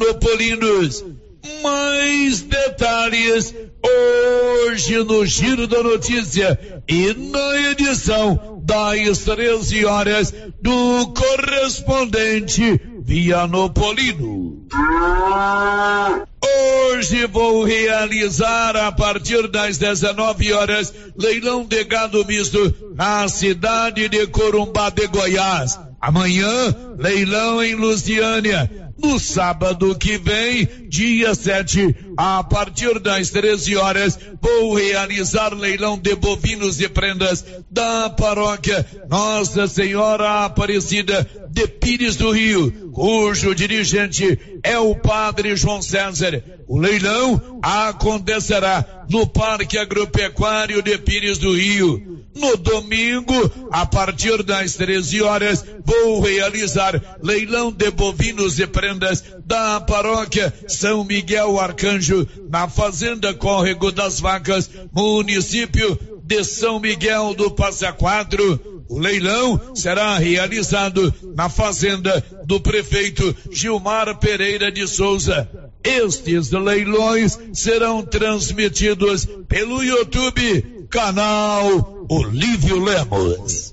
Vianopolinos. 0.00 1.04
Mais 1.62 2.40
detalhes 2.40 3.54
hoje 3.84 4.96
no 5.04 5.26
Giro 5.26 5.66
da 5.66 5.82
Notícia 5.82 6.58
e 6.88 7.12
na 7.14 7.70
edição 7.70 8.62
das 8.64 9.18
13 9.18 9.84
horas 9.84 10.34
do 10.62 11.12
correspondente 11.12 12.80
Vianopolino. 13.02 14.66
Hoje 16.92 17.26
vou 17.26 17.64
realizar 17.64 18.76
a 18.76 18.92
partir 18.92 19.48
das 19.48 19.76
19 19.76 20.52
horas 20.52 20.94
leilão 21.16 21.64
de 21.64 21.84
gado 21.84 22.24
misto 22.24 22.74
na 22.94 23.28
cidade 23.28 24.08
de 24.08 24.26
Corumbá 24.26 24.90
de 24.90 25.06
Goiás. 25.06 25.78
Amanhã, 26.00 26.74
leilão 26.98 27.62
em 27.62 27.74
Lusiânia. 27.74 28.89
No 29.02 29.18
sábado 29.18 29.96
que 29.96 30.18
vem, 30.18 30.68
dia 30.86 31.34
7, 31.34 32.12
a 32.18 32.44
partir 32.44 32.98
das 33.00 33.30
13 33.30 33.74
horas, 33.76 34.18
vou 34.42 34.74
realizar 34.74 35.54
leilão 35.54 35.96
de 35.96 36.14
bovinos 36.14 36.78
e 36.80 36.88
prendas 36.88 37.42
da 37.70 38.10
paróquia 38.10 38.84
Nossa 39.08 39.66
Senhora 39.66 40.44
Aparecida 40.44 41.26
de 41.50 41.66
Pires 41.66 42.16
do 42.16 42.30
Rio, 42.30 42.90
cujo 42.92 43.54
dirigente 43.54 44.38
é 44.62 44.78
o 44.78 44.94
padre 44.94 45.56
João 45.56 45.80
César. 45.80 46.42
O 46.68 46.78
leilão 46.78 47.58
acontecerá 47.62 49.06
no 49.08 49.26
Parque 49.26 49.78
Agropecuário 49.78 50.82
de 50.82 50.98
Pires 50.98 51.38
do 51.38 51.54
Rio. 51.54 52.19
No 52.34 52.56
domingo, 52.56 53.68
a 53.72 53.84
partir 53.84 54.42
das 54.42 54.74
13 54.74 55.22
horas, 55.22 55.64
vou 55.84 56.20
realizar 56.20 57.18
leilão 57.22 57.72
de 57.72 57.90
bovinos 57.90 58.58
e 58.60 58.66
prendas 58.66 59.24
da 59.44 59.80
paróquia 59.80 60.52
São 60.68 61.04
Miguel 61.04 61.58
Arcanjo, 61.58 62.26
na 62.48 62.68
Fazenda 62.68 63.34
Córrego 63.34 63.90
das 63.90 64.20
Vacas, 64.20 64.70
município 64.92 65.98
de 66.22 66.44
São 66.44 66.78
Miguel 66.78 67.34
do 67.34 67.50
Passa 67.50 67.92
Quatro. 67.92 68.84
O 68.88 68.98
leilão 68.98 69.74
será 69.74 70.16
realizado 70.16 71.12
na 71.36 71.48
fazenda 71.48 72.24
do 72.44 72.60
prefeito 72.60 73.34
Gilmar 73.50 74.18
Pereira 74.18 74.70
de 74.70 74.86
Souza. 74.86 75.48
Estes 75.82 76.50
leilões 76.50 77.38
serão 77.52 78.02
transmitidos 78.02 79.26
pelo 79.48 79.82
YouTube, 79.82 80.79
canal 80.90 82.04
Olívio 82.08 82.82
Lemos. 82.82 83.72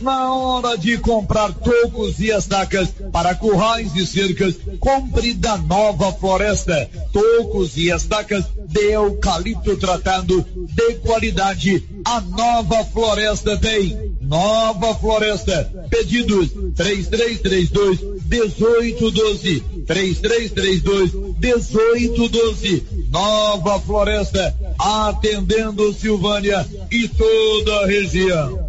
Na 0.00 0.32
hora 0.32 0.76
de 0.76 0.98
comprar 0.98 1.52
tocos 1.52 2.18
e 2.18 2.30
estacas 2.30 2.88
para 3.12 3.34
currais 3.34 3.94
e 3.94 4.06
cercas, 4.06 4.56
compre 4.80 5.34
da 5.34 5.56
Nova 5.56 6.12
Floresta. 6.12 6.90
Tocos 7.12 7.76
e 7.76 7.90
estacas 7.90 8.44
de 8.68 8.92
eucalipto 8.92 9.76
tratado 9.76 10.44
de 10.68 10.94
qualidade. 10.96 11.88
A 12.04 12.20
Nova 12.20 12.84
Floresta 12.84 13.56
tem. 13.56 14.07
Nova 14.28 14.94
Floresta. 14.94 15.88
Pedidos 15.88 16.50
3332 16.76 18.00
1812. 18.28 19.60
3332 19.86 21.14
1812. 21.40 23.08
Nova 23.10 23.80
Floresta. 23.80 24.54
Atendendo 24.78 25.94
Silvânia 25.94 26.66
e 26.90 27.08
toda 27.08 27.80
a 27.80 27.86
região. 27.86 28.68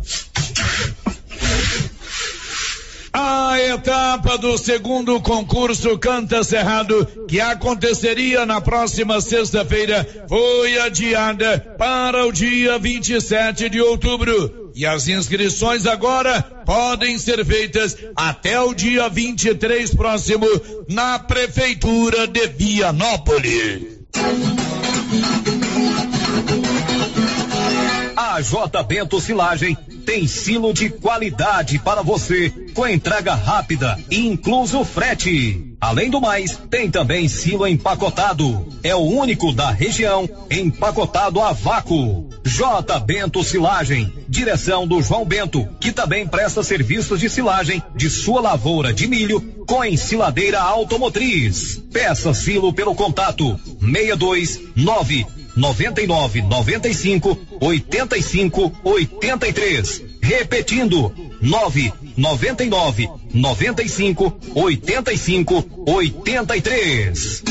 A 3.12 3.60
etapa 3.60 4.38
do 4.38 4.58
segundo 4.58 5.20
concurso 5.20 5.98
Canta 5.98 6.42
Cerrado, 6.42 7.06
que 7.28 7.42
aconteceria 7.42 8.46
na 8.46 8.62
próxima 8.62 9.20
sexta-feira, 9.20 10.08
foi 10.30 10.80
adiada 10.80 11.60
para 11.78 12.26
o 12.26 12.32
dia 12.32 12.78
27 12.78 13.68
de 13.68 13.82
outubro. 13.82 14.59
E 14.80 14.86
as 14.86 15.10
inscrições 15.10 15.86
agora 15.86 16.42
podem 16.66 17.18
ser 17.18 17.46
feitas 17.46 17.98
até 18.16 18.62
o 18.62 18.74
dia 18.74 19.10
23 19.10 19.94
próximo 19.94 20.48
na 20.88 21.20
Prefeitura 21.20 22.26
de 22.26 22.48
Vianópolis. 22.48 24.00
J 28.42 28.84
Bento 28.84 29.20
Silagem 29.20 29.78
tem 30.06 30.28
silo 30.28 30.74
de 30.74 30.90
qualidade 30.90 31.80
para 31.80 32.02
você, 32.02 32.50
com 32.74 32.88
entrega 32.88 33.36
rápida 33.36 33.98
e 34.10 34.28
incluso 34.28 34.84
frete. 34.84 35.76
Além 35.80 36.10
do 36.10 36.20
mais, 36.20 36.60
tem 36.70 36.92
também 36.92 37.28
silo 37.30 37.66
empacotado. 37.66 38.68
É 38.84 38.94
o 38.94 39.00
único 39.00 39.54
da 39.54 39.72
região 39.72 40.30
empacotado 40.52 41.40
a 41.40 41.54
vácuo. 41.54 42.28
J 42.44 43.00
Bento 43.00 43.44
Silagem, 43.44 44.12
direção 44.28 44.88
do 44.88 45.02
João 45.02 45.24
Bento, 45.24 45.68
que 45.80 45.92
também 45.92 46.28
presta 46.28 46.64
serviços 46.64 47.20
de 47.20 47.30
silagem 47.30 47.82
de 47.96 48.10
sua 48.10 48.42
lavoura 48.42 48.94
de 48.94 49.08
milho 49.08 49.40
com 49.66 49.86
ensiladeira 49.86 50.60
automotriz. 50.60 51.82
Peça 51.94 52.34
silo 52.34 52.74
pelo 52.74 52.96
contato 52.96 53.60
629 53.80 55.26
99 55.56 56.42
95 56.42 57.36
85 57.60 58.72
83. 58.84 60.04
Repetindo 60.22 61.14
9 61.42 61.94
99 62.18 63.10
95 63.34 64.38
85 64.56 65.66
83. 65.86 67.44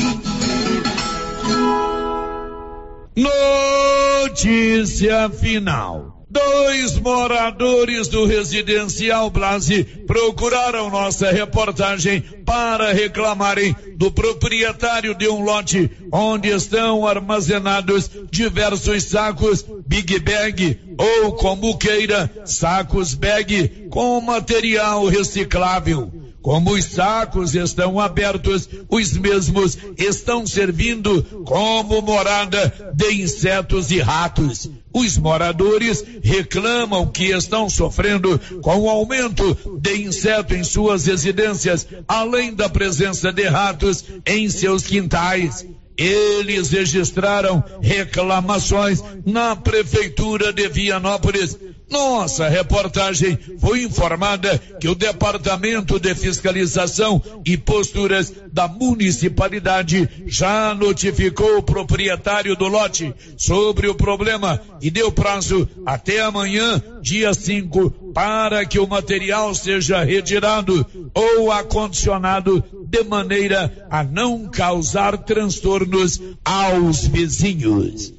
Notícia 4.21 5.29
final. 5.29 6.08
Dois 6.29 6.99
moradores 6.99 8.07
do 8.07 8.25
residencial 8.25 9.31
Blase 9.31 9.83
procuraram 10.05 10.87
nossa 10.91 11.31
reportagem 11.31 12.21
para 12.45 12.93
reclamarem 12.93 13.75
do 13.95 14.11
proprietário 14.11 15.15
de 15.15 15.27
um 15.27 15.41
lote 15.41 15.89
onde 16.11 16.49
estão 16.49 17.07
armazenados 17.07 18.11
diversos 18.29 19.05
sacos 19.05 19.65
Big 19.87 20.19
Bag 20.19 20.79
ou 20.99 21.33
como 21.33 21.75
queira, 21.79 22.29
sacos 22.45 23.15
bag 23.15 23.87
com 23.89 24.21
material 24.21 25.07
reciclável. 25.07 26.28
Como 26.41 26.71
os 26.73 26.85
sacos 26.85 27.53
estão 27.53 27.99
abertos, 27.99 28.69
os 28.89 29.13
mesmos 29.13 29.77
estão 29.97 30.47
servindo 30.47 31.21
como 31.45 32.01
morada 32.01 32.93
de 32.95 33.13
insetos 33.13 33.91
e 33.91 33.99
ratos. 33.99 34.69
Os 34.93 35.17
moradores 35.17 36.03
reclamam 36.23 37.07
que 37.07 37.25
estão 37.25 37.69
sofrendo 37.69 38.39
com 38.61 38.77
o 38.79 38.89
aumento 38.89 39.57
de 39.81 40.01
inseto 40.01 40.55
em 40.55 40.63
suas 40.63 41.05
residências, 41.05 41.85
além 42.07 42.53
da 42.53 42.69
presença 42.69 43.31
de 43.31 43.43
ratos 43.43 44.05
em 44.25 44.49
seus 44.49 44.83
quintais. 44.83 45.65
Eles 45.97 46.69
registraram 46.69 47.61
reclamações 47.81 49.03
na 49.25 49.53
prefeitura 49.57 50.53
de 50.53 50.69
Vianópolis 50.69 51.57
nossa 51.89 52.47
reportagem 52.47 53.37
foi 53.59 53.83
informada 53.83 54.57
que 54.79 54.87
o 54.87 54.95
Departamento 54.95 55.99
de 55.99 56.13
Fiscalização 56.13 57.21
e 57.45 57.57
Posturas 57.57 58.31
da 58.51 58.67
Municipalidade 58.67 60.07
já 60.27 60.73
notificou 60.75 61.57
o 61.57 61.63
proprietário 61.63 62.55
do 62.55 62.67
lote 62.67 63.13
sobre 63.37 63.87
o 63.87 63.95
problema 63.95 64.61
e 64.81 64.91
deu 64.91 65.11
prazo 65.11 65.67
até 65.85 66.21
amanhã, 66.21 66.81
dia 67.01 67.33
5, 67.33 68.13
para 68.13 68.65
que 68.65 68.79
o 68.79 68.87
material 68.87 69.53
seja 69.55 70.03
retirado 70.03 70.85
ou 71.13 71.51
acondicionado 71.51 72.63
de 72.87 73.03
maneira 73.03 73.87
a 73.89 74.03
não 74.03 74.47
causar 74.47 75.17
transtornos 75.17 76.21
aos 76.43 77.05
vizinhos. 77.05 78.18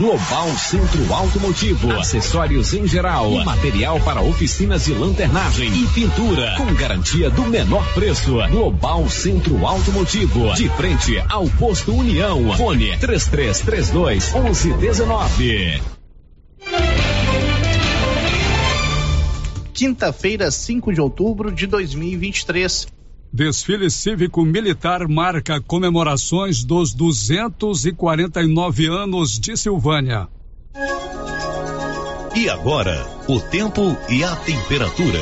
Global 0.00 0.48
Centro 0.56 1.12
Automotivo, 1.12 1.92
acessórios 1.92 2.72
em 2.72 2.86
geral, 2.86 3.30
material 3.44 4.00
para 4.00 4.22
oficinas 4.22 4.86
de 4.86 4.94
lanternagem 4.94 5.70
e 5.74 5.86
pintura, 5.88 6.54
com 6.56 6.72
garantia 6.72 7.28
do 7.28 7.42
menor 7.42 7.86
preço. 7.92 8.36
Global 8.50 9.10
Centro 9.10 9.66
Automotivo, 9.66 10.54
de 10.54 10.70
frente 10.70 11.22
ao 11.28 11.46
posto 11.50 11.92
União. 11.92 12.50
Fone 12.56 12.96
3332 12.96 14.32
1119. 14.32 15.82
Quinta-feira, 19.74 20.50
5 20.50 20.94
de 20.94 21.00
outubro 21.02 21.52
de 21.52 21.66
2023. 21.66 22.99
Desfile 23.32 23.88
cívico-militar 23.88 25.06
marca 25.06 25.60
comemorações 25.60 26.64
dos 26.64 26.92
249 26.92 28.88
anos 28.88 29.38
de 29.38 29.56
Silvânia. 29.56 30.26
E 32.34 32.48
agora, 32.50 33.06
o 33.28 33.38
tempo 33.38 33.96
e 34.08 34.24
a 34.24 34.34
temperatura. 34.34 35.20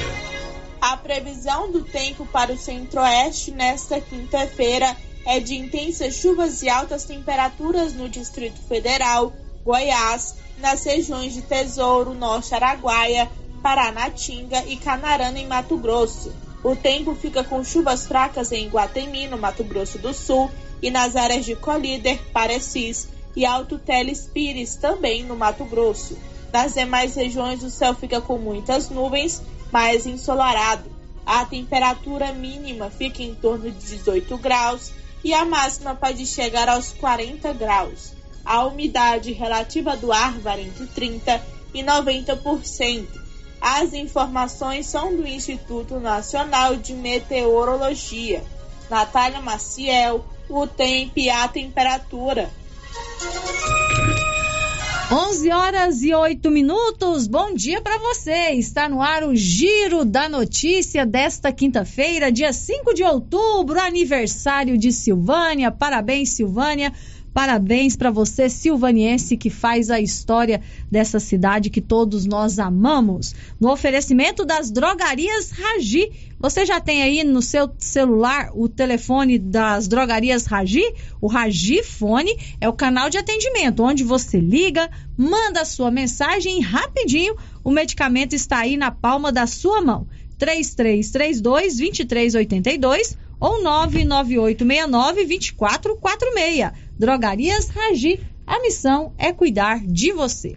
A 0.80 0.96
previsão 0.96 1.70
do 1.70 1.82
tempo 1.82 2.24
para 2.24 2.50
o 2.50 2.56
centro-oeste 2.56 3.50
nesta 3.50 4.00
quinta-feira 4.00 4.96
é 5.26 5.38
de 5.38 5.56
intensas 5.56 6.14
chuvas 6.14 6.62
e 6.62 6.70
altas 6.70 7.04
temperaturas 7.04 7.92
no 7.92 8.08
Distrito 8.08 8.58
Federal, 8.62 9.34
Goiás, 9.62 10.34
nas 10.56 10.82
regiões 10.82 11.34
de 11.34 11.42
Tesouro, 11.42 12.14
Norte 12.14 12.54
Araguaia, 12.54 13.30
Paranatinga 13.62 14.64
e 14.66 14.78
Canarana, 14.78 15.38
em 15.38 15.46
Mato 15.46 15.76
Grosso. 15.76 16.47
O 16.62 16.74
tempo 16.74 17.14
fica 17.14 17.44
com 17.44 17.62
chuvas 17.62 18.06
fracas 18.06 18.50
em 18.50 18.68
Guatemi, 18.68 19.28
no 19.28 19.38
Mato 19.38 19.62
Grosso 19.62 19.98
do 19.98 20.12
Sul, 20.12 20.50
e 20.82 20.90
nas 20.90 21.16
áreas 21.16 21.44
de 21.44 21.54
Colíder, 21.54 22.20
Parecis 22.32 23.08
e 23.36 23.44
Alto 23.44 23.78
Teles 23.78 24.28
Pires, 24.32 24.76
também 24.76 25.24
no 25.24 25.36
Mato 25.36 25.64
Grosso. 25.64 26.18
Nas 26.52 26.74
demais 26.74 27.14
regiões, 27.14 27.62
o 27.62 27.70
céu 27.70 27.94
fica 27.94 28.20
com 28.20 28.38
muitas 28.38 28.88
nuvens, 28.90 29.42
mais 29.70 30.06
ensolarado. 30.06 30.90
A 31.24 31.44
temperatura 31.44 32.32
mínima 32.32 32.90
fica 32.90 33.22
em 33.22 33.34
torno 33.34 33.70
de 33.70 33.78
18 33.78 34.36
graus 34.38 34.92
e 35.22 35.34
a 35.34 35.44
máxima 35.44 35.94
pode 35.94 36.24
chegar 36.26 36.68
aos 36.68 36.92
40 36.92 37.52
graus. 37.52 38.14
A 38.44 38.64
umidade 38.64 39.32
relativa 39.32 39.96
do 39.96 40.10
ar 40.10 40.38
varia 40.38 40.64
entre 40.64 40.86
30% 40.86 41.40
e 41.74 41.82
90%. 41.82 43.27
As 43.60 43.92
informações 43.92 44.86
são 44.86 45.16
do 45.16 45.26
Instituto 45.26 45.98
Nacional 45.98 46.76
de 46.76 46.94
Meteorologia. 46.94 48.42
Natália 48.88 49.40
Maciel, 49.40 50.24
o 50.48 50.66
tempo 50.66 51.18
e 51.18 51.28
a 51.28 51.46
temperatura. 51.48 52.50
11 55.10 55.50
horas 55.50 56.02
e 56.02 56.12
8 56.12 56.50
minutos. 56.50 57.26
Bom 57.26 57.54
dia 57.54 57.80
para 57.80 57.98
você. 57.98 58.50
Está 58.50 58.90
no 58.90 59.00
ar 59.00 59.24
o 59.24 59.34
Giro 59.34 60.04
da 60.04 60.28
Notícia 60.28 61.06
desta 61.06 61.50
quinta-feira, 61.50 62.30
dia 62.30 62.52
5 62.52 62.92
de 62.92 63.02
outubro, 63.02 63.80
aniversário 63.80 64.76
de 64.76 64.92
Silvânia. 64.92 65.70
Parabéns, 65.70 66.28
Silvânia. 66.28 66.92
Parabéns 67.38 67.94
para 67.94 68.10
você, 68.10 68.50
silvaniense, 68.50 69.36
que 69.36 69.48
faz 69.48 69.92
a 69.92 70.00
história 70.00 70.60
dessa 70.90 71.20
cidade 71.20 71.70
que 71.70 71.80
todos 71.80 72.26
nós 72.26 72.58
amamos. 72.58 73.32
No 73.60 73.70
oferecimento 73.70 74.44
das 74.44 74.72
drogarias 74.72 75.52
Ragi. 75.52 76.10
Você 76.40 76.66
já 76.66 76.80
tem 76.80 77.00
aí 77.00 77.22
no 77.22 77.40
seu 77.40 77.70
celular 77.78 78.50
o 78.54 78.68
telefone 78.68 79.38
das 79.38 79.86
drogarias 79.86 80.46
Ragi? 80.46 80.82
O 81.20 81.28
Ragi 81.28 81.80
Fone 81.84 82.36
é 82.60 82.68
o 82.68 82.72
canal 82.72 83.08
de 83.08 83.18
atendimento 83.18 83.84
onde 83.84 84.02
você 84.02 84.40
liga, 84.40 84.90
manda 85.16 85.60
a 85.60 85.64
sua 85.64 85.92
mensagem 85.92 86.58
e 86.58 86.60
rapidinho 86.60 87.36
o 87.62 87.70
medicamento 87.70 88.32
está 88.32 88.58
aí 88.58 88.76
na 88.76 88.90
palma 88.90 89.30
da 89.30 89.46
sua 89.46 89.80
mão. 89.80 90.08
3332 90.38 91.76
2382 91.76 93.16
ou 93.38 93.62
99869 93.62 95.24
2446. 95.24 96.87
Drogarias 96.98 97.68
Ragi. 97.68 98.20
A 98.46 98.60
missão 98.60 99.12
é 99.18 99.32
cuidar 99.32 99.80
de 99.86 100.12
você. 100.12 100.56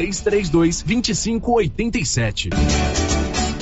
3332 0.01 0.83
2587. 0.83 3.10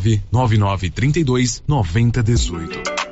99932 0.00 1.62
9018. 1.66 3.11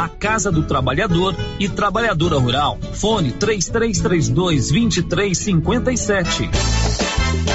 a 0.01 0.09
Casa 0.09 0.51
do 0.51 0.63
Trabalhador 0.63 1.35
e 1.59 1.69
Trabalhadora 1.69 2.39
Rural. 2.39 2.79
Fone 2.93 3.31
3332 3.33 4.71
2357. 4.71 6.49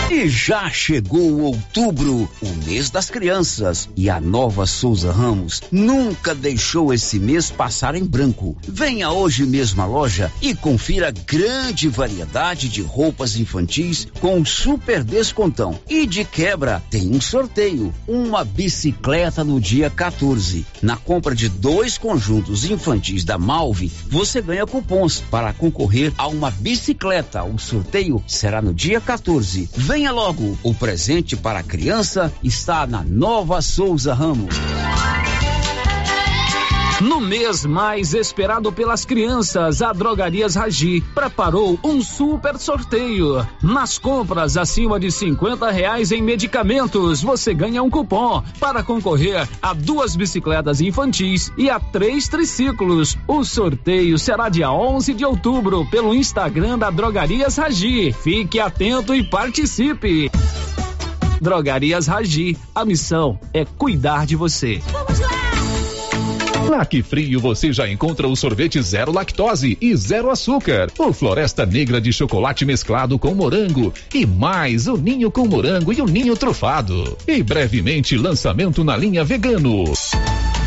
E 0.08 0.28
já 0.28 0.70
chegou 0.70 1.40
outubro, 1.40 2.28
o 2.40 2.48
mês 2.64 2.90
das 2.90 3.10
crianças, 3.10 3.88
e 3.96 4.08
a 4.08 4.20
nova 4.20 4.64
Souza 4.64 5.10
Ramos 5.10 5.60
nunca 5.72 6.32
deixou 6.34 6.94
esse 6.94 7.18
mês 7.18 7.50
passar 7.50 7.96
em 7.96 8.04
branco. 8.04 8.56
Venha 8.62 9.10
hoje 9.10 9.44
mesmo 9.44 9.82
à 9.82 9.86
loja 9.86 10.30
e 10.40 10.54
confira 10.54 11.10
grande 11.10 11.88
variedade 11.88 12.68
de 12.68 12.82
roupas 12.82 13.36
infantis 13.36 14.06
com 14.20 14.44
super 14.44 15.02
descontão. 15.02 15.78
E 15.88 16.06
de 16.06 16.24
quebra, 16.24 16.80
tem 16.88 17.10
um 17.10 17.20
sorteio, 17.20 17.92
uma 18.06 18.44
bicicleta 18.44 19.42
no 19.42 19.60
dia 19.60 19.90
14. 19.90 20.64
Na 20.80 20.96
compra 20.96 21.34
de 21.34 21.48
dois 21.48 21.98
conjuntos 21.98 22.35
infantis 22.64 23.24
da 23.24 23.38
Malve, 23.38 23.90
você 24.08 24.40
ganha 24.40 24.66
cupons 24.66 25.20
para 25.30 25.52
concorrer 25.52 26.12
a 26.16 26.26
uma 26.26 26.50
bicicleta. 26.50 27.44
O 27.44 27.58
sorteio 27.58 28.22
será 28.26 28.60
no 28.62 28.72
dia 28.72 29.00
14. 29.00 29.68
Venha 29.74 30.12
logo, 30.12 30.58
o 30.62 30.74
presente 30.74 31.36
para 31.36 31.60
a 31.60 31.64
criança 31.64 32.32
está 32.42 32.86
na 32.86 33.02
Nova 33.02 33.60
Souza 33.60 34.14
Ramos. 34.14 34.54
No 37.00 37.20
mês 37.20 37.66
mais 37.66 38.14
esperado 38.14 38.72
pelas 38.72 39.04
crianças, 39.04 39.82
a 39.82 39.92
Drogarias 39.92 40.54
Ragi 40.54 41.02
preparou 41.14 41.78
um 41.84 42.00
super 42.00 42.56
sorteio. 42.58 43.46
Nas 43.62 43.98
compras 43.98 44.56
acima 44.56 44.98
de 44.98 45.12
50 45.12 45.70
reais 45.70 46.10
em 46.10 46.22
medicamentos, 46.22 47.22
você 47.22 47.52
ganha 47.52 47.82
um 47.82 47.90
cupom 47.90 48.42
para 48.58 48.82
concorrer 48.82 49.46
a 49.60 49.74
duas 49.74 50.16
bicicletas 50.16 50.80
infantis 50.80 51.52
e 51.58 51.68
a 51.68 51.78
três 51.78 52.28
triciclos. 52.28 53.18
O 53.28 53.44
sorteio 53.44 54.18
será 54.18 54.48
dia 54.48 54.72
11 54.72 55.12
de 55.12 55.24
outubro 55.24 55.84
pelo 55.90 56.14
Instagram 56.14 56.78
da 56.78 56.88
Drogarias 56.88 57.58
Ragi. 57.58 58.10
Fique 58.10 58.58
atento 58.58 59.14
e 59.14 59.22
participe. 59.22 60.30
Drogarias 61.42 62.06
Ragi, 62.06 62.56
a 62.74 62.86
missão 62.86 63.38
é 63.52 63.66
cuidar 63.66 64.24
de 64.24 64.34
você. 64.34 64.80
Vamos 64.90 65.20
lá! 65.20 65.25
Que 66.88 67.02
Frio 67.02 67.40
você 67.40 67.72
já 67.72 67.88
encontra 67.88 68.28
o 68.28 68.36
sorvete 68.36 68.80
zero 68.80 69.10
lactose 69.12 69.76
e 69.80 69.96
zero 69.96 70.30
açúcar, 70.30 70.90
o 70.98 71.12
Floresta 71.12 71.66
Negra 71.66 72.00
de 72.00 72.12
chocolate 72.12 72.64
mesclado 72.64 73.18
com 73.18 73.34
morango 73.34 73.92
e 74.14 74.24
mais 74.24 74.86
o 74.86 74.96
ninho 74.96 75.30
com 75.30 75.48
morango 75.48 75.92
e 75.92 76.00
o 76.00 76.06
ninho 76.06 76.36
trufado. 76.36 77.16
E 77.26 77.42
brevemente 77.42 78.16
lançamento 78.16 78.84
na 78.84 78.96
linha 78.96 79.24
vegano. 79.24 79.84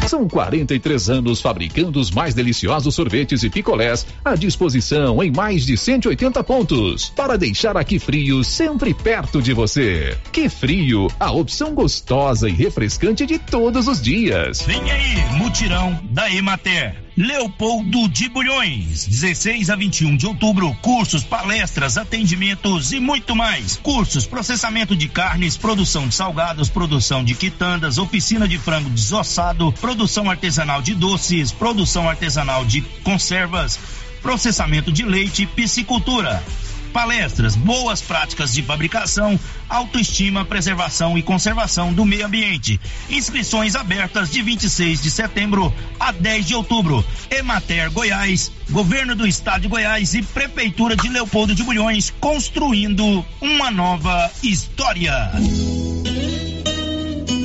São 0.09 0.27
43 0.27 1.07
anos 1.07 1.39
fabricando 1.39 1.99
os 1.99 2.09
mais 2.09 2.33
deliciosos 2.33 2.95
sorvetes 2.95 3.43
e 3.43 3.49
picolés 3.49 4.07
à 4.25 4.33
disposição 4.33 5.21
em 5.21 5.29
mais 5.29 5.67
de 5.67 5.77
180 5.77 6.43
pontos 6.43 7.09
para 7.09 7.37
deixar 7.37 7.77
aqui 7.77 7.99
frio 7.99 8.43
sempre 8.43 8.91
perto 8.91 9.39
de 9.39 9.53
você. 9.53 10.17
Que 10.31 10.49
frio, 10.49 11.09
a 11.19 11.31
opção 11.31 11.75
gostosa 11.75 12.49
e 12.49 12.53
refrescante 12.53 13.23
de 13.23 13.37
todos 13.37 13.87
os 13.87 14.01
dias. 14.01 14.63
Vem 14.63 14.81
aí, 14.89 15.37
mutirão 15.37 15.99
da 16.09 16.27
Emater. 16.33 17.08
Leopoldo 17.21 18.07
de 18.07 18.29
Bulhões, 18.29 19.05
16 19.05 19.69
a 19.69 19.75
21 19.75 20.15
de 20.15 20.25
outubro, 20.25 20.73
cursos, 20.75 21.21
palestras, 21.21 21.97
atendimentos 21.97 22.93
e 22.93 22.99
muito 23.01 23.35
mais. 23.35 23.75
Cursos, 23.75 24.25
processamento 24.25 24.95
de 24.95 25.09
carnes, 25.09 25.57
produção 25.57 26.07
de 26.07 26.15
salgados, 26.15 26.69
produção 26.69 27.21
de 27.21 27.35
quitandas, 27.35 27.97
oficina 27.97 28.47
de 28.47 28.57
frango 28.57 28.89
desossado, 28.89 29.69
produção 29.81 30.29
artesanal 30.29 30.81
de 30.81 30.95
doces, 30.95 31.51
produção 31.51 32.07
artesanal 32.07 32.63
de 32.63 32.79
conservas, 33.03 33.77
processamento 34.21 34.89
de 34.89 35.03
leite 35.03 35.45
piscicultura 35.45 36.41
palestras, 36.89 37.55
boas 37.55 38.01
práticas 38.01 38.53
de 38.53 38.62
fabricação, 38.62 39.39
autoestima, 39.69 40.43
preservação 40.43 41.17
e 41.17 41.24
conservação 41.24 41.93
do 41.93 42.05
meio 42.05 42.25
ambiente. 42.25 42.79
Inscrições 43.10 43.75
abertas 43.75 44.29
de 44.29 44.41
26 44.41 45.01
de 45.01 45.12
setembro 45.12 45.74
a 46.00 46.12
10 46.12 46.48
de 46.48 46.55
outubro. 46.55 47.05
Emater 47.29 47.91
Goiás, 47.91 48.51
Governo 48.69 49.15
do 49.15 49.27
Estado 49.27 49.62
de 49.62 49.67
Goiás 49.67 50.13
e 50.13 50.22
Prefeitura 50.22 50.96
de 50.96 51.10
Leopoldo 51.10 51.55
de 51.55 51.63
Bulhões 51.63 52.13
construindo 52.19 53.25
uma 53.41 53.72
nova 53.72 54.29
história. 54.43 55.31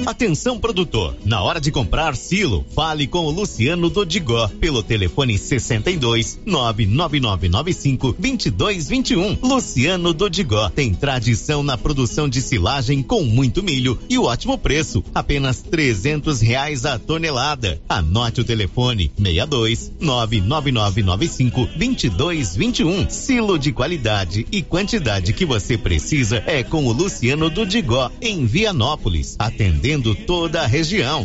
Atenção 0.06 0.58
produtor, 0.58 1.16
na 1.24 1.42
hora 1.42 1.58
de 1.58 1.72
comprar 1.72 2.14
silo, 2.14 2.64
fale 2.74 3.06
com 3.06 3.20
o 3.20 3.30
Luciano 3.30 3.88
Dodigó 3.88 4.48
pelo 4.60 4.82
telefone 4.82 5.38
62 5.38 6.40
99995 6.44 8.12
2221. 8.18 9.38
Luciano 9.42 10.12
Dodigó 10.12 10.68
tem 10.68 10.92
tradição 10.92 11.62
na 11.62 11.78
produção 11.78 12.28
de 12.28 12.42
silagem 12.42 13.02
com 13.02 13.24
muito 13.24 13.62
milho 13.62 13.98
e 14.06 14.18
ótimo 14.18 14.58
preço, 14.58 15.02
apenas 15.14 15.62
300 15.62 16.42
reais 16.42 16.84
a 16.84 16.98
tonelada. 16.98 17.80
Anote 17.88 18.42
o 18.42 18.44
telefone 18.44 19.10
62 19.16 19.90
99995 20.00 21.66
2221. 21.78 23.08
Silo 23.08 23.58
de 23.58 23.72
qualidade 23.72 24.46
e 24.52 24.60
quantidade 24.62 25.32
que 25.32 25.46
você 25.46 25.78
precisa 25.78 26.42
é 26.46 26.62
com 26.62 26.84
o 26.84 26.92
Luciano 26.92 27.48
Dodigó 27.48 28.10
em 28.20 28.44
Vianópolis, 28.44 29.34
atendendo 29.38 29.93
toda 30.14 30.62
a 30.62 30.66
região. 30.66 31.24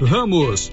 Ramos, 0.00 0.72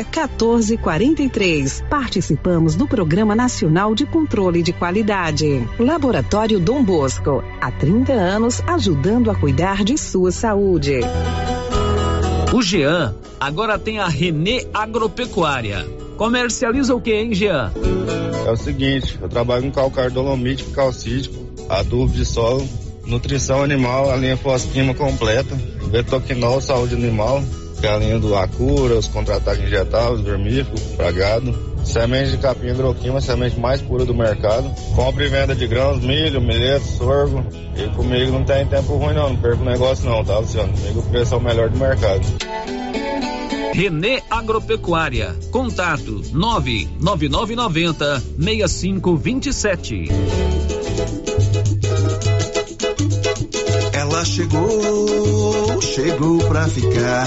14 0.00 0.78
43. 0.78 1.84
Participamos 1.90 2.76
do 2.76 2.86
Programa 2.86 3.34
Nacional 3.34 3.94
de 3.94 4.06
Controle 4.06 4.62
de 4.62 4.72
Qualidade. 4.72 5.68
Laboratório 5.78 6.58
Dom 6.58 6.82
Bosco, 6.82 7.42
há 7.60 7.70
30 7.70 8.12
anos 8.12 8.62
ajudando 8.66 9.30
a 9.30 9.34
cuidar 9.34 9.84
de 9.84 9.98
sua 9.98 10.30
saúde. 10.30 11.00
O 12.54 12.62
Jean 12.62 13.14
agora 13.40 13.78
tem 13.78 13.98
a 13.98 14.06
Renê 14.06 14.66
Agropecuária. 14.72 15.84
Comercializa 16.16 16.94
o 16.94 17.00
que, 17.00 17.12
hein, 17.12 17.34
Jean? 17.34 17.72
É 18.46 18.50
o 18.50 18.56
seguinte, 18.56 19.18
eu 19.20 19.28
trabalho 19.28 19.64
com 19.64 19.72
calcário 19.72 20.12
dolomítico, 20.12 20.70
calcítico, 20.70 21.34
adubo 21.68 22.12
de 22.12 22.24
solo, 22.24 22.66
nutrição 23.06 23.62
animal, 23.62 24.10
a 24.10 24.16
linha 24.16 24.36
pós-quima 24.36 24.94
completa, 24.94 25.56
betoquinol, 25.90 26.60
saúde 26.60 26.94
animal, 26.94 27.42
do 28.20 28.36
Acura, 28.36 28.94
os 28.94 29.08
contra-ataques 29.08 29.64
injetáveis, 29.64 30.20
vermífugo, 30.20 30.78
pragado, 30.96 31.52
semente 31.84 32.30
de 32.30 32.38
capim 32.38 32.68
hidroquima, 32.68 33.20
semente 33.20 33.58
mais 33.58 33.82
pura 33.82 34.04
do 34.04 34.14
mercado. 34.14 34.72
Compra 34.94 35.24
e 35.24 35.28
venda 35.28 35.52
de 35.52 35.66
grãos, 35.66 36.00
milho, 36.00 36.40
milheto, 36.40 36.86
sorgo. 36.96 37.44
E 37.76 37.88
comigo 37.96 38.30
não 38.30 38.44
tem 38.44 38.64
tempo 38.66 38.96
ruim 38.96 39.14
não, 39.14 39.30
não 39.30 39.36
perco 39.36 39.64
negócio 39.64 40.08
não, 40.08 40.24
tá, 40.24 40.38
Luciano? 40.38 40.72
Comigo 40.72 41.00
o 41.00 41.02
preço 41.02 41.34
é 41.34 41.36
o 41.36 41.40
melhor 41.40 41.68
do 41.70 41.78
mercado. 41.78 42.22
Renê 43.74 44.22
Agropecuária. 44.30 45.34
Contato 45.50 46.22
99990 46.32 48.22
6527. 48.38 50.04
Ela 53.92 54.24
chegou, 54.24 55.82
chegou 55.82 56.38
pra 56.46 56.68
ficar. 56.68 57.26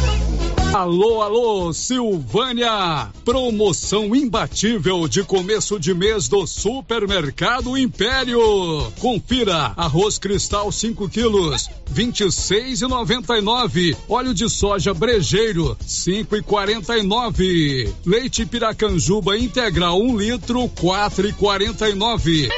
Alô, 0.73 1.21
alô, 1.21 1.73
Silvânia! 1.73 3.09
Promoção 3.25 4.15
imbatível 4.15 5.05
de 5.05 5.21
começo 5.21 5.77
de 5.77 5.93
mês 5.93 6.29
do 6.29 6.47
Supermercado 6.47 7.77
Império. 7.77 8.39
Confira: 8.97 9.73
arroz 9.75 10.17
cristal 10.17 10.71
5 10.71 11.09
quilos, 11.09 11.69
26,99. 11.93 13.97
Óleo 14.07 14.33
de 14.33 14.49
soja 14.49 14.93
brejeiro, 14.93 15.75
5,49. 15.85 17.93
Leite 18.05 18.45
piracanjuba 18.45 19.37
integral 19.37 19.99
1 19.99 20.09
um 20.09 20.17
litro, 20.17 20.69
4,49. 20.69 22.49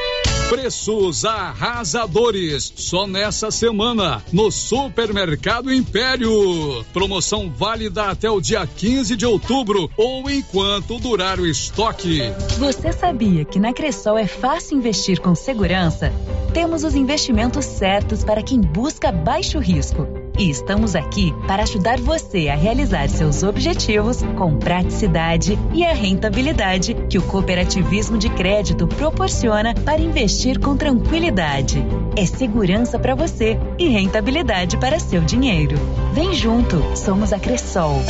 Preços 0.49 1.25
arrasadores. 1.25 2.71
Só 2.75 3.07
nessa 3.07 3.49
semana, 3.49 4.23
no 4.31 4.51
Supermercado 4.51 5.73
Império. 5.73 6.85
Promoção 6.93 7.49
válida 7.49 8.05
até 8.05 8.29
o 8.29 8.39
dia 8.39 8.65
15 8.65 9.15
de 9.15 9.25
outubro 9.25 9.89
ou 9.97 10.29
enquanto 10.29 10.99
durar 10.99 11.39
o 11.39 11.47
estoque. 11.47 12.21
Você 12.59 12.91
sabia 12.91 13.43
que 13.45 13.59
na 13.59 13.73
Cressol 13.73 14.17
é 14.17 14.27
fácil 14.27 14.77
investir 14.77 15.19
com 15.19 15.33
segurança? 15.33 16.11
Temos 16.53 16.83
os 16.83 16.95
investimentos 16.95 17.65
certos 17.65 18.23
para 18.23 18.43
quem 18.43 18.59
busca 18.61 19.11
baixo 19.11 19.59
risco. 19.59 20.22
E 20.37 20.49
estamos 20.49 20.95
aqui 20.95 21.33
para 21.47 21.63
ajudar 21.63 21.99
você 21.99 22.49
a 22.49 22.55
realizar 22.55 23.07
seus 23.07 23.43
objetivos 23.43 24.23
com 24.35 24.57
praticidade 24.57 25.59
e 25.73 25.85
a 25.85 25.93
rentabilidade 25.93 26.95
que 27.07 27.19
o 27.19 27.21
cooperativismo 27.21 28.17
de 28.17 28.29
crédito 28.29 28.87
proporciona 28.87 29.75
para 29.75 30.01
investir 30.01 30.59
com 30.59 30.75
tranquilidade. 30.75 31.85
É 32.17 32.25
segurança 32.25 32.97
para 32.97 33.13
você 33.13 33.59
e 33.77 33.87
rentabilidade 33.89 34.77
para 34.77 34.99
seu 34.99 35.21
dinheiro. 35.21 35.75
Vem 36.13 36.33
junto, 36.33 36.81
somos 36.97 37.31
a 37.31 37.39
Cressol. 37.39 38.01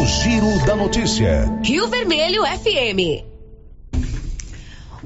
O 0.00 0.06
Giro 0.06 0.66
da 0.66 0.74
Notícia. 0.74 1.60
Rio 1.62 1.86
Vermelho 1.88 2.42
FM. 2.44 3.27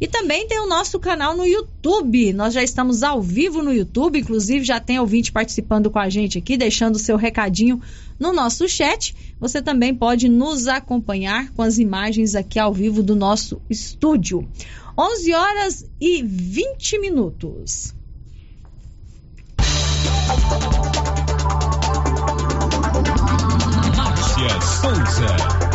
e 0.00 0.06
também 0.06 0.46
tem 0.46 0.60
o 0.60 0.68
nosso 0.68 1.00
canal 1.00 1.36
no 1.36 1.44
YouTube. 1.44 2.32
Nós 2.32 2.54
já 2.54 2.62
estamos 2.62 3.02
ao 3.02 3.20
vivo 3.20 3.62
no 3.62 3.72
YouTube, 3.72 4.20
inclusive 4.20 4.64
já 4.64 4.78
tem 4.78 5.00
ouvinte 5.00 5.32
participando 5.32 5.90
com 5.90 5.98
a 5.98 6.08
gente 6.08 6.38
aqui, 6.38 6.56
deixando 6.56 6.96
o 6.96 7.00
seu 7.00 7.16
recadinho 7.16 7.80
no 8.18 8.32
nosso 8.32 8.68
chat. 8.68 9.14
Você 9.40 9.60
também 9.60 9.94
pode 9.94 10.28
nos 10.28 10.68
acompanhar 10.68 11.50
com 11.52 11.62
as 11.62 11.78
imagens 11.78 12.34
aqui 12.34 12.58
ao 12.58 12.72
vivo 12.72 13.02
do 13.02 13.16
nosso 13.16 13.60
estúdio. 13.68 14.48
11 14.98 15.34
horas 15.34 15.86
e 16.00 16.22
20 16.22 17.00
minutos. 17.00 17.94
Márcia 23.96 24.60
Souza. 24.60 25.65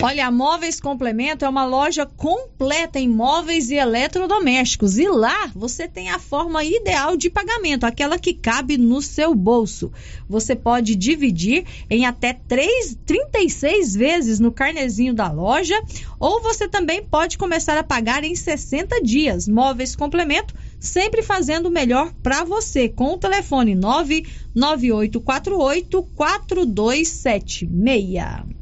Olha, 0.00 0.28
a 0.28 0.30
Móveis 0.30 0.80
Complemento 0.80 1.44
é 1.44 1.48
uma 1.48 1.64
loja 1.64 2.06
completa 2.06 3.00
em 3.00 3.08
móveis 3.08 3.68
e 3.68 3.74
eletrodomésticos. 3.74 4.96
E 4.96 5.08
lá 5.08 5.50
você 5.52 5.88
tem 5.88 6.08
a 6.08 6.20
forma 6.20 6.62
ideal 6.62 7.16
de 7.16 7.28
pagamento, 7.28 7.82
aquela 7.82 8.16
que 8.16 8.32
cabe 8.32 8.78
no 8.78 9.02
seu 9.02 9.34
bolso. 9.34 9.90
Você 10.28 10.54
pode 10.54 10.94
dividir 10.94 11.64
em 11.90 12.06
até 12.06 12.32
3, 12.32 12.96
36 13.04 13.96
vezes 13.96 14.38
no 14.38 14.52
carnezinho 14.52 15.12
da 15.12 15.32
loja, 15.32 15.74
ou 16.20 16.40
você 16.42 16.68
também 16.68 17.02
pode 17.02 17.36
começar 17.36 17.76
a 17.76 17.82
pagar 17.82 18.22
em 18.22 18.36
60 18.36 19.02
dias. 19.02 19.48
Móveis 19.48 19.96
Complemento, 19.96 20.54
sempre 20.78 21.24
fazendo 21.24 21.66
o 21.66 21.72
melhor 21.72 22.12
para 22.22 22.44
você, 22.44 22.88
com 22.88 23.14
o 23.14 23.18
telefone 23.18 23.74
99848 23.74 26.02
4276. 26.14 28.57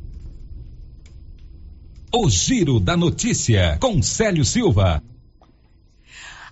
O 2.12 2.31
Giro 2.31 2.79
da 2.79 2.97
Notícia, 2.97 3.77
com 3.81 4.01
Célio 4.01 4.45
Silva. 4.45 5.03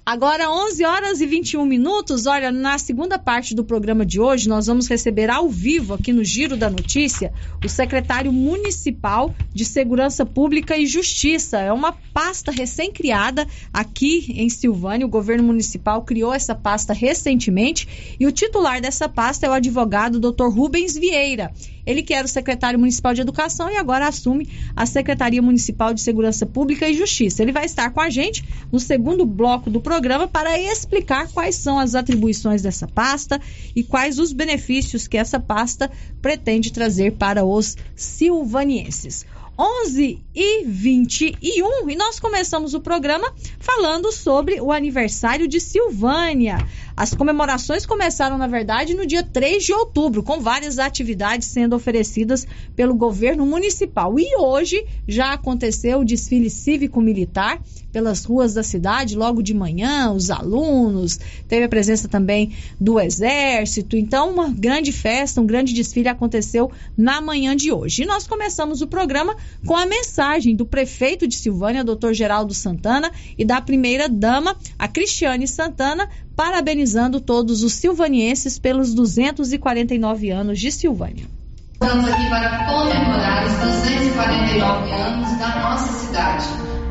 Agora, 0.04 0.50
11 0.50 0.84
horas 0.84 1.20
e 1.22 1.26
21 1.26 1.64
minutos. 1.64 2.26
Olha, 2.26 2.52
na 2.52 2.76
segunda 2.76 3.18
parte 3.18 3.54
do 3.54 3.64
programa 3.64 4.04
de 4.04 4.20
hoje, 4.20 4.48
nós 4.48 4.66
vamos 4.66 4.86
receber 4.86 5.30
ao 5.30 5.48
vivo, 5.48 5.94
aqui 5.94 6.12
no 6.12 6.22
Giro 6.22 6.58
da 6.58 6.68
Notícia, 6.68 7.32
o 7.64 7.68
secretário 7.68 8.30
municipal 8.30 9.34
de 9.54 9.64
Segurança 9.64 10.26
Pública 10.26 10.76
e 10.76 10.86
Justiça. 10.86 11.58
É 11.58 11.72
uma 11.72 11.92
pasta 12.12 12.50
recém-criada 12.50 13.46
aqui 13.72 14.34
em 14.36 14.50
Silvânia. 14.50 15.06
O 15.06 15.10
governo 15.10 15.44
municipal 15.44 16.02
criou 16.02 16.34
essa 16.34 16.54
pasta 16.54 16.92
recentemente 16.92 18.16
e 18.20 18.26
o 18.26 18.32
titular 18.32 18.82
dessa 18.82 19.08
pasta 19.08 19.46
é 19.46 19.48
o 19.48 19.54
advogado 19.54 20.20
Dr. 20.20 20.48
Rubens 20.48 20.94
Vieira. 20.94 21.50
Ele 21.86 22.02
que 22.02 22.14
era 22.14 22.26
o 22.26 22.28
secretário 22.28 22.78
municipal 22.78 23.14
de 23.14 23.20
Educação 23.20 23.70
e 23.70 23.76
agora 23.76 24.08
assume 24.08 24.48
a 24.74 24.86
Secretaria 24.86 25.42
Municipal 25.42 25.92
de 25.92 26.00
Segurança 26.00 26.46
Pública 26.46 26.88
e 26.88 26.94
Justiça. 26.94 27.42
Ele 27.42 27.52
vai 27.52 27.64
estar 27.64 27.90
com 27.90 28.00
a 28.00 28.10
gente 28.10 28.44
no 28.72 28.80
segundo 28.80 29.26
bloco 29.26 29.70
do 29.70 29.80
programa 29.80 30.26
para 30.26 30.58
explicar 30.58 31.28
quais 31.28 31.56
são 31.56 31.78
as 31.78 31.94
atribuições 31.94 32.62
dessa 32.62 32.86
pasta 32.86 33.40
e 33.74 33.82
quais 33.82 34.18
os 34.18 34.32
benefícios 34.32 35.06
que 35.06 35.16
essa 35.16 35.38
pasta 35.38 35.90
pretende 36.20 36.72
trazer 36.72 37.12
para 37.12 37.44
os 37.44 37.76
silvanienses. 37.94 39.26
11 39.56 40.20
e 40.34 40.64
21 40.64 41.88
e 41.88 41.94
nós 41.94 42.18
começamos 42.18 42.74
o 42.74 42.80
programa 42.80 43.32
falando 43.60 44.10
sobre 44.10 44.60
o 44.60 44.72
aniversário 44.72 45.46
de 45.46 45.60
Silvânia. 45.60 46.58
As 46.96 47.12
comemorações 47.12 47.84
começaram, 47.84 48.38
na 48.38 48.46
verdade, 48.46 48.94
no 48.94 49.04
dia 49.04 49.22
3 49.22 49.64
de 49.64 49.72
outubro, 49.72 50.22
com 50.22 50.40
várias 50.40 50.78
atividades 50.78 51.48
sendo 51.48 51.74
oferecidas 51.74 52.46
pelo 52.76 52.94
governo 52.94 53.44
municipal. 53.44 54.16
E 54.18 54.36
hoje 54.36 54.86
já 55.06 55.32
aconteceu 55.32 56.00
o 56.00 56.04
desfile 56.04 56.48
cívico-militar 56.48 57.60
pelas 57.94 58.24
ruas 58.24 58.54
da 58.54 58.62
cidade, 58.64 59.16
logo 59.16 59.40
de 59.40 59.54
manhã, 59.54 60.12
os 60.12 60.28
alunos, 60.28 61.18
teve 61.46 61.64
a 61.64 61.68
presença 61.68 62.08
também 62.08 62.52
do 62.80 62.98
Exército. 62.98 63.96
Então, 63.96 64.30
uma 64.32 64.48
grande 64.48 64.90
festa, 64.90 65.40
um 65.40 65.46
grande 65.46 65.72
desfile 65.72 66.08
aconteceu 66.08 66.72
na 66.96 67.20
manhã 67.20 67.54
de 67.54 67.70
hoje. 67.70 68.02
E 68.02 68.06
nós 68.06 68.26
começamos 68.26 68.82
o 68.82 68.88
programa 68.88 69.36
com 69.64 69.76
a 69.76 69.86
mensagem 69.86 70.56
do 70.56 70.66
prefeito 70.66 71.26
de 71.28 71.36
Silvânia, 71.36 71.84
doutor 71.84 72.12
Geraldo 72.14 72.52
Santana, 72.52 73.12
e 73.38 73.44
da 73.44 73.60
primeira-dama, 73.60 74.56
a 74.76 74.88
Cristiane 74.88 75.46
Santana, 75.46 76.08
parabenizando 76.36 77.20
todos 77.20 77.62
os 77.62 77.74
silvanienses 77.74 78.58
pelos 78.58 78.92
249 78.94 80.30
anos 80.30 80.58
de 80.58 80.70
Silvânia. 80.72 81.26
Estamos 81.72 82.08
aqui 82.08 82.28
para 82.28 82.66
comemorar 82.66 83.46
os 83.46 83.52
249 83.52 84.92
anos 84.92 85.38
da 85.38 85.48
nossa 85.60 85.92
cidade. 85.92 86.44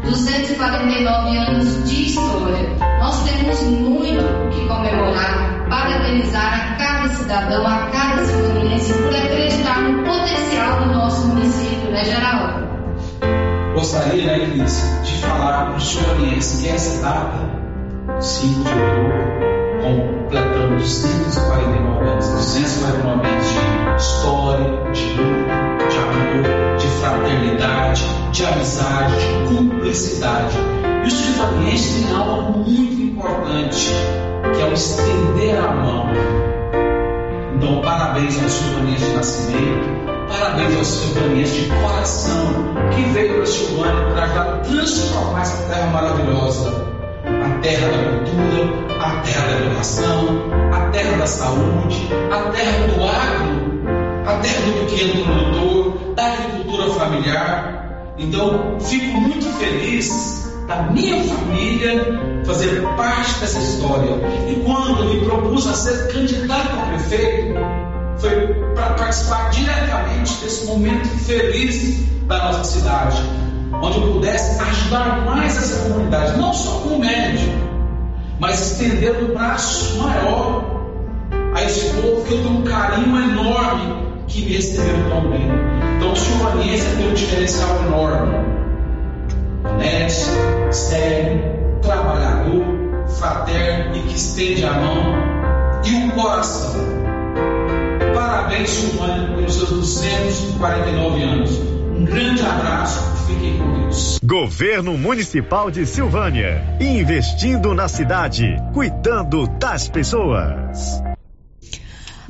249 0.04 1.38
anos 1.38 1.90
de 1.90 2.04
história. 2.04 2.70
Nós 3.00 3.24
temos 3.24 3.62
muito 3.64 4.22
o 4.22 4.50
que 4.50 4.68
comemorar, 4.68 5.68
parabenizar 5.70 6.74
a 6.74 6.76
cada 6.76 7.10
cidadão, 7.16 7.66
a 7.66 7.88
cada 7.88 8.26
silvaniense 8.26 8.94
por 8.94 9.16
acreditar 9.16 9.82
no 9.82 10.04
potencial 10.04 10.80
do 10.82 10.94
nosso 10.94 11.28
município, 11.28 11.90
né, 11.90 12.04
Geraldo? 12.06 12.68
Gostaria, 13.74 14.26
né, 14.26 14.52
Cris, 14.52 14.84
de 15.04 15.18
falar 15.20 15.68
para 15.68 15.78
os 15.78 15.88
silvanienses 15.88 16.62
que 16.62 16.68
essa 16.68 17.02
data 17.02 17.63
5 18.20 18.64
de 18.64 18.70
outubro, 18.70 19.24
completamos 19.82 20.92
149 20.92 22.06
anos, 22.06 22.28
249 22.28 23.28
anos 23.28 23.46
de 23.48 23.96
história, 23.96 24.92
de 24.92 25.14
luta, 25.14 25.88
de 25.90 25.98
amor, 25.98 26.78
de 26.78 26.88
fraternidade, 26.88 28.04
de 28.32 28.46
amizade, 28.46 29.16
de 29.16 29.56
cumplicidade. 29.56 30.58
E 31.04 31.08
os 31.08 31.14
silvanienses 31.14 32.06
têm 32.06 32.16
algo 32.16 32.60
muito 32.60 33.02
importante, 33.02 33.90
que 34.54 34.62
é 34.62 34.66
o 34.66 34.74
estender 34.74 35.58
a 35.58 35.74
mão. 35.74 36.08
Então, 37.56 37.82
parabéns 37.82 38.42
aos 38.44 38.52
silvanienses 38.52 39.08
de 39.08 39.14
nascimento, 39.16 40.04
Parabéns 40.28 40.76
aos 40.78 40.88
silvanienses 40.88 41.64
de 41.64 41.70
coração 41.70 42.54
que 42.96 43.04
veio 43.14 43.36
para 43.36 43.46
Silvânia 43.46 44.14
para 44.16 44.58
transformar 44.60 45.42
essa 45.42 45.68
terra 45.68 45.88
maravilhosa 45.88 46.93
a 47.42 47.60
terra 47.62 47.88
da 47.88 47.98
cultura, 47.98 48.84
a 49.00 49.22
terra 49.22 49.48
da 49.48 49.66
educação, 49.66 50.28
a 50.72 50.90
terra 50.92 51.18
da 51.18 51.28
saúde, 51.28 52.10
a 52.32 52.52
terra 52.52 52.88
do 52.88 53.04
agro, 53.04 53.74
a 54.26 54.38
terra 54.38 54.62
do 54.66 54.86
pequeno 54.86 55.26
produtor, 55.26 56.14
da 56.16 56.26
agricultura 56.26 56.90
familiar. 56.92 58.14
Então, 58.18 58.78
fico 58.80 59.20
muito 59.20 59.46
feliz 59.58 60.52
da 60.68 60.84
minha 60.84 61.24
família 61.24 62.44
fazer 62.46 62.82
parte 62.96 63.40
dessa 63.40 63.60
história. 63.60 64.12
E 64.48 64.62
quando 64.64 65.06
me 65.06 65.26
propus 65.26 65.68
a 65.68 65.74
ser 65.74 66.14
candidato 66.14 66.70
a 66.80 66.86
prefeito, 66.88 67.54
foi 68.18 68.54
para 68.76 68.94
participar 68.94 69.50
diretamente 69.50 70.34
desse 70.36 70.66
momento 70.66 71.08
feliz 71.26 72.04
da 72.28 72.38
nossa 72.46 72.64
cidade 72.64 73.43
onde 73.82 73.98
eu 73.98 74.14
pudesse 74.14 74.62
ajudar 74.62 75.26
mais 75.26 75.58
essa 75.58 75.90
comunidade, 75.90 76.38
não 76.38 76.54
só 76.54 76.80
com 76.80 76.96
o 76.96 77.00
médico, 77.00 77.54
mas 78.40 78.72
estendendo 78.72 79.32
o 79.32 79.34
braço 79.34 79.98
maior 79.98 80.64
a 81.56 81.64
esse 81.64 81.94
povo 81.94 82.24
que 82.26 82.34
eu 82.34 82.44
tenho 82.44 82.60
um 82.60 82.62
carinho 82.64 83.18
enorme 83.18 84.04
que 84.28 84.46
me 84.46 84.54
receberam 84.54 85.10
tão 85.10 85.30
bem. 85.30 85.48
Então 85.98 86.12
o 86.12 86.16
silvaniense 86.16 86.96
tem 86.98 87.10
um 87.10 87.14
diferencial 87.14 87.86
enorme. 87.86 88.36
Honesto, 89.64 90.32
sério, 90.72 91.42
trabalhador, 91.82 92.64
fraterno 93.08 93.96
e 93.96 94.00
que 94.02 94.16
estende 94.16 94.66
a 94.66 94.74
mão 94.74 95.16
e 95.86 96.08
o 96.08 96.12
coração. 96.12 96.74
Parabéns, 98.14 98.70
Silvânia, 98.70 99.36
pelos 99.36 99.56
seus 99.56 99.70
249 99.70 101.24
anos. 101.24 101.73
Um 102.04 102.06
grande 102.06 102.42
abraço 102.42 103.00
Fiquem 103.26 103.58
com 103.58 103.80
Deus. 103.80 104.20
Governo 104.22 104.98
Municipal 104.98 105.72
de 105.72 105.86
Silvânia. 105.86 106.62
Investindo 106.82 107.74
na 107.74 107.88
cidade, 107.88 108.58
cuidando 108.74 109.48
das 109.48 109.88
pessoas. 109.88 111.02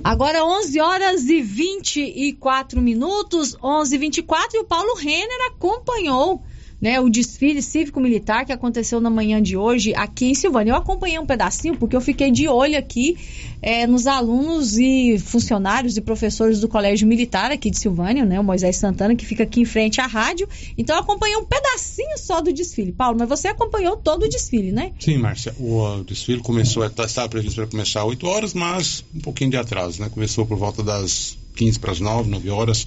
Agora 0.03 0.45
11 0.45 0.79
horas 0.79 1.23
e 1.23 1.41
24 1.41 2.79
minutos, 2.79 3.57
11 3.63 3.95
e 3.95 3.97
24 3.97 4.57
e 4.57 4.59
o 4.59 4.63
Paulo 4.63 4.93
Renner 4.93 5.47
acompanhou 5.47 6.43
né, 6.83 6.99
o 6.99 7.09
desfile 7.09 7.61
cívico-militar 7.61 8.45
que 8.45 8.51
aconteceu 8.51 8.99
na 8.99 9.09
manhã 9.09 9.41
de 9.41 9.55
hoje 9.55 9.93
aqui 9.95 10.25
em 10.25 10.35
Silvânia. 10.35 10.73
Eu 10.73 10.75
acompanhei 10.75 11.17
um 11.17 11.25
pedacinho 11.25 11.77
porque 11.77 11.95
eu 11.95 12.01
fiquei 12.01 12.29
de 12.29 12.45
olho 12.49 12.77
aqui 12.77 13.17
é, 13.61 13.87
nos 13.87 14.05
alunos 14.05 14.77
e 14.77 15.17
funcionários 15.17 15.95
e 15.95 16.01
professores 16.01 16.59
do 16.59 16.67
Colégio 16.67 17.07
Militar 17.07 17.53
aqui 17.53 17.71
de 17.71 17.79
Silvânia, 17.79 18.25
né, 18.25 18.37
o 18.37 18.43
Moisés 18.43 18.75
Santana, 18.75 19.15
que 19.15 19.25
fica 19.25 19.43
aqui 19.43 19.61
em 19.61 19.65
frente 19.65 20.01
à 20.01 20.05
rádio. 20.05 20.45
Então 20.77 20.97
eu 20.97 21.01
acompanhei 21.01 21.37
um 21.37 21.45
pedacinho 21.45 22.17
só 22.17 22.41
do 22.41 22.51
desfile. 22.51 22.91
Paulo, 22.91 23.17
mas 23.17 23.29
você 23.29 23.47
acompanhou 23.47 23.95
todo 23.95 24.23
o 24.23 24.27
desfile, 24.27 24.73
né? 24.73 24.91
Sim, 24.99 25.19
Márcia. 25.19 25.55
O 25.57 26.03
desfile 26.03 26.41
começou, 26.41 26.89
tá, 26.89 27.05
estava 27.05 27.29
previsto 27.29 27.55
para 27.55 27.67
começar 27.67 28.01
às 28.01 28.07
8 28.07 28.27
horas, 28.27 28.53
mas 28.53 29.05
um 29.15 29.21
pouquinho 29.21 29.51
de 29.51 29.55
atraso, 29.55 30.01
né? 30.01 30.09
Começou 30.09 30.45
por 30.45 30.57
volta 30.57 30.83
das 30.83 31.37
15 31.53 31.79
para 31.79 31.91
as 31.91 31.99
9, 31.99 32.29
9 32.29 32.49
horas. 32.49 32.85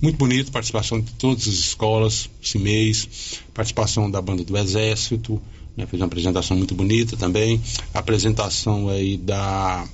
Muito 0.00 0.16
bonito, 0.16 0.52
participação 0.52 1.00
de 1.00 1.12
todas 1.12 1.46
as 1.48 1.54
escolas, 1.54 2.28
CIMEIs, 2.42 3.40
participação 3.54 4.10
da 4.10 4.20
banda 4.20 4.44
do 4.44 4.56
Exército, 4.56 5.40
né, 5.76 5.86
fez 5.86 6.00
uma 6.00 6.06
apresentação 6.06 6.56
muito 6.56 6.74
bonita 6.74 7.16
também. 7.16 7.60
Apresentação 7.94 8.88
aí 8.88 9.16
da 9.16 9.86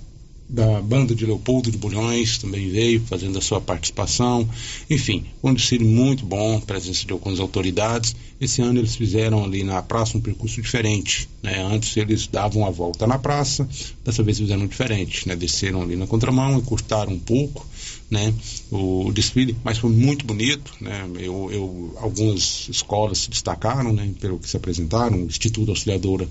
da 0.49 0.81
banda 0.83 1.15
de 1.15 1.25
Leopoldo 1.25 1.71
de 1.71 1.79
Bulhões 1.79 2.39
também 2.39 2.69
veio 2.69 3.01
fazendo 3.01 3.39
a 3.39 3.41
sua 3.41 3.61
participação. 3.61 4.49
Enfim, 4.91 5.25
um 5.43 5.55
desfile 5.55 5.85
muito 5.85 6.25
bom, 6.25 6.61
presença 6.61 7.07
de 7.07 7.13
algumas 7.13 7.41
autoridades. 7.41 8.15
Esse 8.41 8.61
ano 8.61 8.79
eles 8.79 8.95
fizeram 8.95 9.43
ali 9.43 9.65
na 9.65 9.81
praça 9.83 10.19
um 10.19 10.21
percurso 10.21 10.61
diferente. 10.61 11.29
Né? 11.43 11.63
Antes 11.63 11.97
eles 11.97 12.27
davam 12.27 12.67
a 12.67 12.71
volta 12.71 13.07
na 13.07 13.19
praça, 13.19 13.69
dessa 14.05 14.23
vez 14.23 14.39
fizeram 14.39 14.67
diferente. 14.67 15.27
Né? 15.27 15.35
Desceram 15.35 15.83
ali 15.83 15.97
na 15.97 16.07
contramão 16.07 16.59
e 16.59 16.63
curtaram 16.63 17.13
um 17.13 17.19
pouco 17.19 17.67
né? 18.11 18.33
o 18.71 19.11
desfile, 19.13 19.57
mas 19.65 19.79
foi 19.79 19.91
muito 19.91 20.27
bonito. 20.27 20.75
Né? 20.81 21.09
Eu, 21.19 21.51
eu, 21.51 21.99
algumas 22.01 22.69
escolas 22.69 23.19
se 23.19 23.31
destacaram 23.31 23.93
né? 23.93 24.11
pelo 24.21 24.39
que 24.39 24.49
se 24.49 24.57
apresentaram, 24.57 25.23
o 25.23 25.27
Instituto 25.27 25.71
Auxiliadora 25.71 26.29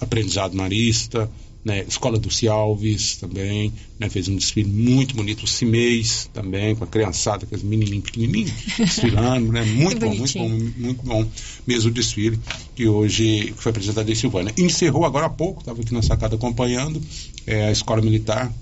Aprendizado 0.00 0.56
Marista, 0.56 1.30
né, 1.64 1.84
Escola 1.88 2.18
do 2.18 2.30
Cialves 2.30 3.16
também, 3.16 3.72
né, 3.98 4.08
fez 4.10 4.28
um 4.28 4.36
desfile 4.36 4.68
muito 4.68 5.16
bonito, 5.16 5.44
o 5.44 5.46
Cimês 5.46 6.28
também, 6.32 6.76
com 6.76 6.84
a 6.84 6.86
criançada, 6.86 7.44
aqueles 7.44 7.64
menininhos 7.64 8.04
pequenininhos, 8.04 8.52
desfilando, 8.76 9.50
né, 9.50 9.64
muito 9.64 10.00
bom, 10.00 10.14
muito 10.14 10.38
bom, 10.38 10.48
muito 10.48 11.02
bom 11.02 11.26
mesmo 11.66 11.90
o 11.90 11.94
desfile 11.94 12.38
que 12.74 12.86
hoje 12.86 13.54
foi 13.56 13.70
apresentado 13.70 14.10
em 14.10 14.14
Silvânia. 14.14 14.52
Encerrou 14.58 15.06
agora 15.06 15.26
há 15.26 15.30
pouco, 15.30 15.60
estava 15.60 15.80
aqui 15.80 15.94
na 15.94 16.02
sacada 16.02 16.36
acompanhando, 16.36 17.00
é, 17.46 17.68
a 17.68 17.72
Escola 17.72 18.02
Militar, 18.02 18.52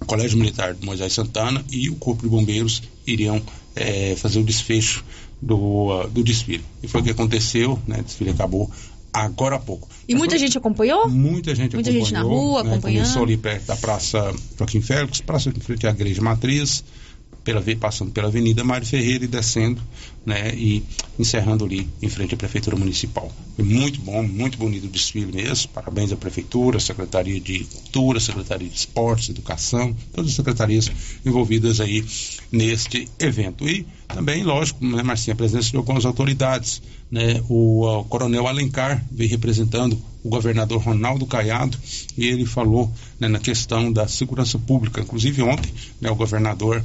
o 0.00 0.04
Colégio 0.04 0.38
Militar 0.38 0.74
de 0.74 0.84
Moisés 0.84 1.12
Santana 1.12 1.64
e 1.70 1.90
o 1.90 1.96
Corpo 1.96 2.22
de 2.22 2.28
Bombeiros 2.28 2.82
iriam 3.06 3.42
é, 3.74 4.14
fazer 4.14 4.38
o 4.38 4.44
desfecho 4.44 5.04
do, 5.42 6.04
do 6.08 6.22
desfile. 6.22 6.64
E 6.82 6.86
foi 6.86 7.00
o 7.00 7.04
que 7.04 7.10
aconteceu, 7.10 7.78
né, 7.88 7.98
o 8.00 8.04
desfile 8.04 8.30
acabou 8.30 8.70
agora 9.24 9.56
há 9.56 9.58
pouco. 9.58 9.88
E 10.08 10.12
Mas 10.12 10.18
muita 10.18 10.34
foi- 10.36 10.38
gente 10.46 10.58
acompanhou? 10.58 11.08
Muita 11.08 11.54
gente 11.54 11.74
Muita 11.74 11.90
acompanhou. 11.90 12.04
gente 12.06 12.12
na 12.12 12.22
rua 12.22 12.62
né, 12.62 12.70
acompanhando. 12.72 13.02
Começou 13.04 13.22
ali 13.24 13.36
perto 13.36 13.66
da 13.66 13.76
Praça 13.76 14.34
Joaquim 14.58 14.80
Félix, 14.80 15.20
praça 15.20 15.48
em 15.48 15.60
frente 15.60 15.86
à 15.86 15.90
Igreja 15.90 16.20
Matriz, 16.22 16.84
pela, 17.46 17.62
passando 17.76 18.10
pela 18.10 18.26
Avenida 18.26 18.64
Mário 18.64 18.84
Ferreira 18.84 19.24
e 19.24 19.28
descendo, 19.28 19.80
né, 20.26 20.52
e 20.52 20.82
encerrando 21.16 21.64
ali 21.64 21.88
em 22.02 22.08
frente 22.08 22.34
à 22.34 22.36
Prefeitura 22.36 22.76
Municipal. 22.76 23.30
Foi 23.54 23.64
muito 23.64 24.00
bom, 24.00 24.20
muito 24.24 24.58
bonito 24.58 24.86
o 24.86 24.88
desfile 24.88 25.30
mesmo. 25.32 25.68
Parabéns 25.68 26.10
à 26.10 26.16
Prefeitura, 26.16 26.80
Secretaria 26.80 27.40
de 27.40 27.60
Cultura, 27.60 28.18
Secretaria 28.18 28.68
de 28.68 28.74
Esportes, 28.74 29.28
Educação, 29.28 29.94
todas 30.12 30.30
as 30.32 30.36
secretarias 30.36 30.90
envolvidas 31.24 31.80
aí 31.80 32.04
neste 32.50 33.08
evento. 33.20 33.66
E 33.68 33.86
também, 34.08 34.42
lógico, 34.42 34.84
né, 34.84 35.04
Marcinha, 35.04 35.34
a 35.34 35.36
presença 35.36 35.70
de 35.70 35.76
algumas 35.76 36.04
autoridades. 36.04 36.82
Né, 37.08 37.40
o, 37.48 37.86
ah, 37.86 38.04
Coronel 38.08 38.48
Alencar 38.48 39.04
veio 39.12 39.30
representando 39.30 39.96
o 40.24 40.28
governador 40.28 40.82
Ronaldo 40.82 41.24
Caiado 41.24 41.78
e 42.18 42.26
ele 42.26 42.44
falou 42.44 42.92
né, 43.20 43.28
na 43.28 43.38
questão 43.38 43.92
da 43.92 44.08
segurança 44.08 44.58
pública. 44.58 45.00
Inclusive, 45.00 45.40
ontem, 45.42 45.72
né, 46.00 46.10
o 46.10 46.16
governador 46.16 46.84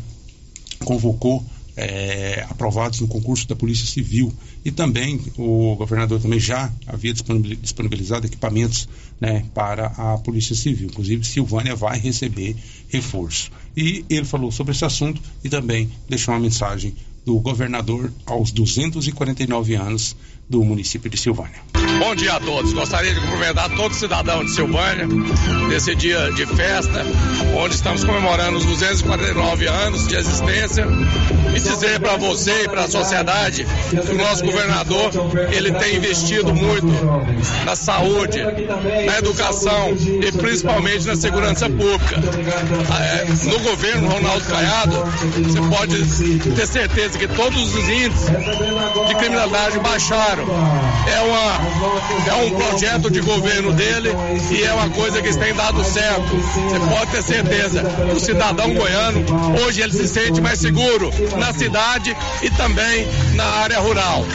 convocou 0.91 1.41
eh, 1.77 2.45
aprovados 2.49 2.99
no 2.99 3.08
concurso 3.08 3.47
da 3.47 3.56
Polícia 3.56 3.88
Civil 3.88 4.34
e 4.65 4.71
também 4.71 5.21
o 5.38 5.73
governador 5.77 6.19
também 6.19 6.38
já 6.38 6.69
havia 6.86 7.13
disponibil- 7.13 7.56
disponibilizado 7.56 8.27
equipamentos 8.27 8.89
né, 9.19 9.45
para 9.54 9.86
a 9.88 10.17
Polícia 10.17 10.54
Civil. 10.54 10.88
Inclusive, 10.88 11.23
Silvânia 11.23 11.77
vai 11.77 11.97
receber 11.97 12.58
reforço. 12.89 13.49
E 13.75 14.04
ele 14.10 14.25
falou 14.25 14.51
sobre 14.51 14.73
esse 14.73 14.84
assunto 14.84 15.21
e 15.41 15.47
também 15.47 15.89
deixou 16.10 16.34
uma 16.34 16.41
mensagem 16.41 16.93
do 17.25 17.39
governador 17.39 18.12
aos 18.25 18.51
249 18.51 19.75
anos 19.75 20.15
do 20.52 20.62
município 20.66 21.10
de 21.10 21.18
Silvânia. 21.18 21.62
Bom 21.98 22.14
dia 22.14 22.34
a 22.34 22.40
todos. 22.40 22.74
Gostaria 22.74 23.14
de 23.14 23.20
cumprimentar 23.22 23.70
todo 23.70 23.94
cidadão 23.94 24.44
de 24.44 24.52
Silvânia 24.52 25.08
nesse 25.70 25.96
dia 25.96 26.30
de 26.34 26.46
festa, 26.46 27.06
onde 27.56 27.76
estamos 27.76 28.04
comemorando 28.04 28.58
os 28.58 28.66
249 28.66 29.68
anos 29.68 30.08
de 30.08 30.16
existência 30.16 30.86
e 31.56 31.60
dizer 31.60 32.00
para 32.00 32.18
você 32.18 32.64
e 32.64 32.68
para 32.68 32.84
a 32.84 32.90
sociedade 32.90 33.66
que 33.90 34.12
o 34.12 34.18
nosso 34.18 34.44
governador 34.44 35.12
ele 35.52 35.72
tem 35.72 35.96
investido 35.96 36.54
muito 36.54 36.88
na 37.66 37.76
saúde, 37.76 38.40
na 39.06 39.18
educação 39.18 39.96
e 39.96 40.32
principalmente 40.34 41.06
na 41.08 41.16
segurança 41.16 41.70
pública. 41.70 42.18
É, 43.00 43.26
No 43.50 43.60
governo 43.60 44.10
Ronaldo 44.10 44.46
Caiado, 44.46 44.98
você 45.44 45.62
pode 45.76 46.56
ter 46.56 46.68
certeza 46.68 47.18
que 47.18 47.28
todos 47.28 47.76
os 47.76 47.90
índices 47.90 48.30
de 49.08 49.16
criminalidade 49.16 49.80
baixaram. 49.80 50.40
É, 51.08 51.21
uma, 51.21 52.32
é 52.32 52.45
um 52.45 52.51
projeto 52.51 53.10
de 53.10 53.21
governo 53.21 53.71
dele 53.73 54.10
e 54.51 54.63
é 54.63 54.73
uma 54.73 54.89
coisa 54.89 55.21
que 55.21 55.36
tem 55.38 55.54
dado 55.54 55.84
certo. 55.84 56.36
Você 56.36 56.80
pode 56.80 57.12
ter 57.12 57.23
certeza. 57.23 57.84
O 58.15 58.19
cidadão 58.19 58.73
goiano, 58.73 59.23
hoje 59.65 59.82
ele 59.82 59.93
se 59.93 60.08
sente 60.08 60.41
mais 60.41 60.60
seguro 60.60 61.12
na 61.38 61.54
cidade 61.54 62.15
e 62.41 62.49
também 62.51 63.08
na 63.36 63.45
área 63.45 63.80
rural. 63.80 64.25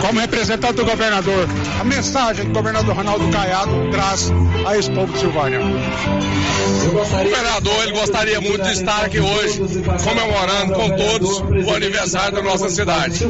Como 0.00 0.20
representante 0.20 0.74
do 0.74 0.84
governador, 0.84 1.46
a 1.78 1.84
mensagem 1.84 2.46
que 2.46 2.50
o 2.50 2.54
governador 2.54 2.96
Ronaldo 2.96 3.28
Caiado 3.28 3.90
traz 3.90 4.32
a 4.66 4.76
esse 4.76 4.90
povo 4.90 5.12
de 5.12 5.18
Silvânia. 5.18 5.60
O 5.60 6.92
governador 6.92 7.82
ele 7.82 7.92
gostaria 7.92 8.40
muito 8.40 8.62
de 8.62 8.72
estar 8.72 9.04
aqui 9.04 9.20
hoje, 9.20 9.60
comemorando 10.02 10.72
com 10.74 10.90
todos 10.90 11.66
o 11.66 11.74
aniversário 11.74 12.36
da 12.36 12.42
nossa 12.42 12.68
cidade. 12.70 13.26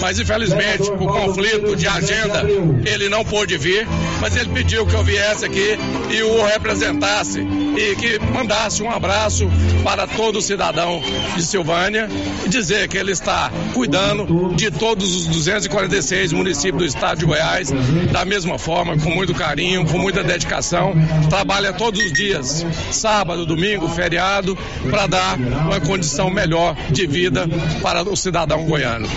Mas 0.00 0.18
infelizmente, 0.18 0.90
por 0.92 1.12
conflito 1.12 1.53
de 1.76 1.86
agenda, 1.86 2.42
ele 2.84 3.08
não 3.08 3.24
pôde 3.24 3.56
vir, 3.56 3.86
mas 4.20 4.36
ele 4.36 4.50
pediu 4.50 4.86
que 4.86 4.94
eu 4.94 5.02
viesse 5.02 5.44
aqui 5.44 5.78
e 6.10 6.22
o 6.22 6.44
representasse 6.44 7.40
e 7.40 7.96
que 7.96 8.18
mandasse 8.32 8.82
um 8.82 8.90
abraço 8.90 9.48
para 9.82 10.06
todo 10.06 10.40
cidadão 10.40 11.02
de 11.36 11.42
Silvânia 11.42 12.08
e 12.44 12.48
dizer 12.48 12.88
que 12.88 12.96
ele 12.96 13.12
está 13.12 13.50
cuidando 13.72 14.54
de 14.54 14.70
todos 14.70 15.14
os 15.14 15.26
246 15.26 16.32
municípios 16.32 16.82
do 16.82 16.84
estado 16.84 17.18
de 17.18 17.26
Goiás 17.26 17.70
da 18.12 18.24
mesma 18.24 18.58
forma, 18.58 18.96
com 18.98 19.10
muito 19.10 19.34
carinho, 19.34 19.84
com 19.86 19.98
muita 19.98 20.22
dedicação, 20.22 20.94
trabalha 21.28 21.72
todos 21.72 22.00
os 22.00 22.12
dias, 22.12 22.64
sábado, 22.90 23.46
domingo, 23.46 23.88
feriado, 23.88 24.56
para 24.90 25.06
dar 25.06 25.36
uma 25.36 25.80
condição 25.80 26.30
melhor 26.30 26.76
de 26.90 27.06
vida 27.06 27.46
para 27.82 28.02
o 28.02 28.16
cidadão 28.16 28.64
goiano. 28.64 29.08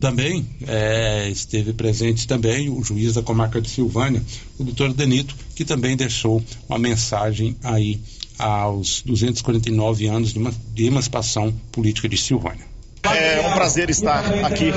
Também 0.00 0.46
eh, 0.66 1.28
esteve 1.30 1.74
presente 1.74 2.26
também 2.26 2.70
o 2.70 2.82
juiz 2.82 3.12
da 3.12 3.22
comarca 3.22 3.60
de 3.60 3.68
Silvânia, 3.68 4.22
o 4.58 4.64
doutor 4.64 4.94
Denito, 4.94 5.36
que 5.54 5.62
também 5.62 5.94
deixou 5.94 6.42
uma 6.66 6.78
mensagem 6.78 7.54
aí 7.62 8.00
aos 8.38 9.02
249 9.02 10.06
anos 10.06 10.32
de, 10.32 10.38
uma, 10.38 10.54
de 10.74 10.86
emancipação 10.86 11.52
política 11.70 12.08
de 12.08 12.16
Silvânia. 12.16 12.69
É 13.02 13.40
um 13.46 13.52
prazer 13.52 13.88
estar 13.88 14.22
aqui 14.44 14.70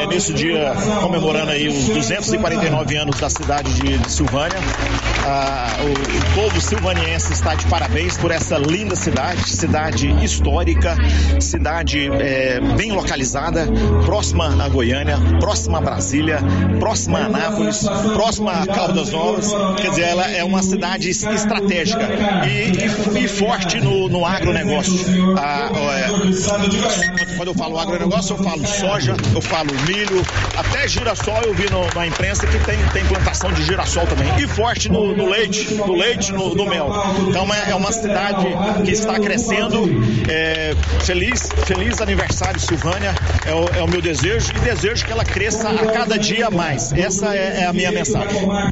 é, 0.00 0.06
nesse 0.08 0.32
dia 0.32 0.72
comemorando 1.00 1.52
aí 1.52 1.68
os 1.68 1.88
249 1.88 2.96
anos 2.96 3.20
da 3.20 3.30
cidade 3.30 3.72
de, 3.74 3.98
de 3.98 4.10
Silvânia. 4.10 4.58
Ah, 5.24 5.68
o, 5.80 5.92
o 5.92 6.34
povo 6.34 6.60
silvaniense 6.60 7.32
está 7.32 7.54
de 7.54 7.64
parabéns 7.66 8.16
por 8.16 8.32
essa 8.32 8.58
linda 8.58 8.96
cidade, 8.96 9.48
cidade 9.48 10.08
histórica, 10.24 10.96
cidade 11.40 12.10
é, 12.20 12.60
bem 12.76 12.90
localizada, 12.90 13.68
próxima 14.04 14.64
a 14.64 14.68
Goiânia, 14.68 15.16
próxima 15.38 15.78
a 15.78 15.80
Brasília, 15.80 16.40
próxima 16.80 17.20
a 17.20 17.26
Anápolis, 17.26 17.86
próxima 18.12 18.52
a 18.52 18.66
Caldas 18.66 19.12
Novas. 19.12 19.52
Quer 19.80 19.90
dizer, 19.90 20.02
ela 20.02 20.28
é 20.28 20.42
uma 20.42 20.62
cidade 20.62 21.08
estratégica 21.10 22.08
e, 22.44 23.18
e, 23.20 23.24
e 23.24 23.28
forte 23.28 23.80
no, 23.80 24.08
no 24.08 24.26
agronegócio. 24.26 25.36
Ah, 25.38 25.70
é, 25.92 27.36
quando 27.36 27.48
eu 27.48 27.51
falo 27.54 27.78
agronegócio, 27.78 28.36
eu 28.36 28.42
falo 28.42 28.66
soja, 28.66 29.16
eu 29.34 29.40
falo 29.40 29.70
milho, 29.86 30.22
até 30.56 30.88
girassol 30.88 31.42
eu 31.42 31.54
vi 31.54 31.70
no, 31.70 31.86
na 31.94 32.06
imprensa 32.06 32.46
que 32.46 32.58
tem, 32.60 32.78
tem 32.92 33.04
plantação 33.06 33.52
de 33.52 33.62
girassol 33.62 34.06
também. 34.06 34.28
E 34.38 34.46
forte 34.46 34.88
no, 34.88 35.14
no 35.14 35.28
leite, 35.28 35.74
no 35.74 35.94
leite, 35.94 36.32
no, 36.32 36.54
no 36.54 36.66
mel. 36.66 36.90
Então 37.28 37.52
é, 37.52 37.70
é, 37.70 37.74
uma 37.74 37.92
cidade 37.92 38.46
que 38.84 38.90
está 38.90 39.18
crescendo. 39.18 39.82
É, 40.28 40.74
feliz, 41.04 41.48
feliz 41.66 42.00
aniversário, 42.00 42.60
Silvânia, 42.60 43.14
é 43.46 43.54
o, 43.54 43.68
é 43.80 43.82
o 43.82 43.88
meu 43.88 44.00
desejo 44.00 44.52
e 44.56 44.60
desejo 44.60 45.04
que 45.04 45.12
ela 45.12 45.24
cresça 45.24 45.68
a 45.70 45.92
cada 45.92 46.18
dia 46.18 46.50
mais. 46.50 46.92
Essa 46.92 47.34
é, 47.34 47.60
é 47.60 47.66
a 47.66 47.72
minha 47.72 47.92
mensagem. 47.92 48.71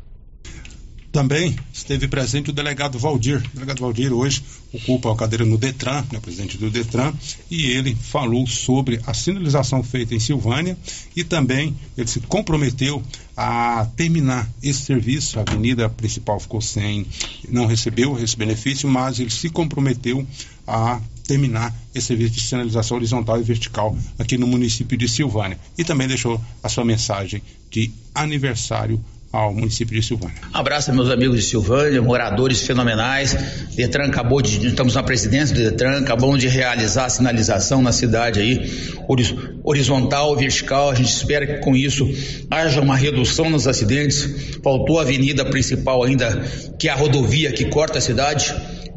Também 1.13 1.57
esteve 1.73 2.07
presente 2.07 2.51
o 2.51 2.53
delegado 2.53 2.97
Valdir. 2.97 3.43
O 3.45 3.55
delegado 3.55 3.81
Valdir 3.81 4.13
hoje 4.13 4.45
ocupa 4.73 5.13
a 5.13 5.17
cadeira 5.17 5.45
no 5.45 5.59
Detran, 5.59 6.05
né, 6.13 6.21
presidente 6.21 6.57
do 6.57 6.71
Detran, 6.71 7.13
e 7.51 7.67
ele 7.67 7.97
falou 7.97 8.47
sobre 8.47 9.01
a 9.05 9.13
sinalização 9.13 9.83
feita 9.83 10.15
em 10.15 10.21
Silvânia 10.21 10.79
e 11.17 11.25
também 11.25 11.77
ele 11.99 12.07
se 12.07 12.21
comprometeu 12.21 13.03
a 13.37 13.89
terminar 13.97 14.49
esse 14.63 14.83
serviço. 14.83 15.41
A 15.41 15.43
avenida 15.43 15.89
principal 15.89 16.39
ficou 16.39 16.61
sem, 16.61 17.05
não 17.49 17.67
recebeu 17.67 18.17
esse 18.23 18.37
benefício, 18.37 18.89
mas 18.89 19.19
ele 19.19 19.31
se 19.31 19.49
comprometeu 19.49 20.25
a 20.65 21.01
terminar 21.27 21.75
esse 21.93 22.09
serviço 22.09 22.35
de 22.35 22.41
sinalização 22.41 22.97
horizontal 22.97 23.41
e 23.41 23.43
vertical 23.43 23.97
aqui 24.17 24.39
no 24.39 24.47
município 24.47 24.97
de 24.97 25.09
Silvânia. 25.09 25.59
E 25.77 25.83
também 25.83 26.07
deixou 26.07 26.41
a 26.63 26.69
sua 26.69 26.85
mensagem 26.85 27.43
de 27.69 27.91
aniversário 28.15 29.03
ao 29.33 29.55
município 29.55 29.95
de 29.95 30.05
Silvânia. 30.05 30.35
Abraço 30.53 30.93
meus 30.93 31.09
amigos 31.09 31.37
de 31.37 31.43
Silvânia, 31.45 32.03
moradores 32.03 32.63
fenomenais. 32.63 33.37
Detran 33.77 34.07
acabou 34.07 34.43
de, 34.43 34.67
estamos 34.67 34.95
na 34.95 35.03
presidência 35.03 35.55
do 35.55 35.63
Detran, 35.63 36.01
acabamos 36.01 36.41
de 36.41 36.49
realizar 36.49 37.05
a 37.05 37.09
sinalização 37.09 37.81
na 37.81 37.93
cidade 37.93 38.41
aí, 38.41 38.69
horizontal, 39.63 40.37
vertical. 40.37 40.91
A 40.91 40.95
gente 40.95 41.13
espera 41.13 41.47
que 41.47 41.59
com 41.59 41.77
isso 41.77 42.09
haja 42.51 42.81
uma 42.81 42.97
redução 42.97 43.49
nos 43.49 43.69
acidentes. 43.69 44.59
Faltou 44.65 44.99
a 44.99 45.03
avenida 45.03 45.45
principal 45.45 46.03
ainda, 46.03 46.45
que 46.79 46.89
é 46.89 46.91
a 46.91 46.97
rodovia 46.97 47.53
que 47.53 47.67
corta 47.67 47.99
a 47.99 48.01
cidade 48.01 48.53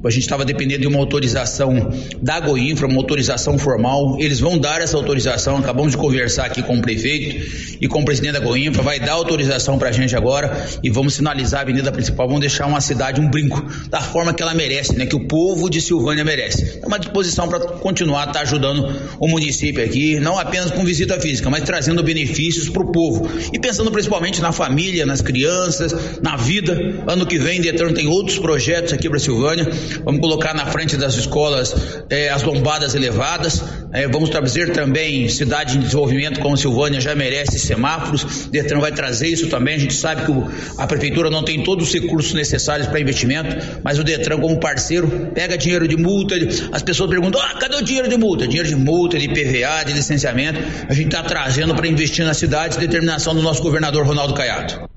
a 0.08 0.10
gente 0.10 0.24
estava 0.24 0.44
dependendo 0.44 0.82
de 0.82 0.88
uma 0.88 1.00
autorização 1.00 1.92
da 2.22 2.40
Goinfra, 2.40 2.88
uma 2.88 2.98
autorização 2.98 3.58
formal. 3.58 4.18
Eles 4.20 4.40
vão 4.40 4.58
dar 4.58 4.82
essa 4.82 4.98
autorização. 4.98 5.58
Acabamos 5.58 5.94
de 5.94 5.98
conversar 5.98 6.46
aqui 6.46 6.62
com 6.62 6.78
o 6.78 6.82
prefeito 6.82 7.78
e 7.80 7.88
com 7.88 8.02
o 8.02 8.06
presidente 8.06 8.34
da 8.34 8.40
Goinfra. 8.40 8.82
Vai 8.82 9.00
dar 9.00 9.14
autorização 9.14 9.78
para 9.80 9.90
a 9.90 9.92
gente 9.92 10.16
agora 10.16 10.68
e 10.84 10.90
vamos 10.90 11.14
sinalizar 11.14 11.62
a 11.62 11.64
avenida 11.64 11.92
principal. 11.92 12.28
Vamos 12.28 12.42
deixar 12.42 12.66
uma 12.68 12.82
cidade 12.82 13.22
um 13.22 13.30
brinco 13.30 13.66
da 13.90 14.02
forma 14.02 14.34
que 14.34 14.44
ela 14.44 14.54
merece, 14.54 14.98
né? 14.98 15.06
Que 15.06 15.16
o 15.16 15.26
povo 15.26 15.70
de 15.70 15.80
Silvânia 15.80 16.26
merece. 16.26 16.80
É 16.82 16.86
uma 16.86 17.00
disposição 17.00 17.48
para 17.48 17.60
continuar 17.60 18.28
tá 18.28 18.42
ajudando 18.42 18.90
o 19.20 19.28
município 19.28 19.84
aqui, 19.84 20.20
não 20.20 20.40
apenas 20.40 20.72
com 20.72 20.84
visita 20.84 21.20
física, 21.20 21.50
mas 21.50 21.64
trazendo 21.64 22.02
benefícios 22.04 22.68
para 22.68 22.82
o 22.82 22.92
povo 22.92 23.30
e 23.54 23.60
pensando 23.60 23.92
principalmente 23.92 24.42
na 24.42 24.52
família, 24.52 25.06
nas 25.06 25.22
crianças, 25.22 26.20
na 26.22 26.36
vida. 26.36 26.74
Ano 27.08 27.26
que 27.26 27.38
vem, 27.38 27.62
Detran 27.62 27.94
tem 27.94 28.08
outros 28.08 28.40
projetos 28.40 28.92
aqui 28.92 29.08
para 29.10 29.20
Silvânia 29.20 29.70
vamos 30.04 30.22
colocar 30.22 30.54
na 30.54 30.66
frente 30.66 30.98
das 30.98 31.16
escolas 31.16 31.76
é, 32.10 32.30
as 32.30 32.44
lombadas 32.44 32.96
elevadas, 32.96 33.64
é, 33.92 34.08
vamos 34.08 34.30
trazer 34.30 34.72
também 34.72 35.28
cidade 35.30 35.78
em 35.78 35.82
desenvolvimento 35.82 36.40
como 36.40 36.58
Silvânia 36.58 37.00
já 37.00 37.16
merece 37.16 37.60
semáforos, 37.60 38.48
Detran 38.48 38.80
vai 38.80 38.92
trazer 38.92 39.28
isso 39.28 39.48
também, 39.48 39.76
a 39.76 39.80
gente 39.80 39.94
sabe 39.94 40.26
que 40.26 40.32
o, 40.32 40.48
a 40.78 40.88
prefeitura 40.88 41.30
não 41.30 41.44
tem 41.44 41.64
todos 41.64 41.88
os 41.88 41.94
recursos 41.94 42.34
necessários 42.34 42.88
para 42.88 43.00
investimento, 43.00 43.56
mas 43.84 44.00
o 44.00 44.04
Detran 44.04 44.40
como 44.40 44.60
parceiro 44.60 45.32
pega 45.34 45.58
dinheiro 45.58 45.88
de 45.88 45.98
multa, 45.98 46.36
as 46.72 46.82
pessoas 46.82 47.10
perguntam, 47.10 47.42
ah, 47.42 47.58
cadê 47.60 47.76
o 47.76 47.84
dinheiro 47.84 48.08
de 48.08 48.18
multa? 48.18 48.48
Dinheiro 48.48 48.70
de 48.70 48.76
multa, 48.76 49.18
de 49.18 49.28
PVA, 49.28 49.84
de 49.86 49.94
licenciamento, 49.94 50.60
a 50.88 50.94
gente 50.94 51.08
está 51.08 51.24
trazendo 51.24 51.76
para 51.76 51.88
investir 51.88 52.26
na 52.26 52.34
cidade, 52.34 52.78
determinação 52.78 53.34
do 53.36 53.42
nosso 53.42 53.62
governador 53.62 54.06
Ronaldo 54.06 54.34
Caiado. 54.34 54.93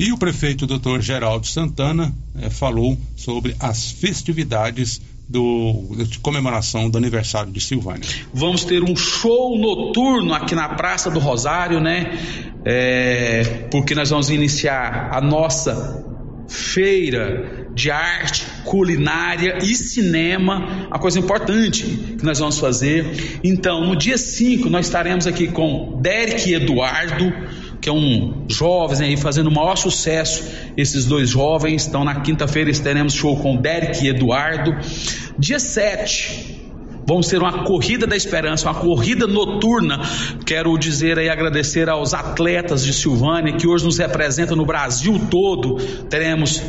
E 0.00 0.12
o 0.12 0.16
prefeito 0.16 0.66
Dr. 0.66 1.02
Geraldo 1.02 1.46
Santana 1.46 2.10
eh, 2.40 2.48
falou 2.48 2.96
sobre 3.14 3.54
as 3.60 3.90
festividades 3.90 4.98
do, 5.28 5.94
de 6.08 6.18
comemoração 6.20 6.88
do 6.88 6.96
aniversário 6.96 7.52
de 7.52 7.60
Silvânia. 7.60 8.08
Vamos 8.32 8.64
ter 8.64 8.82
um 8.82 8.96
show 8.96 9.58
noturno 9.58 10.32
aqui 10.32 10.54
na 10.54 10.70
Praça 10.70 11.10
do 11.10 11.18
Rosário, 11.18 11.80
né? 11.80 12.18
É, 12.64 13.68
porque 13.70 13.94
nós 13.94 14.08
vamos 14.08 14.30
iniciar 14.30 15.10
a 15.12 15.20
nossa 15.20 16.02
feira 16.48 17.68
de 17.74 17.90
arte, 17.90 18.46
culinária 18.64 19.58
e 19.62 19.74
cinema, 19.74 20.88
a 20.90 20.98
coisa 20.98 21.18
importante 21.18 21.84
que 22.18 22.24
nós 22.24 22.38
vamos 22.38 22.58
fazer. 22.58 23.38
Então, 23.44 23.86
no 23.86 23.94
dia 23.94 24.16
5, 24.16 24.70
nós 24.70 24.86
estaremos 24.86 25.26
aqui 25.26 25.48
com 25.48 25.98
Derek 26.00 26.54
Eduardo 26.54 27.30
que 27.80 27.88
é 27.88 27.92
um 27.92 28.44
jovens 28.48 29.00
aí 29.00 29.16
fazendo 29.16 29.48
o 29.48 29.54
maior 29.54 29.76
sucesso. 29.76 30.44
Esses 30.76 31.06
dois 31.06 31.30
jovens. 31.30 31.86
Então, 31.86 32.04
na 32.04 32.20
quinta-feira 32.20 32.70
teremos 32.72 33.14
show 33.14 33.36
com 33.36 33.56
Derek 33.56 34.04
e 34.04 34.08
Eduardo. 34.08 34.76
Dia 35.38 35.58
7. 35.58 36.60
Vamos 37.06 37.26
ter 37.26 37.40
uma 37.40 37.64
corrida 37.64 38.06
da 38.06 38.14
esperança, 38.14 38.68
uma 38.68 38.78
corrida 38.78 39.26
noturna. 39.26 40.00
Quero 40.46 40.76
dizer 40.78 41.18
aí, 41.18 41.28
agradecer 41.28 41.88
aos 41.88 42.14
atletas 42.14 42.84
de 42.84 42.92
Silvânia 42.92 43.56
que 43.56 43.66
hoje 43.66 43.84
nos 43.84 43.98
representam 43.98 44.56
no 44.56 44.64
Brasil 44.64 45.18
todo. 45.30 45.76
Teremos 46.08 46.62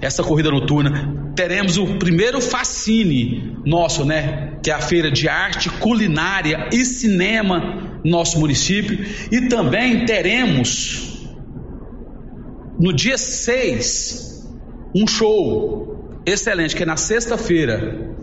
essa 0.00 0.22
corrida 0.22 0.50
noturna. 0.50 1.32
Teremos 1.34 1.78
o 1.78 1.98
primeiro 1.98 2.40
fascine 2.40 3.56
nosso, 3.64 4.04
né? 4.04 4.52
Que 4.62 4.70
é 4.70 4.74
a 4.74 4.80
feira 4.80 5.10
de 5.10 5.28
arte, 5.28 5.68
culinária 5.68 6.68
e 6.72 6.84
cinema 6.84 7.95
nosso 8.10 8.38
município. 8.38 9.04
E 9.30 9.48
também 9.48 10.04
teremos 10.04 11.26
no 12.78 12.92
dia 12.92 13.18
6 13.18 14.48
um 14.94 15.06
show 15.06 16.22
excelente, 16.24 16.74
que 16.74 16.82
é 16.82 16.86
na 16.86 16.96
sexta-feira, 16.96 18.16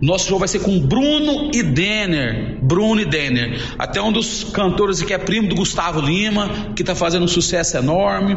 nosso 0.00 0.28
show 0.28 0.38
vai 0.38 0.46
ser 0.46 0.60
com 0.60 0.78
Bruno 0.78 1.50
e 1.52 1.62
Denner. 1.62 2.58
Bruno 2.62 3.00
e 3.00 3.04
Denner. 3.04 3.60
Até 3.76 4.00
um 4.00 4.12
dos 4.12 4.44
cantores 4.44 5.02
que 5.02 5.12
é 5.12 5.18
primo 5.18 5.48
do 5.48 5.56
Gustavo 5.56 6.00
Lima, 6.00 6.72
que 6.76 6.82
está 6.82 6.94
fazendo 6.94 7.24
um 7.24 7.28
sucesso 7.28 7.76
enorme. 7.76 8.36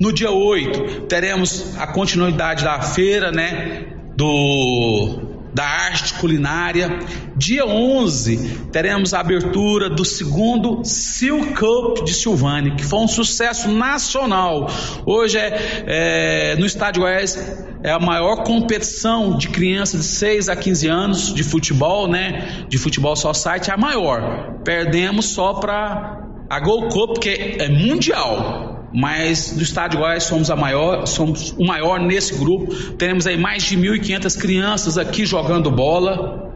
No 0.00 0.12
dia 0.12 0.32
8, 0.32 1.02
teremos 1.02 1.76
a 1.78 1.86
continuidade 1.86 2.64
da 2.64 2.80
feira, 2.82 3.30
né? 3.30 3.86
Do 4.16 5.25
da 5.56 5.64
arte 5.64 6.12
culinária. 6.14 6.98
Dia 7.34 7.64
11, 7.64 8.68
teremos 8.70 9.14
a 9.14 9.20
abertura 9.20 9.88
do 9.88 10.04
segundo 10.04 10.84
Silk 10.84 11.54
Cup 11.54 12.04
de 12.04 12.12
Silvânia, 12.12 12.76
que 12.76 12.84
foi 12.84 12.98
um 12.98 13.08
sucesso 13.08 13.70
nacional. 13.70 14.70
Hoje 15.06 15.38
é, 15.38 15.84
é 15.86 16.56
no 16.56 16.66
Estádio 16.66 17.00
Goiás 17.00 17.38
é 17.82 17.90
a 17.90 17.98
maior 17.98 18.44
competição 18.44 19.38
de 19.38 19.48
crianças 19.48 20.00
de 20.00 20.06
6 20.06 20.50
a 20.50 20.56
15 20.56 20.88
anos 20.88 21.34
de 21.34 21.42
futebol, 21.42 22.06
né? 22.06 22.66
De 22.68 22.76
futebol 22.76 23.16
só 23.16 23.32
site, 23.32 23.70
é 23.70 23.72
a 23.74 23.78
maior. 23.78 24.60
Perdemos 24.62 25.24
só 25.26 25.54
para 25.54 26.20
a 26.50 26.60
Gold 26.60 26.92
Cup, 26.92 27.18
que 27.18 27.30
é 27.30 27.68
mundial 27.70 28.75
mas 28.96 29.50
do 29.50 29.62
Estádio 29.62 29.98
Goiás 29.98 30.24
somos 30.24 30.50
a 30.50 30.56
maior, 30.56 31.04
somos 31.06 31.54
o 31.58 31.66
maior 31.66 32.00
nesse 32.00 32.34
grupo. 32.34 32.74
Teremos 32.94 33.26
aí 33.26 33.36
mais 33.36 33.62
de 33.62 33.76
1.500 33.76 34.40
crianças 34.40 34.96
aqui 34.96 35.26
jogando 35.26 35.70
bola. 35.70 36.50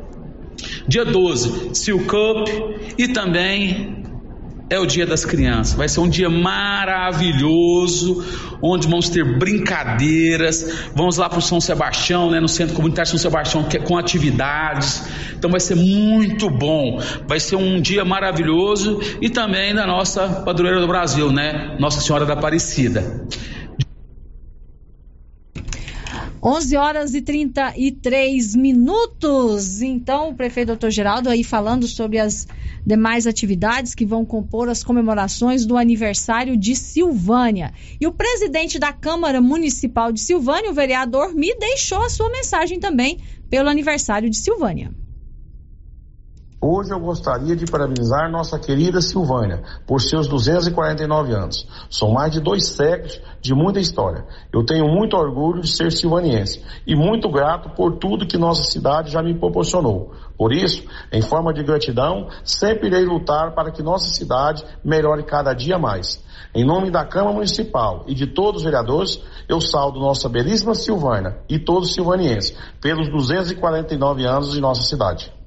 Dia 0.89 1.05
12, 1.05 1.75
Seal 1.75 1.99
Cup 1.99 2.49
e 2.97 3.09
também 3.09 4.00
é 4.71 4.79
o 4.79 4.87
Dia 4.87 5.05
das 5.05 5.25
Crianças. 5.25 5.75
Vai 5.75 5.89
ser 5.89 5.99
um 5.99 6.09
dia 6.09 6.31
maravilhoso, 6.31 8.25
onde 8.63 8.87
vamos 8.87 9.09
ter 9.09 9.37
brincadeiras. 9.37 10.89
Vamos 10.95 11.17
lá 11.17 11.29
para 11.29 11.41
o 11.41 11.43
São 11.43 11.61
Sebastião, 11.61 12.31
né, 12.31 12.39
no 12.39 12.49
Centro 12.49 12.77
Comunitário 12.77 13.11
São 13.11 13.19
Sebastião, 13.19 13.67
é 13.69 13.79
com 13.81 13.99
atividades. 13.99 15.03
Então 15.37 15.51
vai 15.51 15.59
ser 15.59 15.75
muito 15.75 16.49
bom. 16.49 17.03
Vai 17.27 17.41
ser 17.41 17.57
um 17.57 17.81
dia 17.81 18.05
maravilhoso 18.05 19.01
e 19.21 19.29
também 19.29 19.75
da 19.75 19.85
nossa 19.85 20.29
padroeira 20.29 20.81
do 20.81 20.87
Brasil, 20.87 21.33
né, 21.33 21.77
Nossa 21.81 22.01
Senhora 22.01 22.25
da 22.25 22.35
Aparecida. 22.35 23.27
11 26.43 26.77
horas 26.77 27.15
e 27.15 27.21
33 27.21 28.57
minutos. 28.57 29.83
Então, 29.83 30.31
o 30.31 30.35
prefeito 30.35 30.69
doutor 30.69 30.91
Geraldo 30.91 31.29
aí 31.29 31.45
falando 31.45 31.87
sobre 31.87 32.19
as 32.19 32.47
demais 32.85 33.27
atividades 33.27 33.95
que 33.95 34.07
vão 34.07 34.25
compor 34.25 34.69
as 34.71 34.83
comemorações 34.83 35.67
do 35.67 35.77
aniversário 35.77 36.57
de 36.57 36.75
Silvânia. 36.75 37.75
E 38.01 38.07
o 38.07 38.13
presidente 38.13 38.79
da 38.79 38.93
Câmara 38.93 39.41
Municipal 39.41 40.11
de 40.11 40.21
Silvânia, 40.21 40.71
o 40.71 40.75
vereador 40.75 41.35
Me, 41.35 41.55
deixou 41.59 42.03
a 42.03 42.09
sua 42.09 42.31
mensagem 42.31 42.81
também 42.81 43.19
pelo 43.51 43.69
aniversário 43.69 44.31
de 44.31 44.37
Silvânia. 44.39 44.91
Hoje 46.63 46.93
eu 46.93 47.01
gostaria 47.01 47.57
de 47.57 47.65
parabenizar 47.65 48.31
nossa 48.31 48.59
querida 48.59 49.01
Silvânia 49.01 49.63
por 49.87 49.99
seus 49.99 50.29
249 50.29 51.33
anos. 51.33 51.67
São 51.89 52.11
mais 52.11 52.33
de 52.33 52.39
dois 52.39 52.67
séculos 52.67 53.19
de 53.41 53.55
muita 53.55 53.81
história. 53.81 54.27
Eu 54.53 54.63
tenho 54.63 54.87
muito 54.87 55.17
orgulho 55.17 55.63
de 55.63 55.69
ser 55.69 55.91
silvaniense 55.91 56.63
e 56.87 56.95
muito 56.95 57.31
grato 57.31 57.71
por 57.71 57.97
tudo 57.97 58.27
que 58.27 58.37
nossa 58.37 58.63
cidade 58.65 59.11
já 59.11 59.23
me 59.23 59.35
proporcionou. 59.35 60.13
Por 60.37 60.53
isso, 60.53 60.85
em 61.11 61.23
forma 61.23 61.55
de 61.55 61.63
gratidão, 61.63 62.29
sempre 62.45 62.89
irei 62.89 63.07
lutar 63.07 63.55
para 63.55 63.71
que 63.71 63.83
nossa 63.83 64.11
cidade 64.11 64.63
melhore 64.85 65.23
cada 65.23 65.55
dia 65.55 65.79
mais. 65.79 66.23
Em 66.55 66.63
nome 66.63 66.91
da 66.91 67.07
Câmara 67.07 67.33
Municipal 67.33 68.05
e 68.07 68.15
de 68.15 68.27
todos 68.27 68.61
os 68.61 68.65
vereadores, 68.65 69.19
eu 69.49 69.63
saldo 69.63 69.99
nossa 69.99 70.29
belíssima 70.29 70.75
Silvânia 70.75 71.39
e 71.49 71.59
todos 71.59 71.89
os 71.89 71.95
silvanienses 71.95 72.55
pelos 72.83 73.11
249 73.11 74.27
anos 74.27 74.53
de 74.53 74.61
nossa 74.61 74.83
cidade. 74.83 75.40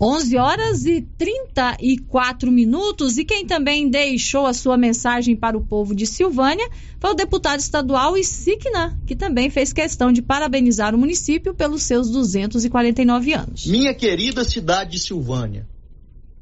11 0.00 0.36
horas 0.36 0.84
e 0.86 1.00
34 1.00 2.50
minutos. 2.50 3.18
E 3.18 3.24
quem 3.24 3.46
também 3.46 3.88
deixou 3.88 4.46
a 4.46 4.52
sua 4.52 4.76
mensagem 4.76 5.36
para 5.36 5.56
o 5.56 5.64
povo 5.64 5.94
de 5.94 6.06
Silvânia 6.06 6.68
foi 7.00 7.10
o 7.10 7.14
deputado 7.14 7.60
estadual 7.60 8.16
Isigna, 8.16 8.98
que 9.06 9.14
também 9.14 9.50
fez 9.50 9.72
questão 9.72 10.12
de 10.12 10.22
parabenizar 10.22 10.94
o 10.94 10.98
município 10.98 11.54
pelos 11.54 11.82
seus 11.82 12.10
249 12.10 13.32
anos. 13.32 13.66
Minha 13.66 13.94
querida 13.94 14.44
cidade 14.44 14.92
de 14.92 14.98
Silvânia, 14.98 15.66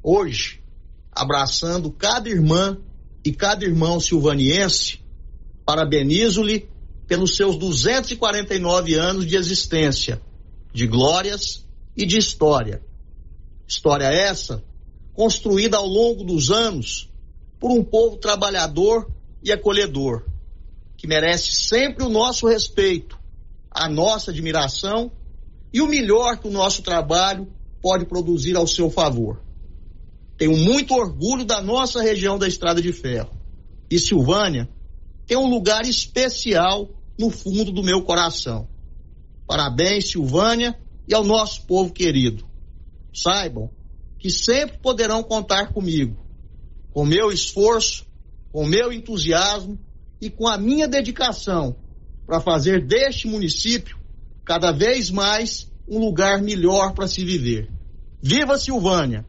hoje, 0.03 0.61
abraçando 1.13 1.91
cada 1.91 2.29
irmã 2.29 2.79
e 3.25 3.33
cada 3.33 3.65
irmão 3.65 4.01
silvaniense, 4.01 5.01
parabenizo-lhe 5.65 6.69
pelos 7.07 7.37
seus 7.37 7.57
249 7.57 8.95
anos 8.95 9.27
de 9.27 9.37
existência, 9.37 10.21
de 10.73 10.87
glórias 10.87 11.67
e 11.97 12.07
de 12.07 12.17
história 12.17 12.81
História 13.67 14.07
essa 14.07 14.63
construída 15.15 15.77
ao 15.77 15.87
longo 15.87 16.25
dos 16.25 16.51
anos 16.51 17.11
por 17.61 17.71
um 17.71 17.85
povo 17.85 18.17
trabalhador 18.17 19.11
e 19.43 19.53
acolhedor, 19.53 20.25
que 20.97 21.07
merece 21.07 21.53
sempre 21.53 22.05
o 22.05 22.09
nosso 22.09 22.47
respeito, 22.47 23.19
a 23.71 23.89
nossa 23.89 24.31
admiração 24.31 25.13
e 25.73 25.81
o 25.81 25.87
melhor 25.87 26.39
que 26.39 26.49
o 26.49 26.51
nosso 26.51 26.83
trabalho 26.83 27.47
pode 27.81 28.07
produzir 28.07 28.57
ao 28.57 28.67
seu 28.67 28.91
favor. 28.91 29.43
Tenho 30.37 30.57
muito 30.57 30.95
orgulho 30.95 31.45
da 31.45 31.61
nossa 31.63 32.03
região 32.03 32.39
da 32.39 32.49
Estrada 32.49 32.81
de 32.81 32.93
Ferro. 32.93 33.31
E 33.91 33.99
Silvânia 33.99 34.69
tem 35.27 35.37
um 35.37 35.49
lugar 35.49 35.83
especial 35.83 36.89
no 37.19 37.31
fundo 37.31 37.71
do 37.71 37.83
meu 37.83 38.03
coração. 38.03 38.69
Parabéns, 39.47 40.11
Silvânia, 40.11 40.79
e 41.07 41.15
ao 41.15 41.25
nosso 41.25 41.67
povo 41.67 41.93
querido. 41.93 42.45
Saibam 43.13 43.71
que 44.19 44.31
sempre 44.31 44.79
poderão 44.79 45.23
contar 45.23 45.73
comigo, 45.73 46.17
com 46.93 47.05
meu 47.05 47.33
esforço, 47.33 48.07
com 48.53 48.65
meu 48.65 48.93
entusiasmo 48.93 49.79
e 50.21 50.31
com 50.31 50.47
a 50.47 50.57
minha 50.57 50.87
dedicação 50.87 51.75
para 52.27 52.41
fazer 52.41 52.87
deste 52.87 53.27
município 53.27 53.99
cada 54.45 54.71
vez 54.71 55.11
mais 55.11 55.71
um 55.89 55.99
lugar 55.99 56.41
melhor 56.41 56.95
para 56.95 57.09
se 57.09 57.25
viver. 57.25 57.69
Viva 58.23 58.57
Silvânia! 58.59 59.27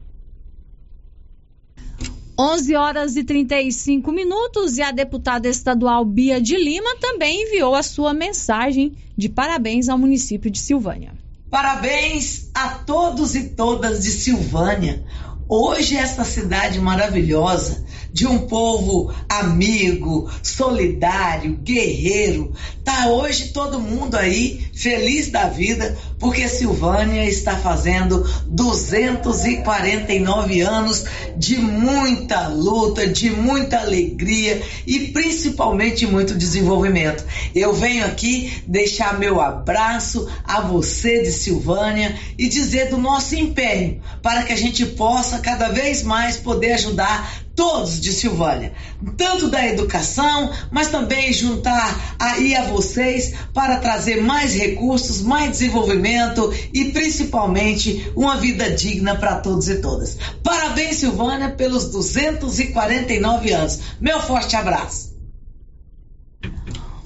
11 2.40 2.76
horas 2.76 3.16
e 3.16 3.24
35 3.24 4.12
minutos 4.12 4.78
e 4.78 4.82
a 4.82 4.92
deputada 4.92 5.48
estadual 5.48 6.04
Bia 6.04 6.42
de 6.42 6.56
Lima 6.56 6.96
também 7.00 7.44
enviou 7.44 7.76
a 7.76 7.84
sua 7.84 8.14
mensagem 8.14 8.96
de 9.16 9.30
parabéns 9.30 9.88
ao 9.88 9.98
município 9.98 10.50
de 10.50 10.60
Silvânia. 10.60 11.23
Parabéns 11.54 12.50
a 12.52 12.68
todos 12.70 13.36
e 13.36 13.50
todas 13.50 14.02
de 14.02 14.10
Silvânia. 14.10 15.06
Hoje, 15.48 15.96
esta 15.96 16.26
cidade 16.26 16.80
maravilhosa, 16.80 17.83
de 18.14 18.26
um 18.28 18.48
povo 18.48 19.12
amigo, 19.28 20.30
solidário, 20.44 21.58
guerreiro, 21.64 22.54
tá 22.84 23.08
hoje 23.08 23.48
todo 23.48 23.80
mundo 23.80 24.16
aí 24.16 24.68
feliz 24.72 25.32
da 25.32 25.48
vida, 25.48 25.98
porque 26.20 26.48
Silvânia 26.48 27.28
está 27.28 27.58
fazendo 27.58 28.24
249 28.46 30.62
anos 30.62 31.06
de 31.36 31.58
muita 31.58 32.50
luta, 32.50 33.08
de 33.08 33.32
muita 33.32 33.80
alegria 33.80 34.62
e 34.86 35.08
principalmente 35.08 36.06
muito 36.06 36.36
desenvolvimento. 36.36 37.26
Eu 37.56 37.74
venho 37.74 38.06
aqui 38.06 38.62
deixar 38.68 39.18
meu 39.18 39.42
abraço 39.42 40.30
a 40.44 40.62
você 40.62 41.24
de 41.24 41.32
Silvânia 41.32 42.16
e 42.38 42.48
dizer 42.48 42.90
do 42.90 42.98
nosso 42.98 43.36
empenho 43.36 44.00
para 44.22 44.44
que 44.44 44.54
a 44.54 44.58
gente 44.58 44.86
possa 44.86 45.40
cada 45.40 45.70
vez 45.70 46.04
mais 46.04 46.38
poder 46.38 46.74
ajudar 46.74 47.43
todos 47.56 48.00
de 48.00 48.12
Silvânia, 48.12 48.74
tanto 49.16 49.48
da 49.50 49.66
educação, 49.68 50.52
mas 50.72 50.90
também 50.90 51.32
juntar 51.32 52.16
aí 52.18 52.56
a 52.56 52.64
vocês 52.66 53.34
para 53.54 53.78
trazer 53.78 54.22
mais 54.22 54.56
recursos, 54.56 55.22
mais 55.22 55.52
desenvolvimento 55.52 56.52
e 56.74 56.86
principalmente 56.86 58.12
uma 58.16 58.38
vida 58.38 58.72
digna 58.72 59.16
para 59.16 59.36
todos 59.36 59.70
e 59.70 59.82
todas. 59.82 60.18
Parabéns, 60.44 60.98
Silvânia, 60.98 61.52
pelos 61.52 61.90
249 61.90 63.52
anos. 63.52 63.80
Meu 64.00 64.20
forte 64.22 64.56
abraço. 64.56 65.14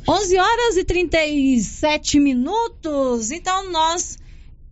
11 0.08 0.38
horas 0.38 0.78
e 0.78 0.86
37 0.86 2.20
minutos. 2.20 3.30
Então 3.30 3.70
nós 3.70 4.18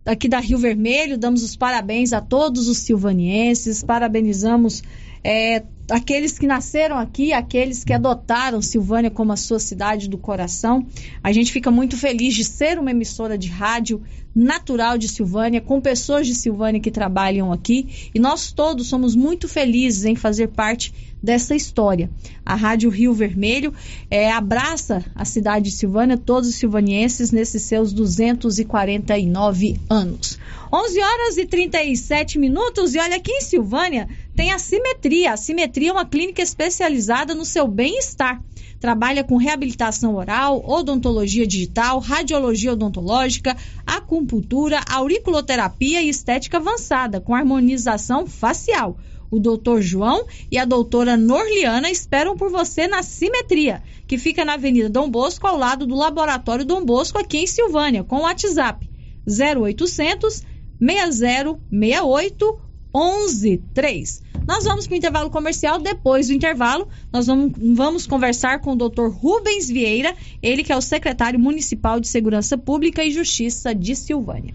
aqui 0.06 0.28
da 0.28 0.38
Rio 0.38 0.56
Vermelho 0.56 1.18
damos 1.18 1.42
os 1.42 1.56
parabéns 1.56 2.12
a 2.12 2.20
todos 2.20 2.68
os 2.68 2.78
silvanienses, 2.78 3.82
parabenizamos 3.82 4.82
é, 5.28 5.64
aqueles 5.90 6.38
que 6.38 6.46
nasceram 6.46 6.96
aqui, 6.96 7.32
aqueles 7.32 7.82
que 7.82 7.92
adotaram 7.92 8.62
Silvânia 8.62 9.10
como 9.10 9.32
a 9.32 9.36
sua 9.36 9.58
cidade 9.58 10.08
do 10.08 10.16
coração. 10.16 10.86
A 11.20 11.32
gente 11.32 11.50
fica 11.50 11.68
muito 11.68 11.96
feliz 11.96 12.32
de 12.32 12.44
ser 12.44 12.78
uma 12.78 12.92
emissora 12.92 13.36
de 13.36 13.48
rádio 13.48 14.00
natural 14.36 14.98
de 14.98 15.08
Silvânia, 15.08 15.62
com 15.62 15.80
pessoas 15.80 16.26
de 16.26 16.34
Silvânia 16.34 16.78
que 16.78 16.90
trabalham 16.90 17.50
aqui, 17.50 18.10
e 18.14 18.18
nós 18.18 18.52
todos 18.52 18.86
somos 18.86 19.16
muito 19.16 19.48
felizes 19.48 20.04
em 20.04 20.14
fazer 20.14 20.48
parte 20.48 20.92
dessa 21.22 21.54
história. 21.56 22.10
A 22.44 22.54
Rádio 22.54 22.90
Rio 22.90 23.14
Vermelho 23.14 23.72
é, 24.10 24.30
abraça 24.30 25.02
a 25.14 25.24
cidade 25.24 25.70
de 25.70 25.76
Silvânia, 25.76 26.18
todos 26.18 26.50
os 26.50 26.56
silvanienses, 26.56 27.32
nesses 27.32 27.62
seus 27.62 27.92
249 27.94 29.80
anos. 29.88 30.38
11 30.70 31.00
horas 31.00 31.36
e 31.38 31.46
37 31.46 32.38
minutos, 32.38 32.94
e 32.94 32.98
olha 32.98 33.16
aqui 33.16 33.32
em 33.32 33.40
Silvânia 33.40 34.06
tem 34.36 34.52
a 34.52 34.58
Simetria. 34.58 35.32
A 35.32 35.36
Simetria 35.36 35.88
é 35.88 35.92
uma 35.92 36.04
clínica 36.04 36.42
especializada 36.42 37.34
no 37.34 37.44
seu 37.44 37.66
bem-estar. 37.66 38.40
Trabalha 38.80 39.24
com 39.24 39.36
reabilitação 39.36 40.14
oral, 40.16 40.62
odontologia 40.66 41.46
digital, 41.46 41.98
radiologia 41.98 42.72
odontológica, 42.72 43.56
acupuntura, 43.86 44.80
auriculoterapia 44.88 46.02
e 46.02 46.08
estética 46.08 46.58
avançada, 46.58 47.20
com 47.20 47.34
harmonização 47.34 48.26
facial. 48.26 48.98
O 49.30 49.40
doutor 49.40 49.80
João 49.82 50.26
e 50.50 50.58
a 50.58 50.64
doutora 50.64 51.16
Norliana 51.16 51.90
esperam 51.90 52.36
por 52.36 52.50
você 52.50 52.86
na 52.86 53.02
Simetria, 53.02 53.82
que 54.06 54.18
fica 54.18 54.44
na 54.44 54.54
Avenida 54.54 54.88
Dom 54.88 55.10
Bosco, 55.10 55.46
ao 55.46 55.56
lado 55.56 55.86
do 55.86 55.96
Laboratório 55.96 56.64
Dom 56.64 56.84
Bosco, 56.84 57.18
aqui 57.18 57.38
em 57.38 57.46
Silvânia, 57.46 58.04
com 58.04 58.18
o 58.18 58.22
WhatsApp 58.22 58.88
0800 59.26 60.44
6068 60.78 62.60
113. 62.92 64.25
Nós 64.46 64.64
vamos 64.64 64.86
para 64.86 64.94
o 64.94 64.96
intervalo 64.96 65.30
comercial. 65.30 65.78
Depois 65.78 66.28
do 66.28 66.32
intervalo, 66.32 66.88
nós 67.12 67.26
vamos, 67.26 67.52
vamos 67.56 68.06
conversar 68.06 68.60
com 68.60 68.72
o 68.72 68.76
Dr. 68.76 69.08
Rubens 69.08 69.68
Vieira, 69.68 70.14
ele 70.42 70.62
que 70.62 70.72
é 70.72 70.76
o 70.76 70.80
secretário 70.80 71.38
municipal 71.38 71.98
de 71.98 72.08
Segurança 72.08 72.56
Pública 72.56 73.04
e 73.04 73.10
Justiça 73.10 73.74
de 73.74 73.96
Silvânia. 73.96 74.54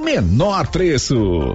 menor 0.00 0.68
preço. 0.68 1.54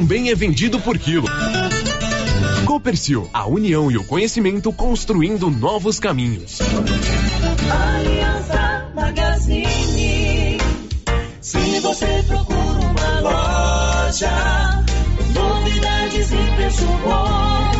também 0.00 0.30
é 0.30 0.34
vendido 0.34 0.80
por 0.80 0.96
quilo. 0.98 1.26
Copercil, 2.64 3.28
a 3.34 3.46
união 3.46 3.90
e 3.90 3.98
o 3.98 4.04
conhecimento 4.04 4.72
construindo 4.72 5.50
novos 5.50 6.00
caminhos. 6.00 6.58
Aliança 7.70 8.90
Magazine. 8.94 10.56
Se 11.42 11.80
você 11.80 12.24
procura 12.26 12.80
uma 12.80 13.20
loja, 13.20 14.84
novidades 15.34 16.32
e 16.32 16.56
preço 16.56 16.86
bom. 17.04 17.79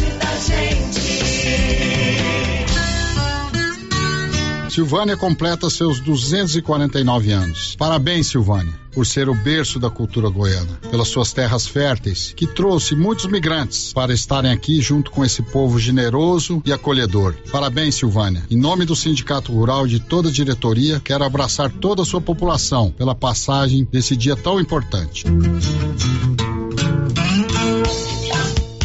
Silvânia 4.71 5.17
completa 5.17 5.69
seus 5.69 5.99
249 5.99 7.29
anos. 7.33 7.75
Parabéns, 7.75 8.27
Silvânia, 8.27 8.73
por 8.93 9.05
ser 9.05 9.27
o 9.27 9.35
berço 9.35 9.77
da 9.77 9.89
cultura 9.89 10.29
goiana, 10.29 10.79
pelas 10.89 11.09
suas 11.09 11.33
terras 11.33 11.67
férteis, 11.67 12.31
que 12.33 12.47
trouxe 12.47 12.95
muitos 12.95 13.25
migrantes 13.25 13.91
para 13.91 14.13
estarem 14.13 14.49
aqui 14.49 14.79
junto 14.79 15.11
com 15.11 15.25
esse 15.25 15.43
povo 15.43 15.77
generoso 15.77 16.63
e 16.65 16.71
acolhedor. 16.71 17.35
Parabéns, 17.51 17.95
Silvânia. 17.95 18.43
Em 18.49 18.55
nome 18.55 18.85
do 18.85 18.95
Sindicato 18.95 19.51
Rural 19.51 19.87
e 19.87 19.89
de 19.89 19.99
toda 19.99 20.29
a 20.29 20.31
diretoria, 20.31 21.01
quero 21.03 21.25
abraçar 21.25 21.69
toda 21.69 22.03
a 22.03 22.05
sua 22.05 22.21
população 22.21 22.91
pela 22.91 23.13
passagem 23.13 23.85
desse 23.91 24.15
dia 24.15 24.37
tão 24.37 24.57
importante. 24.57 25.25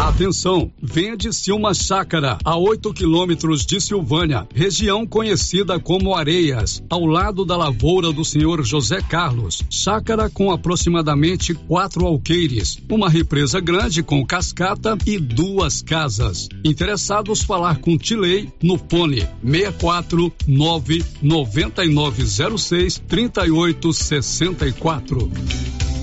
Atenção, 0.00 0.72
venha 0.82 1.16
de 1.16 1.32
Silma 1.32 1.72
Chácara, 1.74 2.38
a 2.44 2.56
8 2.56 2.92
quilômetros 2.94 3.66
de 3.66 3.80
Silvânia, 3.80 4.46
região 4.54 5.04
conhecida 5.06 5.78
como 5.78 6.14
Areias, 6.14 6.82
ao 6.88 7.04
lado 7.04 7.44
da 7.44 7.54
lavoura 7.56 8.10
do 8.12 8.24
senhor 8.24 8.64
José 8.64 9.02
Carlos. 9.02 9.62
Chácara 9.68 10.30
com 10.30 10.50
aproximadamente 10.50 11.52
quatro 11.52 12.06
alqueires, 12.06 12.78
uma 12.90 13.10
represa 13.10 13.60
grande 13.60 14.02
com 14.02 14.24
cascata 14.24 14.96
e 15.06 15.18
duas 15.18 15.82
casas. 15.82 16.48
Interessados 16.64 17.42
falar 17.42 17.80
com 17.80 17.98
Tilei 17.98 18.50
no 18.62 18.78
fone 18.78 19.28
64 19.42 20.32
99906 20.46 23.02
3864. 23.06 25.30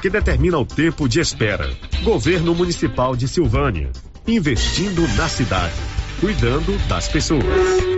que 0.00 0.08
determina 0.08 0.58
o 0.58 0.64
tempo 0.64 1.08
de 1.08 1.20
espera. 1.20 1.68
Governo 2.02 2.54
Municipal 2.54 3.16
de 3.16 3.26
Silvânia, 3.26 3.90
investindo 4.26 5.06
na 5.16 5.28
cidade, 5.28 5.74
cuidando 6.20 6.76
das 6.88 7.08
pessoas. 7.08 7.97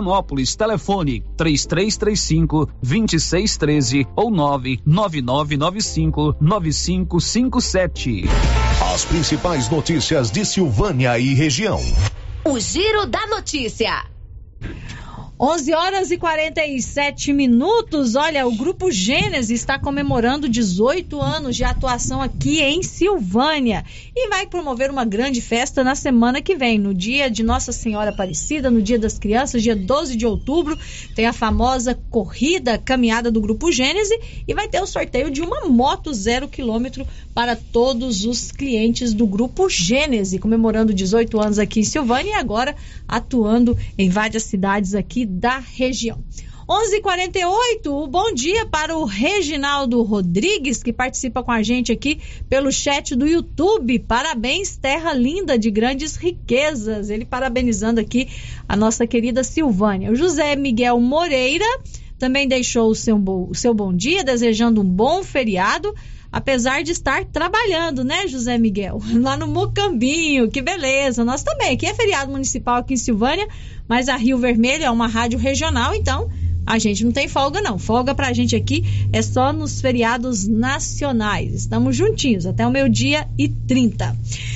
Vianópolis. 0.01 0.55
Telefone 0.55 1.23
3335 1.37 2.67
2613 2.81 4.07
ou 4.15 4.31
99995 4.31 6.35
9557. 6.41 8.23
As 8.93 9.05
principais 9.05 9.69
notícias 9.69 10.31
de 10.31 10.43
Silvânia 10.43 11.19
e 11.19 11.35
região. 11.35 11.79
O 12.43 12.59
Giro 12.59 13.05
da 13.05 13.27
Notícia. 13.27 14.03
11 15.43 15.73
horas 15.73 16.11
e 16.11 16.19
47 16.19 17.33
minutos. 17.33 18.13
Olha, 18.15 18.45
o 18.45 18.55
Grupo 18.55 18.91
Gênesis 18.91 19.59
está 19.59 19.79
comemorando 19.79 20.47
18 20.47 21.19
anos 21.19 21.55
de 21.55 21.63
atuação 21.63 22.21
aqui 22.21 22.61
em 22.61 22.83
Silvânia 22.83 23.83
e 24.15 24.29
vai 24.29 24.45
promover 24.45 24.91
uma 24.91 25.03
grande 25.03 25.41
festa 25.41 25.83
na 25.83 25.95
semana 25.95 26.43
que 26.43 26.55
vem, 26.55 26.77
no 26.77 26.93
dia 26.93 27.27
de 27.27 27.41
Nossa 27.41 27.71
Senhora 27.71 28.11
Aparecida, 28.11 28.69
no 28.69 28.83
Dia 28.83 28.99
das 28.99 29.17
Crianças, 29.17 29.63
dia 29.63 29.75
12 29.75 30.15
de 30.15 30.27
outubro. 30.27 30.77
Tem 31.15 31.25
a 31.25 31.33
famosa 31.33 31.99
corrida 32.11 32.77
caminhada 32.77 33.31
do 33.31 33.41
Grupo 33.41 33.71
Gênesis 33.71 34.15
e 34.47 34.53
vai 34.53 34.67
ter 34.67 34.79
o 34.79 34.85
sorteio 34.85 35.31
de 35.31 35.41
uma 35.41 35.67
moto 35.67 36.13
zero 36.13 36.47
quilômetro 36.47 37.03
para 37.33 37.55
todos 37.55 38.25
os 38.25 38.51
clientes 38.51 39.11
do 39.11 39.25
Grupo 39.25 39.67
Gênesis, 39.67 40.39
comemorando 40.39 40.93
18 40.93 41.41
anos 41.41 41.57
aqui 41.57 41.79
em 41.79 41.83
Silvânia 41.83 42.29
e 42.29 42.35
agora 42.35 42.75
atuando 43.07 43.75
em 43.97 44.07
várias 44.07 44.43
cidades 44.43 44.93
aqui 44.93 45.30
da 45.31 45.59
região. 45.59 46.23
11:48. 46.67 47.87
O 47.87 48.07
bom 48.07 48.33
dia 48.33 48.65
para 48.65 48.95
o 48.95 49.03
Reginaldo 49.03 50.01
Rodrigues 50.03 50.81
que 50.81 50.93
participa 50.93 51.43
com 51.43 51.51
a 51.51 51.61
gente 51.61 51.91
aqui 51.91 52.19
pelo 52.47 52.71
chat 52.71 53.15
do 53.15 53.27
YouTube. 53.27 53.99
Parabéns, 53.99 54.77
terra 54.77 55.13
linda 55.13 55.57
de 55.57 55.69
grandes 55.69 56.15
riquezas. 56.15 57.09
Ele 57.09 57.25
parabenizando 57.25 57.99
aqui 57.99 58.29
a 58.69 58.75
nossa 58.77 59.05
querida 59.05 59.43
Silvânia. 59.43 60.11
O 60.11 60.15
José 60.15 60.55
Miguel 60.55 60.99
Moreira 60.99 61.65
também 62.17 62.47
deixou 62.47 62.89
o 62.89 62.95
seu, 62.95 63.17
o 63.17 63.53
seu 63.53 63.73
bom 63.73 63.93
dia, 63.93 64.23
desejando 64.23 64.81
um 64.81 64.85
bom 64.85 65.23
feriado 65.23 65.93
apesar 66.31 66.81
de 66.81 66.91
estar 66.91 67.25
trabalhando, 67.25 68.03
né, 68.03 68.27
José 68.27 68.57
Miguel? 68.57 68.99
Lá 69.19 69.35
no 69.35 69.47
Mocambinho, 69.47 70.49
que 70.49 70.61
beleza. 70.61 71.25
Nós 71.25 71.43
também, 71.43 71.73
aqui 71.73 71.85
é 71.85 71.93
feriado 71.93 72.31
municipal 72.31 72.77
aqui 72.77 72.93
em 72.93 72.97
Silvânia, 72.97 73.47
mas 73.91 74.07
a 74.07 74.15
Rio 74.15 74.37
Vermelho 74.37 74.85
é 74.85 74.89
uma 74.89 75.05
rádio 75.05 75.37
regional, 75.37 75.93
então 75.93 76.29
a 76.65 76.79
gente 76.79 77.03
não 77.03 77.11
tem 77.11 77.27
folga 77.27 77.59
não. 77.59 77.77
Folga 77.77 78.15
pra 78.15 78.31
gente 78.31 78.55
aqui 78.55 78.85
é 79.11 79.21
só 79.21 79.51
nos 79.51 79.81
feriados 79.81 80.47
nacionais. 80.47 81.53
Estamos 81.53 81.93
juntinhos 81.93 82.45
até 82.45 82.65
o 82.65 82.71
meio-dia 82.71 83.27
e 83.37 83.49
30. 83.49 84.15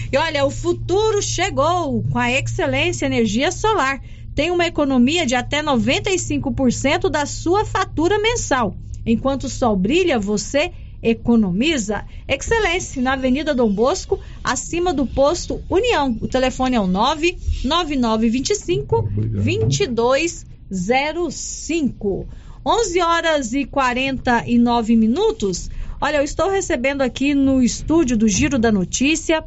E 0.09 0.17
olha, 0.17 0.45
o 0.45 0.49
futuro 0.49 1.21
chegou 1.21 2.01
com 2.09 2.17
a 2.17 2.31
Excelência 2.31 3.07
Energia 3.07 3.51
Solar. 3.51 4.01
Tem 4.33 4.51
uma 4.51 4.67
economia 4.67 5.25
de 5.25 5.35
até 5.35 5.61
95% 5.61 7.09
da 7.09 7.25
sua 7.25 7.65
fatura 7.65 8.17
mensal. 8.17 8.73
Enquanto 9.05 9.43
o 9.43 9.49
sol 9.49 9.75
brilha, 9.75 10.17
você 10.17 10.71
economiza. 11.05 12.03
Excelência, 12.27 13.01
na 13.01 13.13
Avenida 13.13 13.53
Dom 13.53 13.71
Bosco, 13.71 14.19
acima 14.43 14.93
do 14.93 15.05
posto 15.05 15.63
União. 15.69 16.17
O 16.19 16.27
telefone 16.27 16.75
é 16.75 16.79
o 16.79 16.87
99925 16.87 19.07
2205. 19.31 22.27
11 22.65 23.01
horas 23.01 23.53
e 23.53 23.65
49 23.65 24.95
minutos. 24.95 25.69
Olha, 26.01 26.17
eu 26.17 26.23
estou 26.23 26.49
recebendo 26.49 27.03
aqui 27.03 27.35
no 27.35 27.61
estúdio 27.61 28.17
do 28.17 28.27
Giro 28.27 28.57
da 28.57 28.71
Notícia 28.71 29.43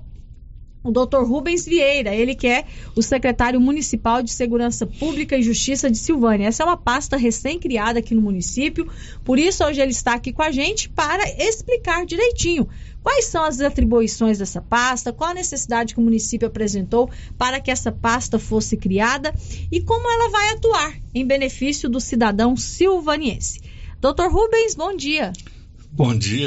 o 0.88 0.92
doutor 0.92 1.26
Rubens 1.26 1.64
Vieira, 1.64 2.14
ele 2.14 2.34
que 2.34 2.46
é 2.46 2.64
o 2.96 3.02
secretário 3.02 3.60
municipal 3.60 4.22
de 4.22 4.30
Segurança 4.30 4.86
Pública 4.86 5.36
e 5.36 5.42
Justiça 5.42 5.90
de 5.90 5.98
Silvânia. 5.98 6.48
Essa 6.48 6.62
é 6.62 6.66
uma 6.66 6.76
pasta 6.76 7.16
recém-criada 7.16 7.98
aqui 7.98 8.14
no 8.14 8.22
município, 8.22 8.88
por 9.24 9.38
isso 9.38 9.64
hoje 9.64 9.80
ele 9.80 9.92
está 9.92 10.14
aqui 10.14 10.32
com 10.32 10.42
a 10.42 10.50
gente 10.50 10.88
para 10.88 11.24
explicar 11.38 12.06
direitinho 12.06 12.68
quais 13.02 13.26
são 13.26 13.44
as 13.44 13.60
atribuições 13.60 14.38
dessa 14.38 14.60
pasta, 14.60 15.12
qual 15.12 15.30
a 15.30 15.34
necessidade 15.34 15.94
que 15.94 16.00
o 16.00 16.02
município 16.02 16.48
apresentou 16.48 17.08
para 17.36 17.60
que 17.60 17.70
essa 17.70 17.92
pasta 17.92 18.38
fosse 18.38 18.76
criada 18.76 19.32
e 19.70 19.80
como 19.80 20.08
ela 20.10 20.30
vai 20.30 20.50
atuar 20.50 20.94
em 21.14 21.26
benefício 21.26 21.88
do 21.88 22.00
cidadão 22.00 22.56
silvaniense. 22.56 23.60
Doutor 24.00 24.30
Rubens, 24.30 24.74
bom 24.74 24.94
dia. 24.94 25.32
Bom 25.32 25.32
dia, 25.32 25.57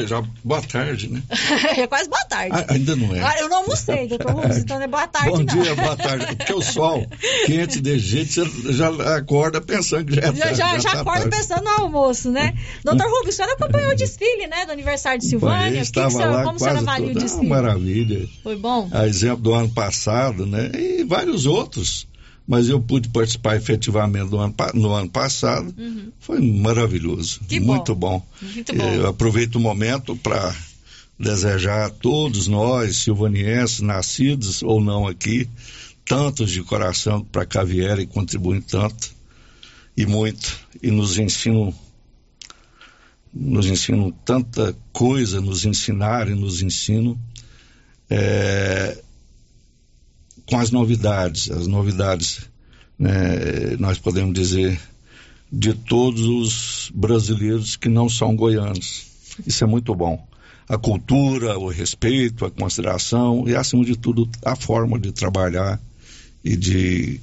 já 0.07 0.21
boa 0.43 0.61
tarde, 0.61 1.09
né? 1.09 1.21
é 1.77 1.85
quase 1.87 2.07
boa 2.09 2.23
tarde. 2.25 2.51
Ah, 2.55 2.65
ainda 2.73 2.95
não 2.95 3.13
é. 3.15 3.19
Ah, 3.21 3.35
eu 3.39 3.49
não 3.49 3.57
almocei, 3.57 4.07
doutor 4.07 4.31
Rubens, 4.31 4.57
então 4.59 4.81
é 4.81 4.87
boa 4.87 5.07
tarde, 5.07 5.29
Bom 5.29 5.37
não. 5.39 5.45
dia, 5.45 5.75
boa 5.75 5.95
tarde. 5.97 6.35
Porque 6.37 6.53
o 6.53 6.61
sol 6.61 7.05
quente 7.45 7.81
de 7.81 7.99
jeito, 7.99 8.31
você 8.45 8.73
já 8.73 8.89
acorda 9.17 9.59
pensando 9.59 10.05
que 10.05 10.15
já 10.15 10.21
é 10.21 10.33
Já, 10.33 10.43
tarde. 10.45 10.57
já, 10.57 10.79
já 10.79 10.91
tá 10.91 11.01
acorda 11.01 11.21
tarde. 11.29 11.37
pensando 11.37 11.63
no 11.63 11.69
almoço, 11.83 12.31
né? 12.31 12.53
Doutor 12.83 13.05
Rubens, 13.07 13.33
o 13.33 13.37
senhor 13.37 13.51
acompanhou 13.51 13.91
o 13.91 13.95
desfile, 13.95 14.47
né, 14.47 14.65
do 14.65 14.71
aniversário 14.71 15.19
de 15.19 15.27
Silvânia? 15.27 15.65
Eu 15.65 15.69
O 15.69 15.71
que 15.71 15.77
que 15.77 15.81
estava 15.83 16.07
o 16.07 16.11
senhor- 16.11 16.31
lá 16.31 16.43
como 16.43 16.55
o 16.55 16.59
senhor 16.59 16.71
quase 16.73 16.87
avalia 16.87 17.07
o 17.09 17.13
toda, 17.13 17.19
ah, 17.19 17.27
desfile? 17.27 17.47
maravilha. 17.49 18.29
Foi 18.43 18.55
bom? 18.55 18.89
A 18.91 19.07
exemplo 19.07 19.37
do 19.43 19.53
ano 19.53 19.69
passado, 19.69 20.45
né? 20.45 20.71
E 20.73 21.03
vários 21.03 21.45
outros. 21.45 22.07
Mas 22.51 22.67
eu 22.67 22.81
pude 22.81 23.07
participar 23.07 23.55
efetivamente 23.55 24.29
do 24.29 24.37
ano, 24.37 24.53
no 24.73 24.91
ano 24.91 25.09
passado. 25.09 25.73
Foi 26.19 26.41
maravilhoso. 26.41 27.39
Uhum. 27.39 27.47
Que 27.47 27.59
bom. 27.61 27.65
muito 27.65 27.95
bom. 27.95 28.27
Muito 28.41 28.75
bom. 28.75 28.93
Eu 28.93 29.07
aproveito 29.07 29.55
o 29.55 29.59
momento 29.61 30.17
para 30.17 30.53
desejar 31.17 31.85
a 31.85 31.89
todos 31.89 32.47
nós, 32.47 32.97
silvanienses, 32.97 33.79
nascidos 33.79 34.61
ou 34.63 34.81
não 34.81 35.07
aqui, 35.07 35.47
tantos 36.03 36.51
de 36.51 36.61
coração 36.61 37.23
para 37.23 37.45
cá 37.45 37.63
vieram 37.63 38.01
e 38.01 38.05
contribuem 38.05 38.59
tanto 38.59 39.13
e 39.95 40.05
muito 40.05 40.59
e 40.83 40.91
nos 40.91 41.17
ensinam 41.17 41.73
nos 43.33 43.67
ensinam 43.67 44.11
tanta 44.25 44.75
coisa, 44.91 45.39
nos 45.39 45.63
ensinaram 45.63 46.33
e 46.33 46.35
nos 46.35 46.61
ensinam 46.61 47.17
é, 48.09 49.01
com 50.51 50.59
as 50.59 50.69
novidades, 50.69 51.49
as 51.49 51.65
novidades, 51.65 52.41
né, 52.99 53.77
nós 53.79 53.97
podemos 53.97 54.33
dizer, 54.33 54.77
de 55.49 55.73
todos 55.73 56.25
os 56.25 56.91
brasileiros 56.93 57.77
que 57.77 57.87
não 57.87 58.09
são 58.09 58.35
goianos. 58.35 59.05
Isso 59.47 59.63
é 59.63 59.67
muito 59.67 59.95
bom. 59.95 60.27
A 60.67 60.77
cultura, 60.77 61.57
o 61.57 61.69
respeito, 61.69 62.45
a 62.45 62.51
consideração 62.51 63.47
e, 63.47 63.55
acima 63.55 63.85
de 63.85 63.97
tudo, 63.97 64.29
a 64.43 64.53
forma 64.53 64.99
de 64.99 65.13
trabalhar 65.13 65.79
e 66.43 66.57
de 66.57 67.21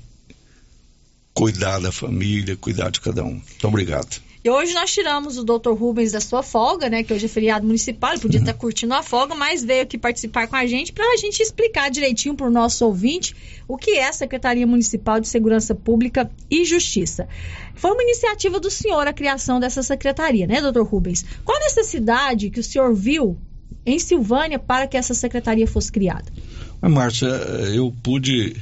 cuidar 1.34 1.80
da 1.80 1.92
família, 1.92 2.56
cuidar 2.56 2.90
de 2.90 3.02
cada 3.02 3.22
um. 3.22 3.34
Muito 3.34 3.68
obrigado. 3.68 4.22
E 4.44 4.48
hoje 4.48 4.72
nós 4.72 4.92
tiramos 4.92 5.36
o 5.36 5.44
Dr. 5.44 5.72
Rubens 5.72 6.12
da 6.12 6.20
sua 6.20 6.42
folga, 6.42 6.88
né? 6.88 7.02
Que 7.02 7.12
hoje 7.12 7.26
é 7.26 7.28
feriado 7.28 7.66
municipal, 7.66 8.12
ele 8.12 8.20
podia 8.20 8.38
estar 8.38 8.54
curtindo 8.54 8.94
a 8.94 9.02
folga, 9.02 9.34
mas 9.34 9.64
veio 9.64 9.82
aqui 9.82 9.98
participar 9.98 10.46
com 10.46 10.54
a 10.54 10.64
gente 10.66 10.92
para 10.92 11.12
a 11.12 11.16
gente 11.16 11.42
explicar 11.42 11.90
direitinho 11.90 12.34
para 12.34 12.46
o 12.46 12.50
nosso 12.50 12.84
ouvinte 12.84 13.34
o 13.66 13.76
que 13.76 13.92
é 13.92 14.08
a 14.08 14.12
Secretaria 14.12 14.66
Municipal 14.66 15.20
de 15.20 15.28
Segurança 15.28 15.74
Pública 15.74 16.30
e 16.48 16.64
Justiça. 16.64 17.28
Foi 17.74 17.90
uma 17.90 18.02
iniciativa 18.02 18.60
do 18.60 18.70
senhor 18.70 19.06
a 19.06 19.12
criação 19.12 19.58
dessa 19.58 19.82
secretaria, 19.82 20.46
né, 20.46 20.60
doutor 20.60 20.86
Rubens? 20.86 21.24
Qual 21.44 21.56
a 21.56 21.60
necessidade 21.60 22.50
que 22.50 22.60
o 22.60 22.64
senhor 22.64 22.94
viu 22.94 23.36
em 23.84 23.98
Silvânia 23.98 24.58
para 24.58 24.86
que 24.86 24.96
essa 24.96 25.14
secretaria 25.14 25.66
fosse 25.66 25.90
criada? 25.90 26.32
Mas, 26.80 26.92
Márcia, 26.92 27.26
eu 27.74 27.92
pude, 28.02 28.56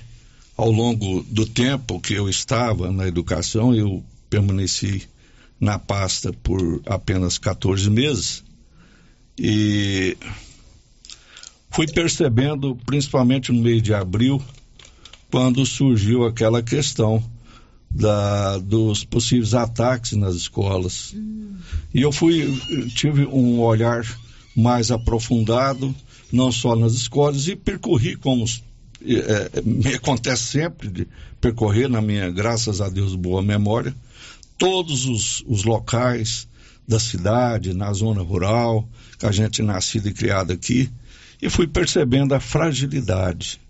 ao 0.57 0.71
longo 0.71 1.23
do 1.29 1.45
tempo 1.45 2.01
que 2.01 2.15
eu 2.15 2.29
estava 2.29 2.91
na 2.91 3.07
educação, 3.07 3.75
eu 3.75 4.03
permaneci 4.31 5.07
na 5.61 5.79
pasta 5.79 6.33
por 6.43 6.83
apenas 6.87 7.39
14 7.39 7.89
meses 7.91 8.45
e 9.39 10.17
fui 11.71 11.87
percebendo, 11.87 12.77
principalmente 12.87 13.53
no 13.53 13.63
mês 13.63 13.83
de 13.83 13.93
abril, 13.93 14.43
quando 15.31 15.67
surgiu 15.67 16.25
aquela 16.25 16.63
questão 16.63 17.23
da, 17.91 18.59
dos 18.59 19.05
possíveis 19.05 19.55
ataques 19.55 20.13
nas 20.13 20.35
escolas. 20.35 21.15
E 21.93 22.01
eu 22.03 22.13
fui, 22.13 22.59
tive 22.95 23.27
um 23.27 23.61
olhar 23.61 24.05
mais 24.55 24.91
aprofundado, 24.91 25.95
não 26.33 26.51
só 26.51 26.75
nas 26.75 26.95
escolas, 26.95 27.47
e 27.49 27.57
percorri 27.57 28.17
como 28.17 28.45
é, 29.05 29.63
me 29.63 29.95
acontece 29.95 30.45
sempre 30.45 30.89
de 30.89 31.07
percorrer 31.41 31.89
na 31.89 32.01
minha, 32.01 32.31
graças 32.31 32.81
a 32.81 32.89
Deus, 32.89 33.15
boa 33.15 33.43
memória, 33.43 33.95
todos 34.59 35.07
os, 35.07 35.43
os 35.47 35.65
locais 35.65 36.49
da 36.87 37.01
cidade, 37.01 37.75
na 37.75 37.93
zona 37.93 38.23
rural, 38.23 38.89
que 39.19 39.27
a 39.27 39.33
gente 39.33 39.61
é 39.61 39.65
nascido 39.65 40.09
e 40.09 40.15
criado 40.15 40.53
aqui, 40.53 40.91
e 41.41 41.51
fui 41.51 41.67
percebendo 41.67 42.35
a 42.35 42.41
fragilidade. 42.41 43.61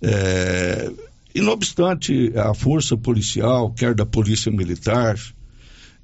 É, 0.00 0.90
e 1.34 1.40
não 1.40 1.52
obstante 1.52 2.32
a 2.36 2.52
força 2.52 2.96
policial, 2.96 3.72
quer 3.72 3.94
da 3.94 4.04
polícia 4.04 4.50
militar, 4.50 5.18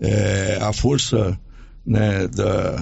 é, 0.00 0.58
a 0.60 0.72
força 0.72 1.38
né, 1.84 2.28
da, 2.28 2.76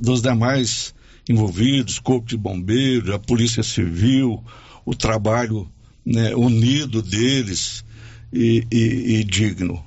dos 0.00 0.22
demais 0.22 0.94
envolvidos, 1.28 1.98
corpo 1.98 2.28
de 2.28 2.36
bombeiros, 2.36 3.10
a 3.10 3.18
polícia 3.18 3.62
civil, 3.62 4.42
o 4.84 4.94
trabalho 4.94 5.68
né, 6.04 6.34
unido 6.34 7.02
deles 7.02 7.84
e, 8.32 8.66
e, 8.70 9.18
e 9.18 9.24
digno. 9.24 9.82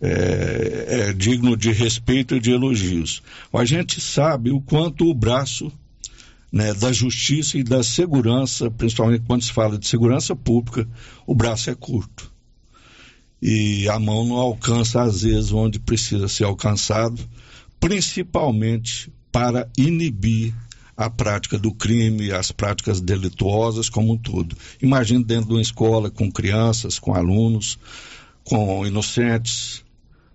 É, 0.00 1.08
é 1.08 1.12
digno 1.12 1.56
de 1.56 1.72
respeito 1.72 2.36
e 2.36 2.40
de 2.40 2.50
elogios. 2.50 3.22
A 3.52 3.64
gente 3.64 4.00
sabe 4.00 4.50
o 4.50 4.60
quanto 4.60 5.08
o 5.08 5.14
braço 5.14 5.72
né, 6.52 6.72
da 6.74 6.92
justiça 6.92 7.58
e 7.58 7.64
da 7.64 7.82
segurança, 7.82 8.70
principalmente 8.70 9.24
quando 9.26 9.42
se 9.42 9.52
fala 9.52 9.78
de 9.78 9.86
segurança 9.86 10.34
pública, 10.34 10.88
o 11.26 11.34
braço 11.34 11.70
é 11.70 11.74
curto. 11.74 12.30
E 13.40 13.88
a 13.88 13.98
mão 13.98 14.26
não 14.26 14.36
alcança, 14.36 15.02
às 15.02 15.22
vezes, 15.22 15.52
onde 15.52 15.78
precisa 15.78 16.28
ser 16.28 16.44
alcançado, 16.44 17.20
principalmente 17.78 19.12
para 19.30 19.68
inibir 19.76 20.54
a 20.96 21.10
prática 21.10 21.58
do 21.58 21.72
crime, 21.74 22.32
as 22.32 22.50
práticas 22.50 23.00
delituosas 23.02 23.90
como 23.90 24.14
um 24.14 24.16
todo. 24.16 24.56
Imagine 24.80 25.22
dentro 25.22 25.48
de 25.48 25.52
uma 25.52 25.60
escola 25.60 26.10
com 26.10 26.32
crianças, 26.32 26.98
com 26.98 27.14
alunos, 27.14 27.78
com 28.44 28.86
inocentes, 28.86 29.84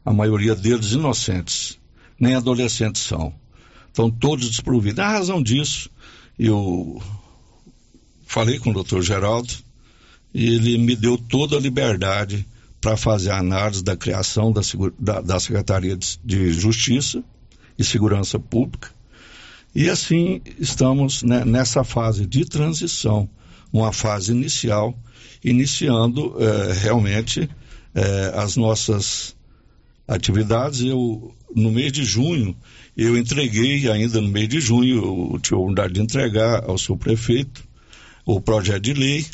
a 0.06 0.12
maioria 0.12 0.56
deles 0.56 0.92
inocentes, 0.92 1.80
nem 2.20 2.36
adolescentes 2.36 3.04
são. 3.04 3.34
Estão 3.88 4.10
todos 4.10 4.50
desprovidos. 4.50 5.00
A 5.00 5.10
razão 5.10 5.42
disso, 5.42 5.90
eu 6.40 7.02
falei 8.26 8.58
com 8.58 8.72
o 8.72 8.74
doutor 8.74 9.02
Geraldo 9.02 9.54
e 10.34 10.56
ele 10.56 10.78
me 10.78 10.96
deu 10.96 11.18
toda 11.18 11.58
a 11.58 11.60
liberdade 11.60 12.48
para 12.80 12.98
fazer 12.98 13.32
a 13.32 13.38
análise 13.38 13.84
da 13.84 13.96
criação 13.96 14.52
da, 14.52 14.62
da, 14.98 15.22
da 15.22 15.40
Secretaria 15.40 15.96
de, 15.96 16.18
de, 16.24 16.54
Justiça 16.54 17.24
e 17.78 17.84
Segurança 17.84 18.40
Pública. 18.40 18.90
E 19.76 19.90
assim 19.90 20.42
estamos 20.58 21.22
né, 21.22 21.46
nessa 21.46 21.84
fase 21.84 22.26
de 22.26 22.44
transição, 22.46 23.30
uma 23.72 23.94
fase 23.94 24.32
inicial, 24.32 24.98
iniciando 25.44 26.36
eh, 26.40 26.74
realmente 26.74 27.50
eh, 27.94 28.34
as 28.36 28.58
nossas 28.58 29.36
atividades. 30.12 30.82
Eu, 30.82 31.34
no 31.56 31.72
mês 31.72 31.92
de 31.92 32.04
junho, 32.04 32.56
eu 32.96 33.18
entreguei, 33.18 33.90
ainda 33.90 34.20
no 34.20 34.28
mês 34.28 34.50
de 34.50 34.60
junho, 34.60 35.34
eu 35.34 35.40
tive 35.40 35.56
a 35.56 35.60
oportunidade 35.60 35.94
de 35.94 36.02
entregar 36.02 36.64
ao 36.66 36.78
seu 36.78 36.98
prefeito 36.98 37.64
o 38.26 38.40
projeto 38.40 38.84
de 38.84 38.94
lei 38.94 39.26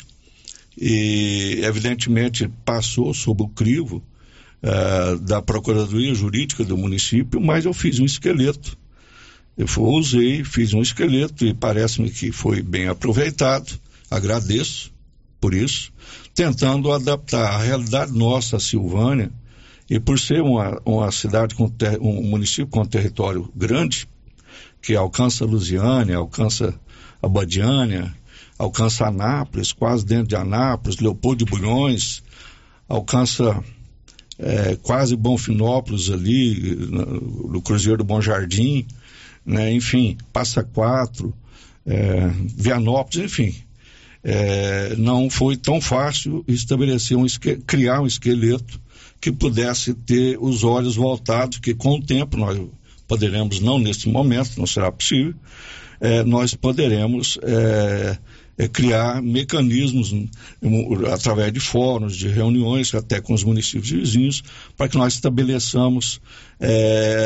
e, 0.76 1.60
evidentemente, 1.62 2.48
passou 2.64 3.12
sob 3.12 3.42
o 3.42 3.48
crivo 3.48 4.02
uh, 4.62 5.18
da 5.18 5.42
Procuradoria 5.42 6.14
Jurídica 6.14 6.64
do 6.64 6.76
município, 6.76 7.40
mas 7.40 7.64
eu 7.64 7.74
fiz 7.74 7.98
um 7.98 8.04
esqueleto. 8.04 8.78
Eu 9.56 9.66
usei, 9.82 10.44
fiz 10.44 10.72
um 10.72 10.80
esqueleto 10.80 11.44
e 11.44 11.52
parece-me 11.52 12.10
que 12.10 12.30
foi 12.30 12.62
bem 12.62 12.86
aproveitado. 12.86 13.78
Agradeço 14.08 14.92
por 15.40 15.52
isso, 15.52 15.92
tentando 16.34 16.92
adaptar 16.92 17.54
a 17.54 17.62
realidade 17.62 18.12
nossa, 18.12 18.56
a 18.56 18.60
Silvânia, 18.60 19.32
e 19.88 19.98
por 19.98 20.18
ser 20.18 20.42
uma, 20.42 20.80
uma 20.84 21.10
cidade 21.10 21.54
com 21.54 21.68
ter, 21.68 21.98
um 22.00 22.22
município 22.22 22.66
com 22.66 22.80
um 22.80 22.86
território 22.86 23.50
grande, 23.54 24.06
que 24.82 24.94
alcança 24.94 25.44
Lusiânia, 25.44 26.16
alcança 26.16 26.78
Abadiânia, 27.22 28.14
alcança 28.58 29.06
Anápolis, 29.06 29.72
quase 29.72 30.04
dentro 30.04 30.28
de 30.28 30.36
Anápolis, 30.36 30.98
Leopoldo 30.98 31.44
de 31.44 31.50
Bulhões, 31.50 32.22
alcança 32.88 33.62
é, 34.38 34.76
quase 34.76 35.16
Bonfinópolis 35.16 36.10
ali, 36.10 36.76
no, 36.76 37.62
Cruzeiro 37.62 37.98
do 37.98 38.04
Bom 38.04 38.20
Jardim, 38.20 38.86
né, 39.44 39.72
enfim, 39.72 40.16
Passa 40.32 40.62
Quatro, 40.62 41.34
é, 41.86 42.28
Vianópolis, 42.56 43.24
enfim. 43.24 43.54
É, 44.22 44.94
não 44.96 45.30
foi 45.30 45.56
tão 45.56 45.80
fácil 45.80 46.44
estabelecer 46.46 47.16
um 47.16 47.24
criar 47.66 48.02
um 48.02 48.06
esqueleto 48.06 48.80
que 49.20 49.32
pudesse 49.32 49.94
ter 49.94 50.38
os 50.40 50.62
olhos 50.64 50.96
voltados, 50.96 51.58
que 51.58 51.74
com 51.74 51.96
o 51.96 52.02
tempo 52.02 52.36
nós 52.36 52.60
poderemos, 53.06 53.60
não 53.60 53.78
neste 53.78 54.08
momento, 54.08 54.52
não 54.58 54.66
será 54.66 54.92
possível, 54.92 55.34
é, 56.00 56.22
nós 56.22 56.54
poderemos 56.54 57.38
é, 57.42 58.18
é, 58.56 58.68
criar 58.68 59.20
mecanismos 59.22 60.14
através 61.12 61.52
de 61.52 61.58
fóruns, 61.60 62.16
de 62.16 62.28
reuniões, 62.28 62.94
até 62.94 63.20
com 63.20 63.34
os 63.34 63.42
municípios 63.42 63.90
vizinhos, 63.90 64.42
para 64.76 64.88
que 64.88 64.96
nós 64.96 65.14
estabeleçamos 65.14 66.20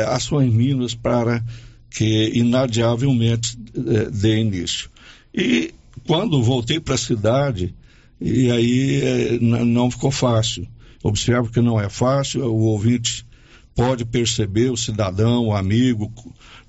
ações 0.09 0.53
mínimas 0.53 0.93
para 0.93 1.43
que 1.89 2.31
inadiavelmente 2.33 3.57
eh, 3.75 4.09
dê 4.11 4.39
início. 4.39 4.89
E 5.33 5.73
quando 6.07 6.41
voltei 6.41 6.79
para 6.79 6.95
a 6.95 6.97
cidade, 6.97 7.73
e 8.19 8.49
aí 8.51 9.37
n- 9.39 9.63
não 9.65 9.89
ficou 9.91 10.11
fácil. 10.11 10.67
Observo 11.03 11.51
que 11.51 11.59
não 11.59 11.79
é 11.79 11.89
fácil, 11.89 12.45
o 12.45 12.61
ouvinte 12.61 13.25
pode 13.75 14.05
perceber, 14.05 14.71
o 14.71 14.77
cidadão, 14.77 15.47
o 15.47 15.55
amigo, 15.55 16.11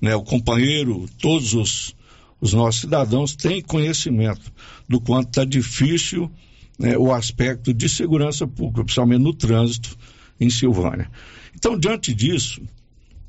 né, 0.01 0.13
o 0.13 0.23
companheiro, 0.23 1.07
todos 1.19 1.53
os, 1.53 1.95
os 2.41 2.51
nossos 2.51 2.81
cidadãos 2.81 3.33
têm 3.33 3.61
conhecimento 3.61 4.51
do 4.89 4.99
quanto 4.99 5.29
está 5.29 5.45
difícil 5.45 6.29
né, 6.77 6.97
o 6.97 7.13
aspecto 7.13 7.73
de 7.73 7.87
segurança 7.87 8.45
pública, 8.45 8.83
principalmente 8.83 9.21
no 9.21 9.33
trânsito 9.33 9.97
em 10.39 10.49
Silvânia. 10.49 11.09
Então, 11.55 11.79
diante 11.79 12.13
disso, 12.13 12.61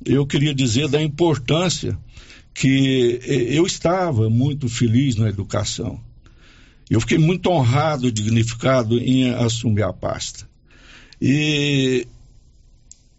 eu 0.05 0.25
queria 0.27 0.53
dizer 0.53 0.89
da 0.89 1.01
importância 1.01 1.97
que 2.53 3.21
eu 3.23 3.65
estava 3.65 4.29
muito 4.29 4.67
feliz 4.67 5.15
na 5.15 5.29
educação. 5.29 5.99
Eu 6.89 6.99
fiquei 6.99 7.17
muito 7.17 7.49
honrado, 7.49 8.11
dignificado 8.11 8.97
em 8.97 9.29
assumir 9.29 9.83
a 9.83 9.93
pasta. 9.93 10.47
E, 11.21 12.07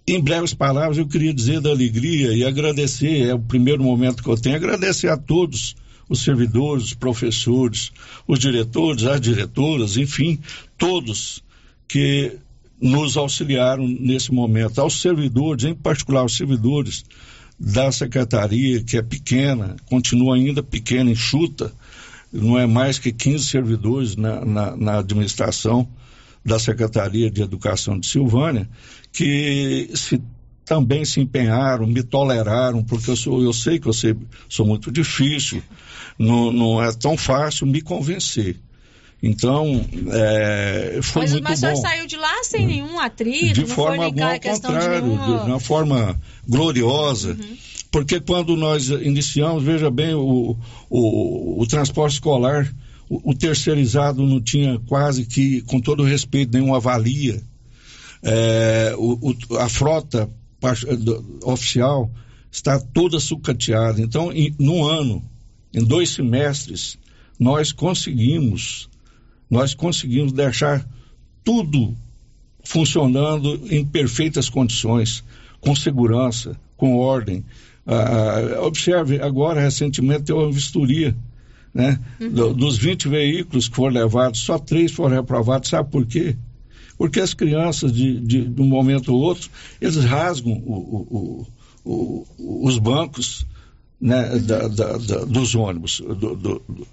em 0.06 0.20
breves 0.20 0.54
palavras, 0.54 0.98
eu 0.98 1.06
queria 1.06 1.34
dizer 1.34 1.60
da 1.60 1.70
alegria 1.70 2.32
e 2.32 2.44
agradecer, 2.44 3.28
é 3.28 3.34
o 3.34 3.38
primeiro 3.38 3.82
momento 3.82 4.22
que 4.22 4.28
eu 4.28 4.36
tenho, 4.36 4.56
agradecer 4.56 5.08
a 5.08 5.16
todos 5.16 5.76
os 6.08 6.22
servidores, 6.22 6.84
os 6.84 6.94
professores, 6.94 7.92
os 8.26 8.38
diretores, 8.38 9.04
as 9.04 9.20
diretoras, 9.20 9.96
enfim, 9.96 10.38
todos 10.78 11.42
que 11.86 12.38
nos 12.80 13.16
auxiliaram 13.16 13.86
nesse 13.86 14.32
momento. 14.32 14.80
Aos 14.80 15.00
servidores, 15.00 15.64
em 15.64 15.74
particular 15.74 16.20
aos 16.20 16.36
servidores 16.36 17.04
da 17.58 17.90
secretaria, 17.90 18.82
que 18.82 18.96
é 18.96 19.02
pequena, 19.02 19.76
continua 19.86 20.36
ainda 20.36 20.62
pequena, 20.62 21.10
enxuta, 21.10 21.72
não 22.32 22.58
é 22.58 22.66
mais 22.66 22.98
que 22.98 23.10
15 23.10 23.44
servidores 23.44 24.16
na, 24.16 24.44
na, 24.44 24.76
na 24.76 24.98
administração 24.98 25.88
da 26.44 26.58
Secretaria 26.58 27.30
de 27.30 27.42
Educação 27.42 27.98
de 27.98 28.06
Silvânia, 28.06 28.68
que 29.12 29.90
se, 29.94 30.20
também 30.64 31.04
se 31.04 31.20
empenharam, 31.20 31.86
me 31.86 32.02
toleraram, 32.02 32.82
porque 32.82 33.10
eu, 33.10 33.16
sou, 33.16 33.42
eu 33.42 33.52
sei 33.52 33.78
que 33.78 33.86
eu 33.86 33.92
sei, 33.92 34.14
sou 34.48 34.66
muito 34.66 34.90
difícil, 34.92 35.62
não, 36.18 36.52
não 36.52 36.82
é 36.82 36.92
tão 36.92 37.16
fácil 37.16 37.66
me 37.66 37.80
convencer. 37.80 38.56
Então, 39.20 39.84
é, 40.12 41.00
foi 41.02 41.22
Mas, 41.22 41.32
muito 41.32 41.44
mas 41.44 41.58
o 41.58 41.60
senhor 41.60 41.74
bom. 41.74 41.80
saiu 41.80 42.06
de 42.06 42.16
lá 42.16 42.44
sem 42.44 42.66
nenhum 42.66 43.00
atrito, 43.00 43.54
de 43.54 43.66
forma 43.66 44.04
alguma, 44.04 44.32
ao 44.32 44.40
contrário, 44.40 45.02
de 45.02 45.10
de, 45.10 45.16
nenhuma... 45.16 45.44
uma 45.44 45.60
forma 45.60 46.20
gloriosa. 46.46 47.36
Porque 47.90 48.20
quando 48.20 48.54
nós 48.54 48.88
iniciamos, 48.88 49.64
veja 49.64 49.90
bem, 49.90 50.14
o, 50.14 50.56
o, 50.88 51.62
o 51.62 51.66
transporte 51.66 52.14
escolar, 52.14 52.72
o, 53.08 53.34
terceirizado 53.34 54.24
não 54.26 54.40
tinha 54.40 54.78
quase 54.80 55.24
que, 55.24 55.62
com 55.62 55.80
todo 55.80 56.02
respeito, 56.04 56.52
nenhuma 56.52 56.78
valia. 56.80 57.42
É, 58.22 58.94
o, 58.96 59.30
o- 59.50 59.56
a 59.56 59.68
frota 59.68 60.28
oficial 61.42 62.10
está 62.50 62.78
toda 62.80 63.20
sucateada. 63.20 64.00
Então, 64.00 64.32
em, 64.32 64.54
num 64.58 64.84
ano, 64.84 65.22
em 65.72 65.84
dois 65.84 66.10
semestres, 66.10 66.98
nós 67.38 67.72
conseguimos, 67.72 68.88
nós 69.48 69.74
conseguimos 69.74 70.32
deixar 70.32 70.86
tudo 71.44 71.96
funcionando 72.64 73.60
em 73.70 73.84
perfeitas 73.84 74.48
condições, 74.50 75.24
com 75.60 75.74
segurança, 75.74 76.56
com 76.76 76.96
ordem. 76.96 77.44
Ah, 77.86 78.60
observe, 78.62 79.20
agora, 79.20 79.60
recentemente, 79.60 80.24
teve 80.24 80.38
uma 80.38 80.52
vistoria. 80.52 81.16
Né? 81.74 81.98
Do- 82.18 82.54
dos 82.54 82.76
20 82.78 83.08
veículos 83.08 83.68
que 83.68 83.76
foram 83.76 83.94
levados, 83.94 84.40
só 84.40 84.58
três 84.58 84.90
foram 84.92 85.16
reprovados. 85.16 85.68
Sabe 85.68 85.90
por 85.90 86.06
quê? 86.06 86.36
Porque 86.96 87.20
as 87.20 87.34
crianças, 87.34 87.92
de, 87.92 88.18
de, 88.20 88.44
de 88.48 88.60
um 88.62 88.66
momento 88.66 89.12
ou 89.12 89.20
outro, 89.20 89.48
eles 89.80 89.96
rasgam 90.04 90.52
o- 90.52 91.46
o- 91.84 92.26
o- 92.38 92.66
os 92.66 92.78
bancos 92.78 93.46
né, 94.00 94.38
da- 94.38 94.68
da- 94.68 94.96
da- 94.96 95.24
dos 95.24 95.54
ônibus, 95.54 96.00
do- 96.00 96.14
do- 96.14 96.36
do- 96.36 96.86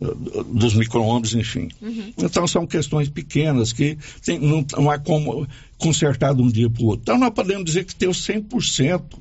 do- 0.00 0.44
dos 0.44 0.74
micro-ônibus, 0.74 1.34
enfim. 1.34 1.68
Então 2.18 2.46
são 2.46 2.66
questões 2.66 3.08
pequenas 3.08 3.72
que 3.72 3.96
tem- 4.24 4.38
não, 4.40 4.64
não 4.72 4.90
há 4.90 4.98
como 4.98 5.46
consertar 5.78 6.34
de 6.34 6.42
um 6.42 6.48
dia 6.48 6.68
para 6.70 6.82
o 6.82 6.86
outro. 6.86 7.02
Então 7.02 7.18
nós 7.18 7.30
podemos 7.30 7.64
dizer 7.64 7.84
que 7.84 7.94
tem 7.94 8.08
o 8.08 8.12
100% 8.14 9.18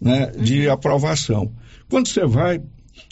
né, 0.00 0.26
de 0.32 0.68
aprovação. 0.68 1.50
Quando 1.88 2.08
você 2.08 2.24
vai 2.26 2.60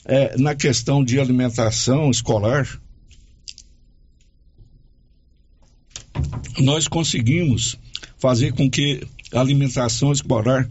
é, 0.04 0.36
na 0.38 0.54
questão 0.54 1.04
de 1.04 1.20
alimentação 1.20 2.10
escolar, 2.10 2.68
nós 6.58 6.88
conseguimos 6.88 7.76
fazer 8.18 8.52
com 8.52 8.70
que 8.70 9.06
a 9.32 9.40
alimentação 9.40 10.12
escolar 10.12 10.68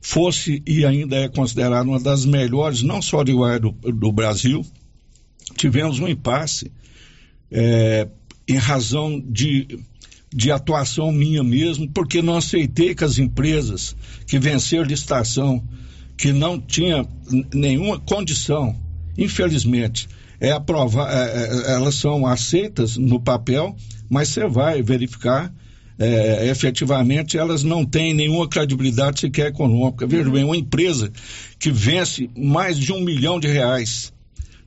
fosse 0.00 0.62
e 0.66 0.84
ainda 0.84 1.16
é 1.16 1.28
considerada 1.28 1.88
uma 1.88 2.00
das 2.00 2.24
melhores, 2.24 2.82
não 2.82 3.00
só 3.00 3.22
de 3.22 3.32
do, 3.60 3.70
do 3.70 4.12
Brasil. 4.12 4.64
Tivemos 5.56 6.00
um 6.00 6.08
impasse 6.08 6.70
é, 7.50 8.08
em 8.48 8.56
razão 8.56 9.20
de, 9.20 9.78
de 10.32 10.50
atuação 10.50 11.12
minha 11.12 11.44
mesmo, 11.44 11.88
porque 11.88 12.20
não 12.20 12.36
aceitei 12.36 12.94
que 12.94 13.04
as 13.04 13.18
empresas 13.18 13.94
que 14.26 14.38
venceram 14.38 14.84
licitação, 14.84 15.62
que 16.16 16.32
não 16.32 16.60
tinha 16.60 17.06
nenhuma 17.52 17.98
condição, 17.98 18.76
infelizmente, 19.16 20.08
é 20.40 20.50
aprovar, 20.52 21.08
é, 21.12 21.70
é, 21.70 21.72
elas 21.72 21.94
são 21.94 22.26
aceitas 22.26 22.96
no 22.96 23.20
papel, 23.20 23.76
mas 24.08 24.28
você 24.28 24.46
vai 24.46 24.82
verificar 24.82 25.52
é, 25.98 26.48
efetivamente 26.48 27.38
elas 27.38 27.62
não 27.62 27.84
têm 27.84 28.12
nenhuma 28.12 28.48
credibilidade 28.48 29.20
sequer 29.20 29.48
econômica. 29.48 30.06
Veja 30.06 30.28
bem, 30.28 30.42
uma 30.42 30.56
empresa 30.56 31.12
que 31.58 31.70
vence 31.70 32.28
mais 32.36 32.76
de 32.76 32.92
um 32.92 33.00
milhão 33.00 33.38
de 33.38 33.46
reais 33.46 34.12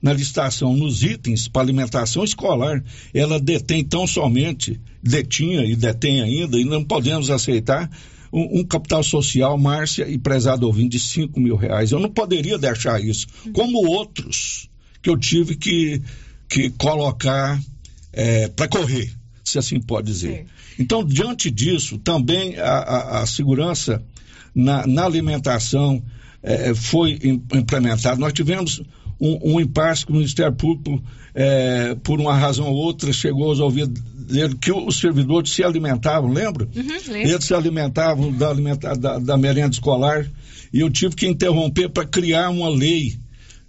na 0.01 0.13
licitação 0.13 0.75
nos 0.75 1.03
itens 1.03 1.47
para 1.47 1.63
alimentação 1.63 2.23
escolar, 2.23 2.83
ela 3.13 3.39
detém 3.39 3.83
tão 3.83 4.05
somente, 4.05 4.79
detinha 5.01 5.65
e 5.65 5.75
detém 5.75 6.21
ainda, 6.21 6.57
e 6.59 6.63
não 6.63 6.83
podemos 6.83 7.29
aceitar 7.29 7.89
um, 8.35 8.59
um 8.59 8.63
capital 8.65 9.01
social, 9.03 9.57
Márcia 9.57 10.07
e 10.09 10.17
prezado 10.17 10.65
ouvinte, 10.67 10.97
de 10.97 10.99
5 10.99 11.39
mil 11.39 11.55
reais. 11.55 11.91
Eu 11.91 11.99
não 11.99 12.09
poderia 12.09 12.57
deixar 12.57 13.01
isso, 13.01 13.25
como 13.53 13.87
outros 13.87 14.69
que 15.01 15.09
eu 15.09 15.17
tive 15.17 15.55
que, 15.55 16.01
que 16.49 16.69
colocar 16.71 17.59
para 18.55 18.67
correr, 18.67 19.11
se 19.43 19.57
assim 19.57 19.79
pode 19.79 20.07
dizer. 20.07 20.45
Então, 20.79 21.03
diante 21.03 21.49
disso, 21.51 21.97
também 21.99 22.57
a, 22.57 22.69
a- 22.77 23.21
a 23.21 23.25
segurança 23.25 24.03
na, 24.53 24.85
na 24.87 25.05
alimentação 25.05 26.01
eh, 26.41 26.73
foi 26.73 27.19
im- 27.23 27.43
implementada. 27.53 28.15
Nós 28.19 28.33
tivemos 28.33 28.81
um, 29.19 29.55
um 29.55 29.59
impasse 29.59 30.05
que 30.05 30.11
o 30.11 30.15
Ministério 30.15 30.53
Público, 30.53 31.03
eh, 31.33 31.95
por 32.03 32.19
uma 32.19 32.33
razão 32.35 32.67
ou 32.67 32.75
outra, 32.75 33.11
chegou 33.13 33.45
aos 33.49 33.59
ouvidos 33.59 34.01
dele 34.27 34.55
que 34.59 34.71
os 34.71 34.99
servidores 34.99 35.51
se 35.51 35.63
alimentavam, 35.63 36.29
lembra? 36.31 36.67
lembro. 37.07 37.31
Eles 37.33 37.45
se 37.45 37.53
alimentavam 37.53 38.31
da, 38.31 38.49
alimenta- 38.49 38.95
da, 38.95 39.19
da 39.19 39.37
merenda 39.37 39.71
escolar 39.73 40.25
e 40.73 40.79
eu 40.79 40.89
tive 40.89 41.15
que 41.15 41.27
interromper 41.27 41.89
para 41.89 42.05
criar 42.05 42.49
uma 42.49 42.69
lei 42.69 43.17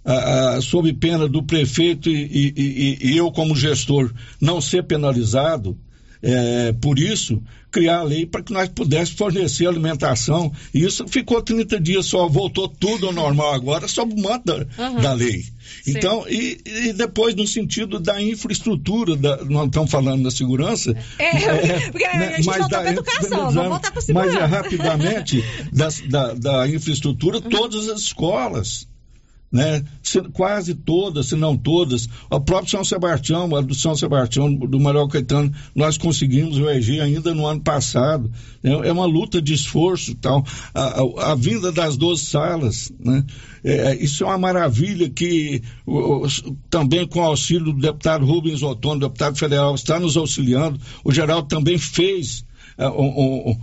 ah, 0.03 0.55
ah, 0.55 0.61
sob 0.61 0.91
pena 0.93 1.27
do 1.27 1.43
prefeito 1.43 2.09
e, 2.09 2.13
e- 2.15 2.53
e- 2.57 3.11
e 3.11 3.17
eu, 3.17 3.31
como 3.31 3.55
gestor, 3.55 4.11
não 4.41 4.59
ser 4.61 4.83
penalizado. 4.83 5.77
eh, 6.23 6.73
por 6.81 6.97
isso, 6.97 7.41
criar 7.77 7.99
a 7.99 8.03
lei 8.03 8.25
para 8.25 8.41
que 8.41 8.51
nós 8.51 8.67
pudéssemos 8.69 9.17
fornecer 9.19 9.67
alimentação. 9.67 10.51
E 10.73 10.83
isso 10.83 11.07
ficou 11.07 11.41
30 11.43 11.79
dias 11.79 12.07
só, 12.07 12.27
voltou 12.27 12.67
tudo 12.67 13.05
ao 13.07 13.13
normal 13.13 13.53
agora, 13.53 13.87
sob 13.87 14.13
o 14.13 14.19
manto 14.19 14.45
da, 14.45 14.65
Aham. 14.83 15.01
da 15.01 15.13
lei. 15.13 15.43
Então, 15.85 16.25
e, 16.27 16.57
e 16.65 16.93
depois 16.93 17.35
no 17.35 17.45
sentido 17.45 17.99
da 17.99 18.21
infraestrutura, 18.21 19.15
da, 19.15 19.43
nós 19.45 19.65
estamos 19.67 19.91
falando 19.91 20.23
da 20.23 20.31
segurança. 20.31 20.95
É, 21.19 21.89
porque 21.91 22.05
a 22.05 22.31
gente 22.37 22.45
voltou 22.45 22.69
da- 22.69 22.79
pra 22.81 22.91
educação, 22.91 23.51
vamos 23.51 23.69
voltar 23.69 24.01
segurança. 24.01 24.13
Mas 24.13 24.41
é 24.41 24.45
rapidamente 24.45 25.43
das- 25.71 26.01
da, 26.09 26.33
da 26.33 26.67
infraestrutura, 26.67 27.39
todas 27.41 27.89
as 27.89 28.01
escolas. 28.01 28.87
Né? 29.49 29.81
Se- 30.03 30.21
quase 30.33 30.75
todas, 30.75 31.27
se 31.27 31.35
não 31.37 31.55
todas. 31.55 32.07
O 32.29 32.39
próprio 32.41 32.69
São 32.69 32.83
Sebastião, 32.83 33.55
a 33.55 33.61
do 33.61 33.73
São 33.73 33.95
Sebastião, 33.95 34.53
do 34.53 34.77
Manuel 34.79 35.07
Caetano, 35.07 35.53
nós 35.73 35.97
conseguimos 35.97 36.57
EG 36.57 36.99
ainda 36.99 37.33
no 37.33 37.45
ano 37.45 37.61
passado. 37.61 38.29
É, 38.61 38.69
é 38.89 38.91
uma 38.91 39.05
luta 39.05 39.41
de 39.41 39.53
esforço 39.53 40.13
tal. 40.15 40.45
A, 40.73 41.01
a- 41.01 41.31
a 41.31 41.35
vinda 41.35 41.71
das 41.71 41.95
12 41.95 42.25
salas, 42.25 42.91
né? 42.99 43.23
É, 43.63 43.95
isso 43.95 44.23
é 44.23 44.27
uma 44.27 44.37
maravilha 44.37 45.09
que 45.09 45.61
o- 45.85 46.27
também 46.69 47.07
com 47.07 47.19
o 47.19 47.23
auxílio 47.23 47.71
do 47.71 47.79
deputado 47.79 48.25
Rubens 48.25 48.61
Ottoni, 48.61 48.99
deputado 48.99 49.37
federal, 49.37 49.73
está 49.75 49.97
nos 49.97 50.17
auxiliando. 50.17 50.77
O 51.05 51.11
Geraldo 51.13 51.47
também 51.47 51.77
fez 51.77 52.45
a, 52.77 52.89
o- 52.89 53.51
o- 53.51 53.57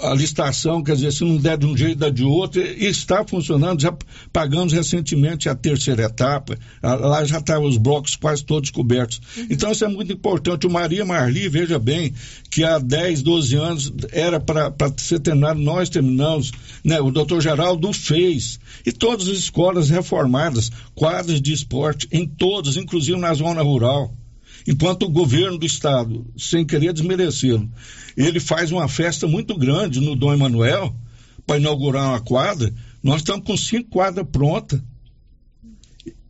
a 0.00 0.12
licitação, 0.12 0.82
quer 0.82 0.96
dizer, 0.96 1.12
se 1.12 1.24
não 1.24 1.36
der 1.36 1.56
de 1.56 1.64
um 1.66 1.76
jeito, 1.76 1.98
dá 1.98 2.10
de 2.10 2.24
outro, 2.24 2.60
e 2.60 2.84
está 2.86 3.24
funcionando, 3.24 3.80
já 3.80 3.94
pagamos 4.32 4.72
recentemente 4.72 5.48
a 5.48 5.54
terceira 5.54 6.02
etapa, 6.04 6.58
a- 6.82 6.94
lá 6.96 7.24
já 7.24 7.38
estavam 7.38 7.68
os 7.68 7.76
blocos 7.76 8.16
quase 8.16 8.44
todos 8.44 8.70
cobertos. 8.70 9.20
Então 9.48 9.70
isso 9.70 9.84
é 9.84 9.88
muito 9.88 10.12
importante. 10.12 10.66
O 10.66 10.70
Maria 10.70 11.04
Marli, 11.04 11.48
veja 11.48 11.78
bem, 11.78 12.12
que 12.50 12.64
há 12.64 12.78
10, 12.78 13.22
12 13.22 13.54
anos 13.56 13.92
era 14.10 14.40
para 14.40 14.72
ser 14.96 15.20
terminado, 15.20 15.60
nós 15.60 15.88
terminamos, 15.88 16.50
né? 16.84 17.00
o 17.00 17.10
doutor 17.10 17.40
Geraldo 17.40 17.92
fez, 17.92 18.58
e 18.84 18.90
todas 18.92 19.28
as 19.28 19.38
escolas 19.38 19.88
reformadas, 19.88 20.70
quadras 20.94 21.40
de 21.40 21.52
esporte, 21.52 22.08
em 22.10 22.26
todas, 22.26 22.76
inclusive 22.76 23.18
na 23.18 23.32
zona 23.32 23.62
rural. 23.62 24.12
Enquanto 24.68 25.04
o 25.04 25.08
governo 25.08 25.56
do 25.56 25.64
estado, 25.64 26.26
sem 26.36 26.62
querer 26.62 26.92
desmerecê-lo, 26.92 27.66
ele 28.14 28.38
faz 28.38 28.70
uma 28.70 28.86
festa 28.86 29.26
muito 29.26 29.56
grande 29.56 29.98
no 29.98 30.14
Dom 30.14 30.34
Emanuel 30.34 30.94
para 31.46 31.56
inaugurar 31.56 32.10
uma 32.10 32.20
quadra, 32.20 32.70
nós 33.02 33.22
estamos 33.22 33.46
com 33.46 33.56
cinco 33.56 33.88
quadras 33.88 34.26
prontas. 34.30 34.78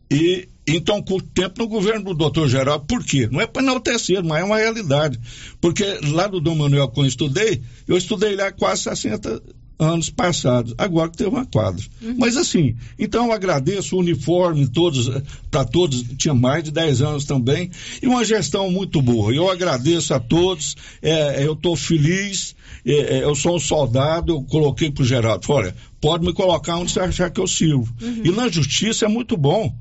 E 0.09 0.47
então, 0.65 1.01
curto 1.01 1.27
tempo 1.33 1.59
no 1.59 1.67
governo 1.67 2.05
do 2.05 2.13
doutor 2.13 2.47
Geraldo, 2.47 2.85
por 2.85 3.03
quê? 3.03 3.27
Não 3.29 3.41
é 3.41 3.47
para 3.47 3.61
enaltecer, 3.61 4.23
mas 4.23 4.39
é 4.39 4.45
uma 4.45 4.57
realidade. 4.57 5.19
Porque 5.59 5.83
lá 6.03 6.25
do 6.25 6.39
Dom 6.39 6.55
Manuel, 6.55 6.87
quando 6.87 7.07
eu 7.07 7.09
estudei, 7.09 7.61
eu 7.89 7.97
estudei 7.97 8.37
lá 8.37 8.53
quase 8.53 8.83
60 8.83 9.43
anos 9.79 10.09
passados, 10.09 10.75
agora 10.77 11.09
que 11.09 11.17
teve 11.17 11.29
uma 11.29 11.45
quadra. 11.45 11.83
Mas 12.17 12.35
assim, 12.35 12.75
então 12.99 13.27
eu 13.27 13.31
agradeço 13.31 13.95
o 13.95 13.99
uniforme, 13.99 14.67
todos, 14.67 15.09
para 15.49 15.63
todos, 15.63 16.03
tinha 16.17 16.33
mais 16.33 16.65
de 16.65 16.71
10 16.71 17.01
anos 17.01 17.25
também, 17.25 17.71
e 18.03 18.07
uma 18.07 18.25
gestão 18.25 18.69
muito 18.69 19.01
boa. 19.01 19.33
Eu 19.33 19.49
agradeço 19.49 20.13
a 20.13 20.19
todos, 20.19 20.75
é, 21.01 21.45
eu 21.45 21.53
estou 21.53 21.77
feliz, 21.77 22.55
é, 22.85 23.19
é, 23.19 23.23
eu 23.23 23.33
sou 23.35 23.55
um 23.55 23.59
soldado, 23.59 24.33
eu 24.33 24.43
coloquei 24.43 24.91
para 24.91 25.01
o 25.01 25.05
Geraldo, 25.05 25.45
olha, 25.49 25.73
pode 26.01 26.25
me 26.25 26.33
colocar 26.33 26.75
onde 26.77 26.91
você 26.91 26.99
achar 26.99 27.29
que 27.29 27.39
eu 27.39 27.47
sirvo. 27.47 27.87
E 28.23 28.31
na 28.31 28.49
justiça 28.49 29.05
é 29.05 29.07
muito 29.07 29.37
bom. 29.37 29.73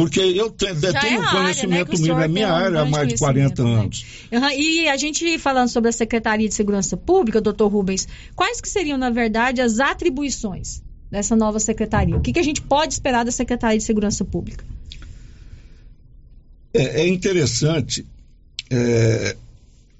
Porque 0.00 0.20
eu 0.20 0.50
tenho, 0.50 0.74
Já 0.80 0.92
detenho 0.92 1.20
é 1.20 1.24
a 1.24 1.28
área, 1.28 1.66
né, 1.66 1.84
conhecimento 1.84 2.20
é 2.22 2.28
minha 2.28 2.50
área 2.50 2.80
há 2.80 2.86
mais 2.86 3.08
de 3.08 3.18
40 3.18 3.62
conhecimento, 3.62 3.64
né? 3.64 3.80
anos. 3.82 4.06
Aham, 4.32 4.52
E 4.54 4.88
a 4.88 4.96
gente 4.96 5.38
falando 5.38 5.68
sobre 5.68 5.90
a 5.90 5.92
Secretaria 5.92 6.48
de 6.48 6.54
Segurança 6.54 6.96
Pública, 6.96 7.40
doutor 7.40 7.68
Rubens, 7.68 8.08
quais 8.34 8.60
que 8.62 8.68
seriam, 8.68 8.96
na 8.96 9.10
verdade, 9.10 9.60
as 9.60 9.78
atribuições 9.78 10.82
dessa 11.10 11.36
nova 11.36 11.60
secretaria? 11.60 12.16
O 12.16 12.20
que, 12.20 12.32
que 12.32 12.38
a 12.38 12.42
gente 12.42 12.62
pode 12.62 12.94
esperar 12.94 13.24
da 13.24 13.30
Secretaria 13.30 13.76
de 13.76 13.84
Segurança 13.84 14.24
Pública? 14.24 14.64
É, 16.72 17.02
é 17.02 17.08
interessante, 17.08 18.06
é, 18.70 19.36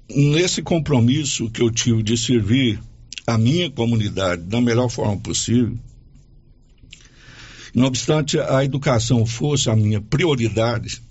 nesse 0.09 0.63
compromisso 0.63 1.49
que 1.49 1.61
eu 1.61 1.69
tive 1.69 2.01
de 2.01 2.17
servir 2.17 2.79
a 3.27 3.37
minha 3.37 3.69
comunidade 3.69 4.41
da 4.41 4.59
melhor 4.59 4.89
forma 4.89 5.17
possível, 5.17 5.77
não 7.73 7.87
obstante 7.87 8.39
a 8.39 8.63
educação 8.63 9.25
fosse 9.25 9.69
a 9.69 9.75
minha 9.75 10.01
prioridade, 10.01 11.01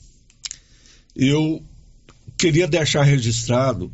eu 1.15 1.63
queria 2.37 2.67
deixar 2.67 3.03
registrado 3.03 3.93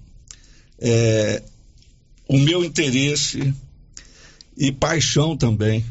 é, 0.79 1.43
o 2.29 2.39
meu 2.39 2.65
interesse 2.65 3.55
e 4.57 4.73
paixão 4.73 5.37
também 5.37 5.85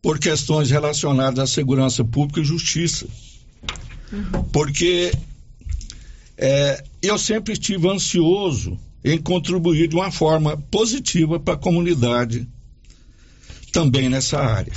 por 0.00 0.18
questões 0.18 0.70
relacionadas 0.70 1.38
à 1.38 1.46
segurança 1.46 2.04
pública 2.04 2.40
e 2.40 2.44
justiça 2.44 3.06
porque 4.52 5.12
é, 6.36 6.84
eu 7.02 7.18
sempre 7.18 7.52
estive 7.52 7.88
ansioso 7.88 8.78
em 9.04 9.18
contribuir 9.18 9.88
de 9.88 9.96
uma 9.96 10.10
forma 10.10 10.56
positiva 10.56 11.38
para 11.38 11.54
a 11.54 11.58
comunidade 11.58 12.48
também 13.72 14.08
nessa 14.08 14.40
área. 14.40 14.72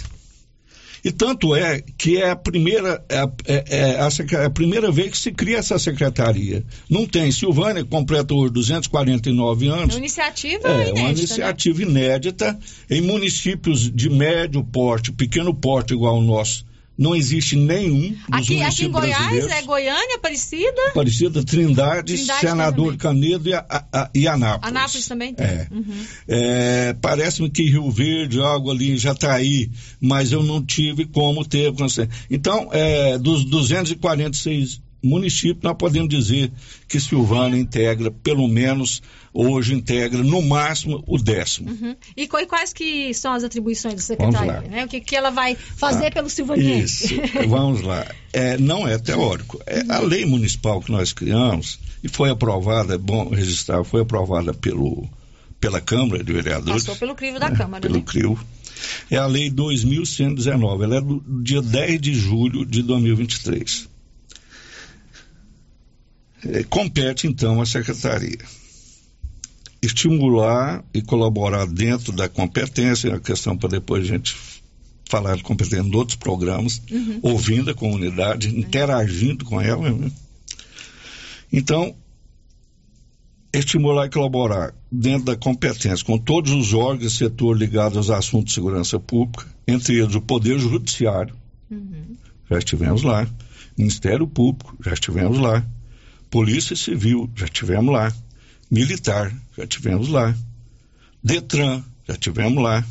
E 1.04 1.12
tanto 1.12 1.56
é 1.56 1.82
que 1.98 2.18
é 2.18 2.30
a 2.30 2.36
primeira, 2.36 3.04
é, 3.10 3.18
a- 3.20 3.32
é- 3.48 3.64
é 3.70 4.00
a, 4.00 4.10
é 4.42 4.46
a 4.46 4.50
primeira 4.50 4.92
vez 4.92 5.12
que 5.12 5.18
se 5.18 5.32
cria 5.32 5.58
essa 5.58 5.80
secretaria. 5.80 6.64
Não 6.90 7.08
tem. 7.08 7.32
Silvânia 7.32 7.84
completa 7.84 8.34
hoje 8.34 8.54
249 8.54 9.68
É 9.68 9.70
anos. 9.70 9.96
uma 9.96 10.00
iniciativa 10.00 10.68
É, 10.68 10.74
inédita, 10.74 11.00
uma 11.00 11.08
né? 11.08 11.14
iniciativa 11.14 11.82
inédita 11.82 12.60
em 12.90 13.02
municípios 13.02 13.92
de 13.92 14.10
médio 14.10 14.64
porte, 14.64 15.12
pequeno 15.12 15.54
porte 15.54 15.94
igual 15.94 16.16
ao 16.16 16.22
nosso. 16.22 16.66
Não 17.02 17.16
existe 17.16 17.56
nenhum 17.56 18.10
dos 18.12 18.20
Aqui, 18.32 18.62
aqui 18.62 18.86
em 18.86 18.92
Goiás 18.92 19.48
é 19.48 19.62
Goiânia, 19.64 20.16
Aparecida, 20.18 20.88
Aparecida, 20.90 21.44
Trindade, 21.44 22.14
Trindade 22.14 22.40
Senador 22.42 22.96
Canedo 22.96 23.50
e, 23.50 23.56
a, 23.56 23.66
a- 23.92 24.10
e 24.14 24.28
Anápolis. 24.28 24.68
Anápolis 24.70 25.08
também 25.08 25.34
tem. 25.34 25.48
É. 25.48 25.68
Uhum. 25.72 26.06
É, 26.28 26.96
Parece-me 27.02 27.50
que 27.50 27.64
Rio 27.64 27.90
Verde, 27.90 28.40
algo 28.40 28.70
ali 28.70 29.00
já 29.00 29.14
está 29.14 29.34
aí, 29.34 29.72
mas 30.00 30.32
eu 30.32 30.44
não 30.44 30.64
tive 30.64 31.06
como 31.06 31.44
ter. 31.44 31.74
Então, 32.30 32.70
é, 32.72 33.18
dos 33.18 33.46
246 33.46 34.80
municípios, 35.04 35.64
nós 35.64 35.76
podemos 35.78 36.10
dizer 36.10 36.52
que 36.88 37.00
Silvânia 37.00 37.60
integra, 37.60 38.12
pelo 38.12 38.48
menos 38.48 39.02
hoje 39.34 39.74
integra, 39.74 40.22
no 40.24 40.42
máximo, 40.42 41.04
o 41.08 41.18
décimo. 41.18 41.72
Uhum. 41.72 41.96
E 42.16 42.28
qu- 42.28 42.46
quais 42.48 42.74
que 42.74 43.14
são 43.14 43.34
as 43.34 43.44
atribuições 43.44 44.04
secretaria? 44.04 44.52
lá. 44.54 44.62
Né? 44.62 44.86
O 44.86 44.88
que, 44.88 45.00
que 45.00 45.16
ela 45.16 45.30
vai 45.30 45.56
fazer 45.56 46.08
Ah, 46.08 46.12
pelo 46.12 46.30
silvaniense? 46.30 47.16
Isso, 47.16 47.32
vamos 47.50 47.82
lá. 47.82 48.06
É, 48.34 48.58
não 48.58 48.88
é 48.88 48.98
teórico. 49.00 49.60
É, 49.66 49.84
a 49.90 50.00
lei 50.00 50.26
municipal 50.26 50.82
que 50.82 50.92
nós 50.92 51.14
criamos, 51.14 51.80
e 52.04 52.08
foi 52.10 52.30
aprovada, 52.30 52.96
é 52.96 52.98
bom 52.98 53.30
registrar, 53.30 53.84
foi 53.84 54.02
aprovada 54.02 54.54
pelo, 54.54 55.08
pela 55.60 55.80
Câmara 55.82 56.24
de 56.24 56.34
Vereadores. 56.34 56.84
Passou 56.84 56.96
pelo 57.00 57.16
crivo 57.16 57.40
da 57.40 57.50
Câmara, 57.52 57.82
pelo 57.82 57.96
né? 57.96 58.04
CRIO. 58.06 58.38
É 59.12 59.16
a 59.18 59.28
lei 59.28 59.50
2119, 59.50 60.84
ela 60.84 60.98
é 60.98 61.02
do 61.02 61.24
dia 61.44 61.62
10 61.62 62.02
de 62.02 62.14
julho 62.16 62.66
de 62.66 62.82
2023. 62.82 63.88
É, 66.46 66.64
compete 66.64 67.28
então 67.28 67.62
à 67.62 67.66
secretaria 67.66 68.38
estimular 69.82 70.84
e 70.94 71.02
colaborar 71.02 71.66
dentro 71.66 72.12
da 72.12 72.30
competência, 72.30 73.10
é 73.10 73.14
a 73.16 73.20
questão 73.20 73.58
para 73.58 73.70
depois 73.70 74.04
a 74.04 74.08
gente 74.08 74.36
falar 75.10 75.36
de 75.36 75.44
competência 75.44 75.82
em 75.82 75.96
outros 75.96 76.16
programas, 76.16 76.82
Uhum. 76.92 77.20
ouvindo 77.24 77.72
a 77.72 77.74
comunidade, 77.74 78.56
interagindo 78.58 79.44
com 79.44 79.60
ela. 79.60 79.90
né? 79.92 80.12
Então, 81.52 81.96
estimular 83.54 84.06
e 84.06 84.10
colaborar 84.10 84.74
dentro 84.92 85.26
da 85.26 85.36
competência 85.36 86.06
com 86.06 86.18
todos 86.18 86.52
os 86.52 86.74
órgãos 86.74 87.12
e 87.14 87.18
setor 87.18 87.58
ligados 87.58 87.98
aos 87.98 88.10
assuntos 88.12 88.50
de 88.50 88.54
segurança 88.54 89.00
pública, 89.00 89.46
entre 89.68 89.98
eles 90.00 90.16
o 90.16 90.22
Poder 90.22 90.60
Judiciário, 90.60 91.36
já 92.50 92.58
estivemos 92.60 93.02
lá, 93.04 93.28
Ministério 93.78 94.28
Público, 94.28 94.78
já 94.86 94.94
estivemos 94.94 95.40
lá, 95.40 95.66
Polícia 96.32 96.78
Civil, 96.78 97.30
já 97.36 97.46
estivemos 97.46 97.94
lá, 97.94 98.12
Militar, 98.72 99.36
já 99.58 99.64
estivemos 99.66 100.08
lá, 100.08 100.34
Detran, 101.22 101.84
já 102.08 102.14
estivemos 102.14 102.64
lá, 102.64 102.86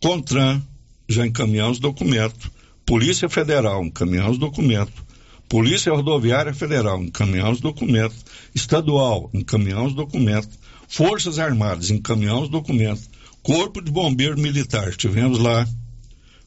Contran, 0.00 0.62
já 1.08 1.26
encaminhamos 1.26 1.80
documento, 1.80 2.50
Polícia 2.86 3.28
Federal, 3.28 3.84
encaminhamos 3.84 4.38
documento, 4.38 5.04
Polícia 5.48 5.92
Rodoviária 5.92 6.54
Federal, 6.54 7.02
encaminhamos 7.02 7.60
documento, 7.60 8.14
Estadual, 8.54 9.28
encaminhamos 9.34 9.92
documento, 9.92 10.48
Forças 10.86 11.40
Armadas, 11.40 11.90
encaminhamos 11.90 12.48
documento, 12.48 13.02
Corpo 13.42 13.82
de 13.82 13.90
Bombeiro 13.90 14.38
Militar, 14.38 14.88
estivemos 14.90 15.40
lá, 15.40 15.66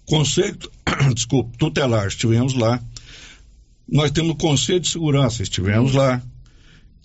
Conselho, 0.05 0.57
desculpa, 1.13 1.51
tutelar, 1.57 2.07
estivemos 2.07 2.53
lá. 2.53 2.81
Nós 3.91 4.11
temos 4.11 4.31
o 4.31 4.35
Conselho 4.35 4.79
de 4.79 4.89
Segurança, 4.89 5.41
estivemos 5.41 5.93
lá. 5.93 6.21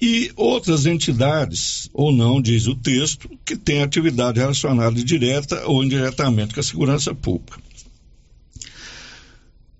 E 0.00 0.30
outras 0.36 0.86
entidades, 0.86 1.88
ou 1.94 2.12
não, 2.12 2.42
diz 2.42 2.66
o 2.66 2.74
texto, 2.74 3.30
que 3.44 3.56
têm 3.56 3.82
atividade 3.82 4.38
relacionada 4.38 5.02
direta 5.02 5.66
ou 5.66 5.82
indiretamente 5.82 6.52
com 6.52 6.60
a 6.60 6.64
segurança 6.64 7.14
pública. 7.14 7.58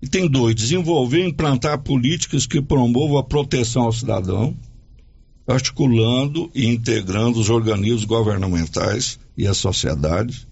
E 0.01 0.07
tem 0.07 0.27
dois: 0.27 0.55
desenvolver 0.55 1.23
e 1.23 1.29
implantar 1.29 1.79
políticas 1.79 2.45
que 2.45 2.61
promovam 2.61 3.17
a 3.17 3.23
proteção 3.23 3.83
ao 3.83 3.91
cidadão, 3.91 4.55
articulando 5.47 6.49
e 6.55 6.65
integrando 6.65 7.39
os 7.39 7.49
organismos 7.49 8.05
governamentais 8.05 9.19
e 9.37 9.45
a 9.47 9.53
sociedade, 9.53 10.47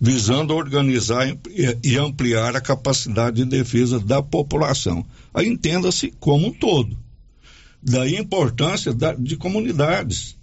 visando 0.00 0.54
organizar 0.54 1.26
e- 1.82 1.96
ampliar 1.96 2.54
a 2.54 2.60
capacidade 2.60 3.36
de 3.36 3.44
defesa 3.44 3.98
da 3.98 4.22
população. 4.22 5.04
Aí 5.32 5.48
entenda-se 5.48 6.12
como 6.20 6.48
um 6.48 6.52
todo. 6.52 6.96
Daí 7.82 8.16
a 8.16 8.20
importância 8.20 8.92
da- 8.92 9.14
de 9.14 9.36
comunidades. 9.36 10.36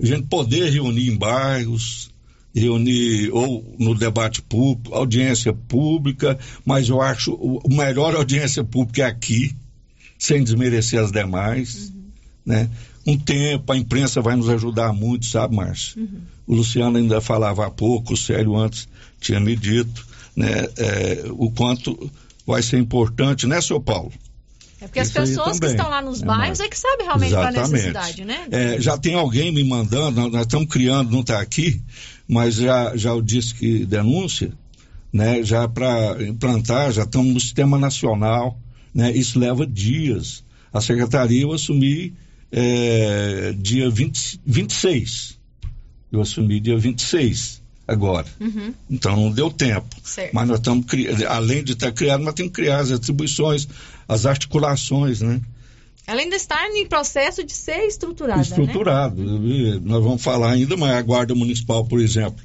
A 0.00 0.06
gente 0.06 0.26
poder 0.26 0.70
reunir 0.70 1.08
em 1.10 1.16
bairros, 1.16 2.10
reunir 2.54 3.30
ou 3.32 3.74
no 3.78 3.94
debate 3.94 4.42
público, 4.42 4.94
audiência 4.94 5.52
pública, 5.52 6.38
mas 6.64 6.88
eu 6.88 7.00
acho 7.00 7.32
o 7.32 7.60
o 7.64 7.74
melhor 7.74 8.14
audiência 8.16 8.64
pública 8.64 9.02
é 9.02 9.06
aqui, 9.06 9.54
sem 10.18 10.42
desmerecer 10.42 11.00
as 11.00 11.12
demais, 11.12 11.92
né? 12.44 12.68
Um 13.06 13.18
tempo, 13.18 13.72
a 13.72 13.76
imprensa 13.76 14.20
vai 14.20 14.36
nos 14.36 14.48
ajudar 14.48 14.92
muito, 14.92 15.26
sabe, 15.26 15.56
Márcio? 15.56 16.08
O 16.46 16.54
Luciano 16.54 16.98
ainda 16.98 17.20
falava 17.20 17.66
há 17.66 17.70
pouco, 17.70 18.14
o 18.14 18.16
Célio 18.16 18.56
antes 18.56 18.88
tinha 19.20 19.40
me 19.40 19.56
dito, 19.56 20.06
né, 20.36 20.68
é, 20.76 21.24
o 21.30 21.50
quanto 21.50 22.10
vai 22.46 22.62
ser 22.62 22.78
importante, 22.78 23.46
né, 23.46 23.60
seu 23.60 23.80
Paulo? 23.80 24.12
É 24.80 24.86
porque 24.86 24.98
as 24.98 25.08
Isso 25.08 25.16
pessoas 25.16 25.60
que 25.60 25.66
estão 25.66 25.88
lá 25.88 26.02
nos 26.02 26.22
É, 26.22 26.26
bairros 26.26 26.58
é 26.58 26.68
que 26.68 26.76
sabem 26.76 27.06
realmente 27.06 27.32
qual 27.32 27.44
é 27.44 27.48
a 27.48 27.52
necessidade, 27.52 28.24
né? 28.24 28.46
É, 28.50 28.80
já 28.80 28.98
tem 28.98 29.14
alguém 29.14 29.52
me 29.52 29.62
mandando, 29.62 30.28
nós, 30.28 30.42
estamos 30.42 30.68
criando, 30.68 31.12
não 31.12 31.20
está 31.20 31.40
aqui, 31.40 31.80
mas 32.26 32.56
já, 32.56 32.96
já 32.96 33.14
o 33.14 33.22
Disque 33.22 33.86
Denúncia, 33.86 34.52
né, 35.12 35.42
já 35.44 35.68
para 35.68 36.16
implantar, 36.26 36.90
já 36.90 37.02
estamos 37.02 37.32
no 37.32 37.40
sistema 37.40 37.78
nacional, 37.78 38.58
né, 38.92 39.12
isso 39.12 39.38
leva 39.38 39.66
dias. 39.66 40.42
A 40.72 40.80
secretaria 40.80 41.42
eu 41.42 41.52
assumi 41.52 42.14
é, 42.52 43.54
dia 43.56 43.88
20, 43.88 44.40
26. 44.44 45.38
Eu 46.12 46.20
assumi 46.20 46.60
dia 46.60 46.76
26 46.76 47.62
agora. 47.88 48.26
Uhum. 48.38 48.74
Então 48.90 49.16
não 49.16 49.30
deu 49.30 49.50
tempo. 49.50 49.96
Certo. 50.04 50.34
Mas 50.34 50.46
nós 50.46 50.58
estamos, 50.58 50.86
além 51.28 51.64
de 51.64 51.72
estar 51.72 51.90
criado, 51.92 52.22
nós 52.22 52.34
temos 52.34 52.52
que 52.52 52.60
criar 52.62 52.80
as 52.80 52.92
atribuições, 52.92 53.66
as 54.06 54.26
articulações, 54.26 55.22
né? 55.22 55.40
Ela 56.06 56.20
ainda 56.20 56.36
está 56.36 56.68
em 56.68 56.86
processo 56.86 57.44
de 57.44 57.52
ser 57.52 57.86
estruturada, 57.86 58.36
né? 58.36 58.42
estruturado. 58.42 59.22
E 59.22 59.80
Nós 59.80 60.02
vamos 60.02 60.22
falar 60.22 60.52
ainda, 60.52 60.76
mas 60.76 60.90
a 60.90 61.02
Guarda 61.02 61.34
Municipal, 61.34 61.84
por 61.84 62.00
exemplo, 62.00 62.44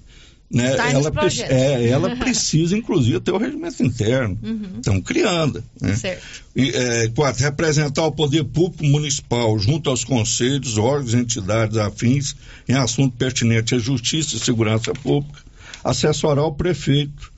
né, 0.49 0.69
nos 0.93 1.05
ela, 1.05 1.11
pre- 1.11 1.41
é, 1.43 1.89
ela 1.89 2.15
precisa, 2.17 2.77
inclusive, 2.77 3.19
ter 3.19 3.31
o 3.31 3.37
regimento 3.37 3.83
interno. 3.83 4.37
Uhum. 4.41 4.77
Estão 4.77 5.01
criando. 5.01 5.63
Né? 5.81 6.17
E, 6.55 6.69
é, 6.69 7.07
quatro, 7.09 7.43
representar 7.43 8.05
o 8.05 8.11
poder 8.11 8.45
público 8.45 8.85
municipal 8.85 9.59
junto 9.59 9.89
aos 9.89 10.03
conselhos, 10.03 10.77
órgãos 10.77 11.13
entidades 11.13 11.77
afins 11.77 12.35
em 12.67 12.73
assunto 12.73 13.15
pertinente 13.17 13.75
à 13.75 13.77
justiça 13.79 14.35
e 14.35 14.39
segurança 14.39 14.93
pública, 14.93 15.39
assessorar 15.83 16.45
o 16.45 16.53
prefeito 16.53 17.31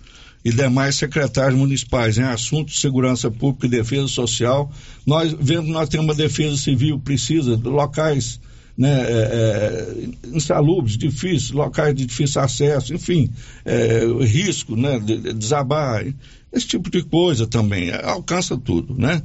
e 0.46 0.52
demais 0.52 0.96
secretários 0.96 1.58
municipais 1.58 2.18
em 2.18 2.24
assuntos 2.24 2.76
de 2.76 2.80
segurança 2.80 3.30
pública 3.30 3.66
e 3.66 3.70
defesa 3.70 4.08
social. 4.08 4.72
Nós 5.06 5.34
que 5.34 5.56
nós 5.62 5.90
temos 5.90 6.06
uma 6.06 6.16
defesa 6.16 6.56
civil, 6.56 7.00
precisa 7.00 7.58
de 7.58 7.68
locais 7.68 8.40
né, 8.80 9.02
é, 9.02 10.16
é, 10.24 10.28
insalubres, 10.34 10.98
difíceis, 10.98 11.52
locais 11.52 11.94
de 11.94 12.06
difícil 12.06 12.42
acesso, 12.42 12.94
enfim, 12.94 13.30
é, 13.66 14.06
risco 14.22 14.74
né, 14.74 14.98
de, 14.98 15.18
de 15.18 15.34
desabar, 15.34 16.06
esse 16.52 16.66
tipo 16.66 16.90
de 16.90 17.04
coisa 17.04 17.46
também, 17.46 17.90
é, 17.90 18.06
alcança 18.06 18.58
tudo, 18.58 18.96
né? 18.98 19.22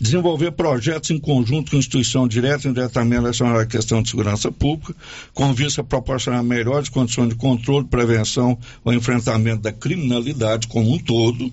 Desenvolver 0.00 0.52
projetos 0.52 1.10
em 1.10 1.18
conjunto 1.18 1.72
com 1.72 1.76
instituição 1.76 2.26
direta 2.28 2.68
e 2.68 2.70
indiretamente 2.70 3.20
relacionada 3.20 3.62
à 3.62 3.66
questão 3.66 4.00
de 4.00 4.08
segurança 4.08 4.50
pública, 4.50 4.94
com 5.34 5.52
vista 5.52 5.80
a 5.80 5.84
proporcionar 5.84 6.42
melhores 6.44 6.88
condições 6.88 7.30
de 7.30 7.34
controle, 7.34 7.86
prevenção 7.86 8.56
ou 8.84 8.94
enfrentamento 8.94 9.60
da 9.62 9.72
criminalidade 9.72 10.68
como 10.68 10.94
um 10.94 10.98
todo, 10.98 11.52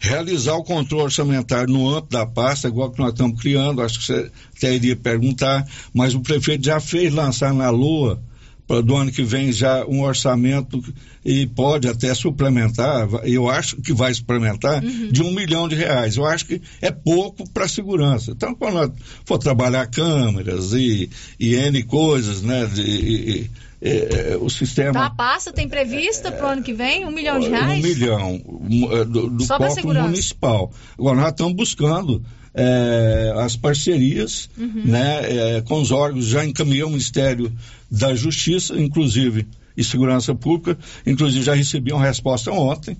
realizar 0.00 0.54
o 0.54 0.64
controle 0.64 1.04
orçamentário 1.04 1.72
no 1.72 1.88
âmbito 1.88 2.16
da 2.16 2.24
pasta, 2.24 2.66
igual 2.66 2.90
que 2.90 2.98
nós 2.98 3.12
estamos 3.12 3.38
criando, 3.40 3.82
acho 3.82 4.00
que 4.00 4.06
você 4.06 4.30
até 4.56 4.74
iria 4.74 4.96
perguntar, 4.96 5.66
mas 5.92 6.14
o 6.14 6.20
prefeito 6.20 6.64
já 6.64 6.80
fez 6.80 7.12
lançar 7.12 7.52
na 7.52 7.68
LOA 7.68 8.20
para 8.66 8.80
do 8.80 8.96
ano 8.96 9.10
que 9.10 9.22
vem 9.22 9.52
já 9.52 9.84
um 9.84 10.00
orçamento 10.02 10.82
e 11.24 11.44
pode 11.44 11.86
até 11.88 12.14
suplementar, 12.14 13.08
eu 13.24 13.48
acho 13.48 13.76
que 13.76 13.92
vai 13.92 14.14
suplementar, 14.14 14.80
de 14.80 15.22
um 15.22 15.32
milhão 15.34 15.68
de 15.68 15.74
reais. 15.74 16.16
Eu 16.16 16.24
acho 16.24 16.46
que 16.46 16.62
é 16.80 16.90
pouco 16.90 17.50
para 17.50 17.68
segurança. 17.68 18.30
Então, 18.30 18.54
quando 18.54 18.94
for 19.26 19.38
trabalhar 19.38 19.86
câmeras 19.88 20.72
e, 20.72 21.10
e 21.38 21.54
N 21.56 21.82
coisas, 21.82 22.42
né, 22.42 22.64
de, 22.66 22.82
e- 22.82 23.50
e- 23.82 23.88
é, 24.32 24.36
o 24.40 24.48
sistema 24.50 24.92
Tá, 24.92 25.06
a 25.06 25.10
pasta 25.10 25.52
tem 25.52 25.68
prevista 25.68 26.30
para 26.32 26.46
o 26.46 26.50
ano 26.50 26.62
que 26.62 26.72
vem 26.72 27.06
um 27.06 27.10
milhão 27.10 27.38
de 27.40 27.48
reais? 27.48 27.82
milhão 27.82 28.40
um, 28.46 28.92
eh, 28.92 29.04
do, 29.04 29.30
do 29.30 29.44
Só 29.44 29.56
pra 29.56 29.68
cofre 29.68 29.82
segurança. 29.82 30.06
municipal. 30.08 30.72
Agora 30.98 31.20
nós 31.20 31.30
estamos 31.30 31.54
buscando 31.54 32.22
eh, 32.54 33.32
as 33.36 33.56
parcerias 33.56 34.50
Uhum. 34.58 34.82
né, 34.84 35.20
eh, 35.22 35.62
com 35.62 35.80
os 35.80 35.90
órgãos, 35.90 36.26
já 36.26 36.44
encaminhou 36.44 36.88
o 36.88 36.90
Ministério 36.92 37.52
da 37.90 38.14
Justiça, 38.14 38.74
inclusive, 38.80 39.46
e 39.76 39.82
Segurança 39.84 40.34
Pública, 40.34 40.76
inclusive 41.06 41.44
já 41.44 41.54
recebi 41.54 41.92
uma 41.92 42.04
resposta 42.04 42.50
ontem, 42.52 42.96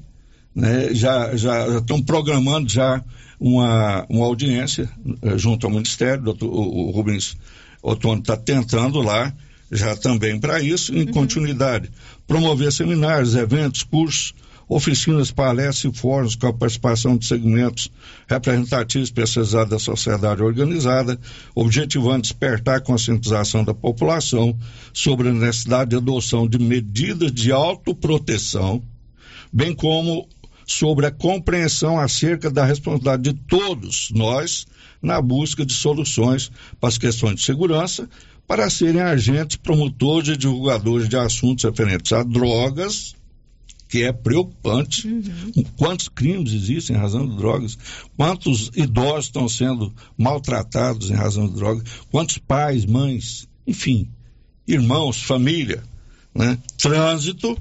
né, 0.54 0.88
já, 0.94 1.36
já, 1.36 1.68
já 1.72 1.78
estão 1.78 2.00
programando 2.02 2.68
já 2.70 3.02
uma, 3.38 4.06
uma 4.08 4.24
audiência 4.24 4.88
eh, 5.22 5.36
junto 5.36 5.66
ao 5.66 5.72
Ministério, 5.72 6.22
doutor, 6.22 6.46
o, 6.48 6.86
o 6.88 6.90
Rubens 6.90 7.36
Ottoni 7.82 8.20
está 8.20 8.36
tentando 8.36 9.00
lá, 9.02 9.32
já 9.70 9.94
também 9.96 10.38
para 10.38 10.60
isso, 10.60 10.94
em 10.94 11.06
continuidade. 11.06 11.90
Promover 12.26 12.72
seminários, 12.72 13.34
eventos, 13.34 13.82
cursos, 13.82 14.34
oficinas, 14.68 15.32
palestras 15.32 15.92
e 15.92 15.98
fóruns 15.98 16.36
com 16.36 16.46
a 16.46 16.52
participação 16.52 17.16
de 17.16 17.26
segmentos 17.26 17.90
representativos 18.28 19.08
especializados 19.08 19.70
da 19.70 19.78
sociedade 19.80 20.42
organizada, 20.42 21.18
objetivando 21.56 22.22
despertar 22.22 22.76
a 22.76 22.80
conscientização 22.80 23.64
da 23.64 23.74
população 23.74 24.56
sobre 24.92 25.28
a 25.28 25.32
necessidade 25.32 25.90
de 25.90 25.96
adoção 25.96 26.48
de 26.48 26.58
medidas 26.58 27.32
de 27.32 27.50
autoproteção, 27.50 28.80
bem 29.52 29.74
como 29.74 30.28
sobre 30.64 31.04
a 31.04 31.10
compreensão 31.10 31.98
acerca 31.98 32.48
da 32.48 32.64
responsabilidade 32.64 33.24
de 33.24 33.34
todos 33.34 34.08
nós 34.12 34.66
na 35.02 35.20
busca 35.20 35.66
de 35.66 35.72
soluções 35.72 36.50
para 36.78 36.88
as 36.88 36.96
questões 36.96 37.36
de 37.36 37.42
segurança, 37.42 38.08
para 38.50 38.68
serem 38.68 39.00
agentes 39.00 39.56
promotores 39.56 40.30
e 40.30 40.36
divulgadores 40.36 41.08
de 41.08 41.16
assuntos 41.16 41.62
referentes 41.62 42.12
a 42.12 42.24
drogas, 42.24 43.14
que 43.88 44.02
é 44.02 44.12
preocupante. 44.12 45.08
Quantos 45.76 46.08
crimes 46.08 46.52
existem 46.52 46.96
em 46.96 46.98
razão 46.98 47.28
de 47.28 47.36
drogas? 47.36 47.78
Quantos 48.16 48.72
idosos 48.74 49.26
estão 49.26 49.48
sendo 49.48 49.94
maltratados 50.18 51.12
em 51.12 51.14
razão 51.14 51.46
de 51.46 51.54
drogas? 51.54 51.84
Quantos 52.10 52.38
pais, 52.38 52.84
mães, 52.84 53.46
enfim, 53.64 54.10
irmãos, 54.66 55.22
família, 55.22 55.84
né? 56.34 56.58
Trânsito. 56.76 57.56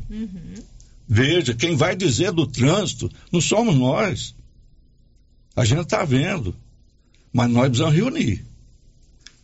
Veja, 1.07 1.53
quem 1.53 1.75
vai 1.75 1.95
dizer 1.95 2.31
do 2.31 2.47
trânsito 2.47 3.11
não 3.31 3.39
somos 3.39 3.75
nós. 3.75 4.33
A 5.55 5.63
gente 5.63 5.81
está 5.81 6.03
vendo. 6.03 6.55
Mas 7.31 7.47
nós 7.51 7.67
precisamos 7.67 7.93
reunir. 7.93 8.48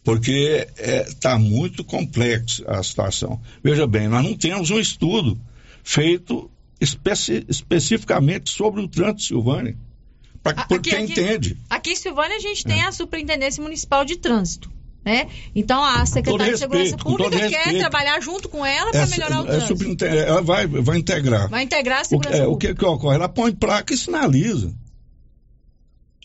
Porque 0.06 0.68
está 0.78 1.38
muito 1.38 1.84
complexo 1.84 2.64
a 2.68 2.82
situação. 2.84 3.42
Veja 3.64 3.86
bem, 3.88 4.08
nós 4.08 4.24
não 4.24 4.36
temos 4.38 4.70
um 4.70 4.80
estudo 4.80 5.38
feito 5.84 6.50
especi- 6.80 7.44
especificamente 7.50 8.52
sobre 8.52 8.82
o 8.82 8.88
trânsito, 8.88 9.24
Silvânia. 9.24 9.76
Para 10.44 10.64
quem 10.80 10.94
aqui- 10.94 11.12
entende. 11.12 11.58
Aqui 11.68 11.90
em 11.94 11.96
Silvânia 11.96 12.38
a 12.38 12.40
gente 12.40 12.64
tem 12.64 12.84
a 12.84 12.92
Superintendência 12.92 13.64
Municipal 13.64 14.06
de 14.06 14.16
Trânsito. 14.18 14.72
Né? 15.04 15.28
Então 15.56 15.84
a 15.84 16.04
Secretaria 16.06 16.54
de 16.54 16.60
Segurança 16.60 16.98
Pública 16.98 17.38
quer 17.38 17.50
respeito. 17.50 17.80
trabalhar 17.80 18.20
junto 18.22 18.48
com 18.50 18.66
ela 18.66 18.92
para 18.92 19.06
melhorar 19.08 19.42
o 19.42 19.48
é 19.48 19.58
trânsito. 19.58 20.06
ela 20.06 20.42
vai, 20.42 20.66
vai 20.68 20.98
integrar. 20.98 21.50
Vai 21.50 21.64
integrar 21.64 22.00
a 22.00 22.02
O, 22.02 22.06
segurança 22.06 22.38
é, 22.38 22.48
o 22.48 22.56
que, 22.58 22.74
que 22.76 22.86
ocorre? 22.86 23.16
Ela 23.16 23.30
põe 23.30 23.52
placa 23.52 23.94
e 23.94 23.98
sinaliza. 23.98 24.72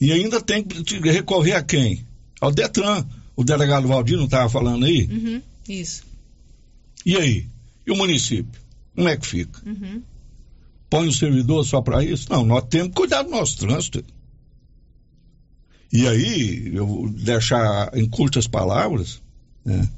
E 0.00 0.12
ainda 0.12 0.40
tem 0.40 0.62
que 0.62 0.98
recorrer 1.10 1.52
a 1.52 1.62
quem? 1.62 2.06
Ao 2.40 2.50
Detran. 2.50 3.06
O 3.36 3.44
delegado 3.44 3.88
Valdir 3.88 4.16
não 4.16 4.24
estava 4.24 4.48
falando 4.48 4.84
aí? 4.84 5.08
Uhum, 5.10 5.42
isso. 5.68 6.04
E 7.04 7.16
aí? 7.16 7.46
E 7.86 7.90
o 7.90 7.96
município? 7.96 8.60
Como 8.94 9.08
é 9.08 9.16
que 9.16 9.26
fica? 9.26 9.60
Uhum. 9.66 10.02
Põe 10.90 11.08
o 11.08 11.12
servidor 11.12 11.64
só 11.64 11.80
para 11.80 12.04
isso? 12.04 12.26
Não, 12.30 12.44
nós 12.44 12.64
temos 12.68 12.88
que 12.88 12.94
cuidar 12.94 13.22
do 13.22 13.30
nosso 13.30 13.56
trânsito. 13.56 14.04
E 15.92 16.06
aí, 16.06 16.70
eu 16.74 16.86
vou 16.86 17.08
deixar 17.08 17.90
em 17.96 18.08
curtas 18.08 18.46
palavras, 18.46 19.20
né, 19.64 19.88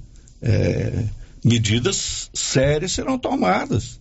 é, 0.40 1.04
medidas 1.44 2.30
sérias 2.32 2.92
serão 2.92 3.18
tomadas. 3.18 4.00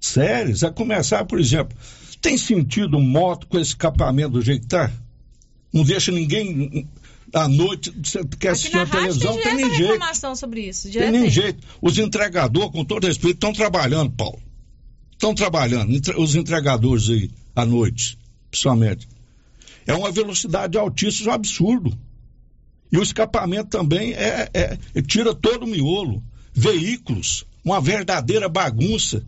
Sérias. 0.00 0.64
A 0.64 0.70
começar, 0.70 1.24
por 1.24 1.38
exemplo, 1.38 1.76
tem 2.20 2.38
sentido 2.38 2.98
moto 2.98 3.46
com 3.46 3.58
esse 3.58 3.70
escapamento 3.70 4.30
do 4.30 4.42
jeito 4.42 4.62
que 4.62 4.68
tá? 4.68 4.90
Não 5.72 5.84
deixa 5.84 6.10
ninguém 6.10 6.88
à 7.32 7.48
noite, 7.48 7.90
você 8.02 8.24
quer 8.38 8.50
assistir 8.50 8.76
a 8.76 8.86
televisão, 8.86 9.34
tem 9.34 9.42
tem 9.42 9.54
nem 9.56 9.70
jeito. 9.70 9.92
reclamação 9.92 10.34
sobre 10.34 10.62
isso. 10.68 10.90
Tem 10.90 11.10
nem 11.10 11.30
jeito. 11.30 11.66
Os 11.80 11.98
entregadores, 11.98 12.70
com 12.70 12.84
todo 12.84 13.06
respeito, 13.06 13.34
estão 13.36 13.52
trabalhando, 13.52 14.10
Paulo. 14.10 14.40
Estão 15.12 15.34
trabalhando. 15.34 15.92
Os 16.18 16.34
entregadores 16.34 17.08
aí, 17.10 17.30
à 17.54 17.64
noite, 17.64 18.18
principalmente. 18.50 19.08
É 19.86 19.94
uma 19.94 20.10
velocidade 20.10 20.78
altíssima, 20.78 21.32
um 21.32 21.34
absurdo. 21.34 21.98
E 22.92 22.98
o 22.98 23.02
escapamento 23.02 23.70
também 23.70 24.12
é, 24.14 24.48
é- 24.52 24.78
é- 24.94 25.02
tira 25.02 25.34
todo 25.34 25.64
o 25.64 25.66
miolo. 25.66 26.22
Veículos, 26.52 27.44
uma 27.64 27.80
verdadeira 27.80 28.48
bagunça. 28.48 29.24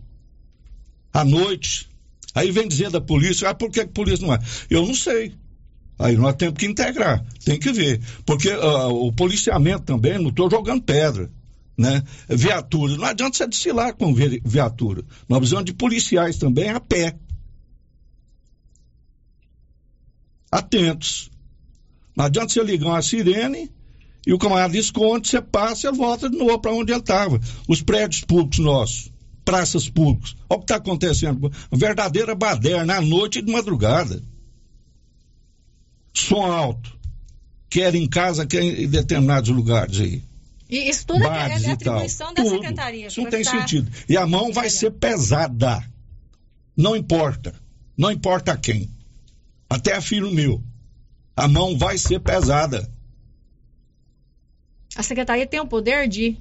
À 1.13 1.23
noite. 1.23 1.89
Aí 2.35 2.51
vem 2.51 2.67
dizer 2.67 2.89
da 2.89 2.99
polícia, 2.99 3.49
ah, 3.49 3.53
por 3.53 3.69
que 3.69 3.81
a 3.81 3.87
polícia 3.87 4.25
não 4.25 4.33
é? 4.33 4.39
Eu 4.69 4.85
não 4.85 4.95
sei. 4.95 5.33
Aí 5.97 6.15
nós 6.17 6.35
temos 6.35 6.57
que 6.57 6.65
integrar, 6.65 7.23
tem 7.45 7.59
que 7.59 7.71
ver. 7.71 8.01
Porque 8.25 8.49
ah, 8.49 8.87
o 8.87 9.11
policiamento 9.11 9.83
também, 9.83 10.17
não 10.17 10.29
estou 10.29 10.49
jogando 10.49 10.81
pedra. 10.81 11.29
Né? 11.77 12.03
Viatura, 12.29 12.95
não 12.97 13.05
adianta 13.05 13.35
você 13.37 13.47
desfilar 13.47 13.95
com 13.95 14.13
vi- 14.13 14.41
viatura. 14.45 15.03
Nós 15.27 15.39
precisamos 15.39 15.65
de 15.65 15.73
policiais 15.73 16.37
também 16.37 16.69
a 16.69 16.79
pé. 16.79 17.15
Atentos. 20.51 21.31
Não 22.15 22.25
adianta 22.25 22.49
você 22.53 22.63
ligar 22.63 22.89
uma 22.89 23.01
sirene 23.01 23.71
e 24.25 24.33
o 24.33 24.37
camarada 24.37 24.77
esconde, 24.77 25.27
você 25.27 25.41
passa 25.41 25.89
e 25.89 25.91
volta 25.91 26.29
de 26.29 26.37
novo 26.37 26.59
para 26.59 26.71
onde 26.73 26.91
ele 26.91 26.99
estava. 26.99 27.39
Os 27.67 27.81
prédios 27.81 28.23
públicos 28.23 28.59
nossos, 28.59 29.11
praças 29.43 29.89
públicas. 29.89 30.35
Olha 30.47 30.57
o 30.57 30.59
que 30.59 30.63
está 30.65 30.75
acontecendo. 30.75 31.51
Verdadeira 31.71 32.35
baderna 32.35 32.97
à 32.97 33.01
noite 33.01 33.39
e 33.39 33.41
de 33.41 33.51
madrugada. 33.51 34.21
Som 36.13 36.45
alto. 36.45 36.97
Quer 37.69 37.95
em 37.95 38.07
casa, 38.07 38.45
quer 38.45 38.61
em 38.61 38.87
determinados 38.87 39.49
lugares 39.49 39.99
aí. 39.99 40.23
E 40.69 40.89
isso 40.89 41.05
tudo 41.05 41.23
é, 41.23 41.29
Bares 41.29 41.63
é 41.63 41.75
tal. 41.75 41.93
atribuição 41.93 42.33
da 42.33 42.43
Tudo. 42.43 42.55
secretaria. 42.55 43.07
Isso 43.07 43.21
não 43.21 43.29
tem 43.29 43.43
sentido. 43.43 43.91
E 44.09 44.17
a 44.17 44.25
mão 44.25 44.51
vai 44.51 44.69
ser 44.69 44.91
pesada. 44.91 45.83
Não 46.75 46.95
importa. 46.95 47.53
Não 47.97 48.11
importa 48.11 48.57
quem. 48.57 48.89
Até 49.69 49.99
filho 50.01 50.31
meu. 50.31 50.63
A 51.35 51.47
mão 51.47 51.77
vai 51.77 51.97
ser 51.97 52.19
pesada. 52.19 52.91
A 54.95 55.03
secretaria 55.03 55.45
tem 55.47 55.59
o 55.59 55.67
poder 55.67 56.07
de, 56.07 56.37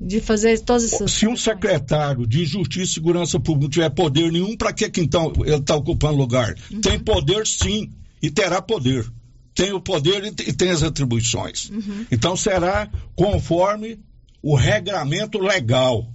de 0.00 0.20
fazer 0.20 0.58
todas 0.60 0.92
essas. 0.92 1.12
Se 1.12 1.26
um 1.26 1.36
secretário 1.36 2.26
de 2.26 2.44
Justiça 2.44 2.92
e 2.92 2.94
Segurança 2.94 3.38
Pública 3.40 3.64
não 3.64 3.70
tiver 3.70 3.90
poder 3.90 4.30
nenhum, 4.30 4.56
para 4.56 4.72
que, 4.72 4.88
que 4.90 5.00
então 5.00 5.32
ele 5.44 5.56
está 5.56 5.74
ocupando 5.74 6.16
lugar? 6.16 6.54
Uhum. 6.70 6.80
Tem 6.80 6.98
poder 6.98 7.46
sim, 7.46 7.92
e 8.22 8.30
terá 8.30 8.60
poder. 8.62 9.10
Tem 9.54 9.72
o 9.72 9.80
poder 9.80 10.24
e 10.24 10.32
te- 10.32 10.52
tem 10.52 10.70
as 10.70 10.82
atribuições. 10.82 11.68
Uhum. 11.70 12.06
Então 12.10 12.36
será 12.36 12.88
conforme 13.16 13.98
o 14.42 14.54
regramento 14.54 15.38
legal. 15.38 16.08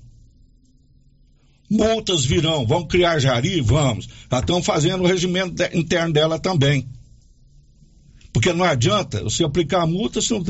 Multas 1.69 2.23
virão, 2.25 2.65
vamos 2.67 2.88
criar 2.88 3.19
jari? 3.19 3.59
Vamos. 3.61 4.07
Já 4.31 4.39
estão 4.39 4.61
fazendo 4.61 5.03
o 5.03 5.07
regimento 5.07 5.51
de- 5.55 5.77
interno 5.77 6.13
dela 6.13 6.38
também. 6.39 6.88
Porque 8.31 8.51
não 8.53 8.65
adianta 8.65 9.23
você 9.23 9.43
aplicar 9.43 9.81
a 9.81 9.88
multa 9.88 10.21
se 10.21 10.31
não. 10.34 10.43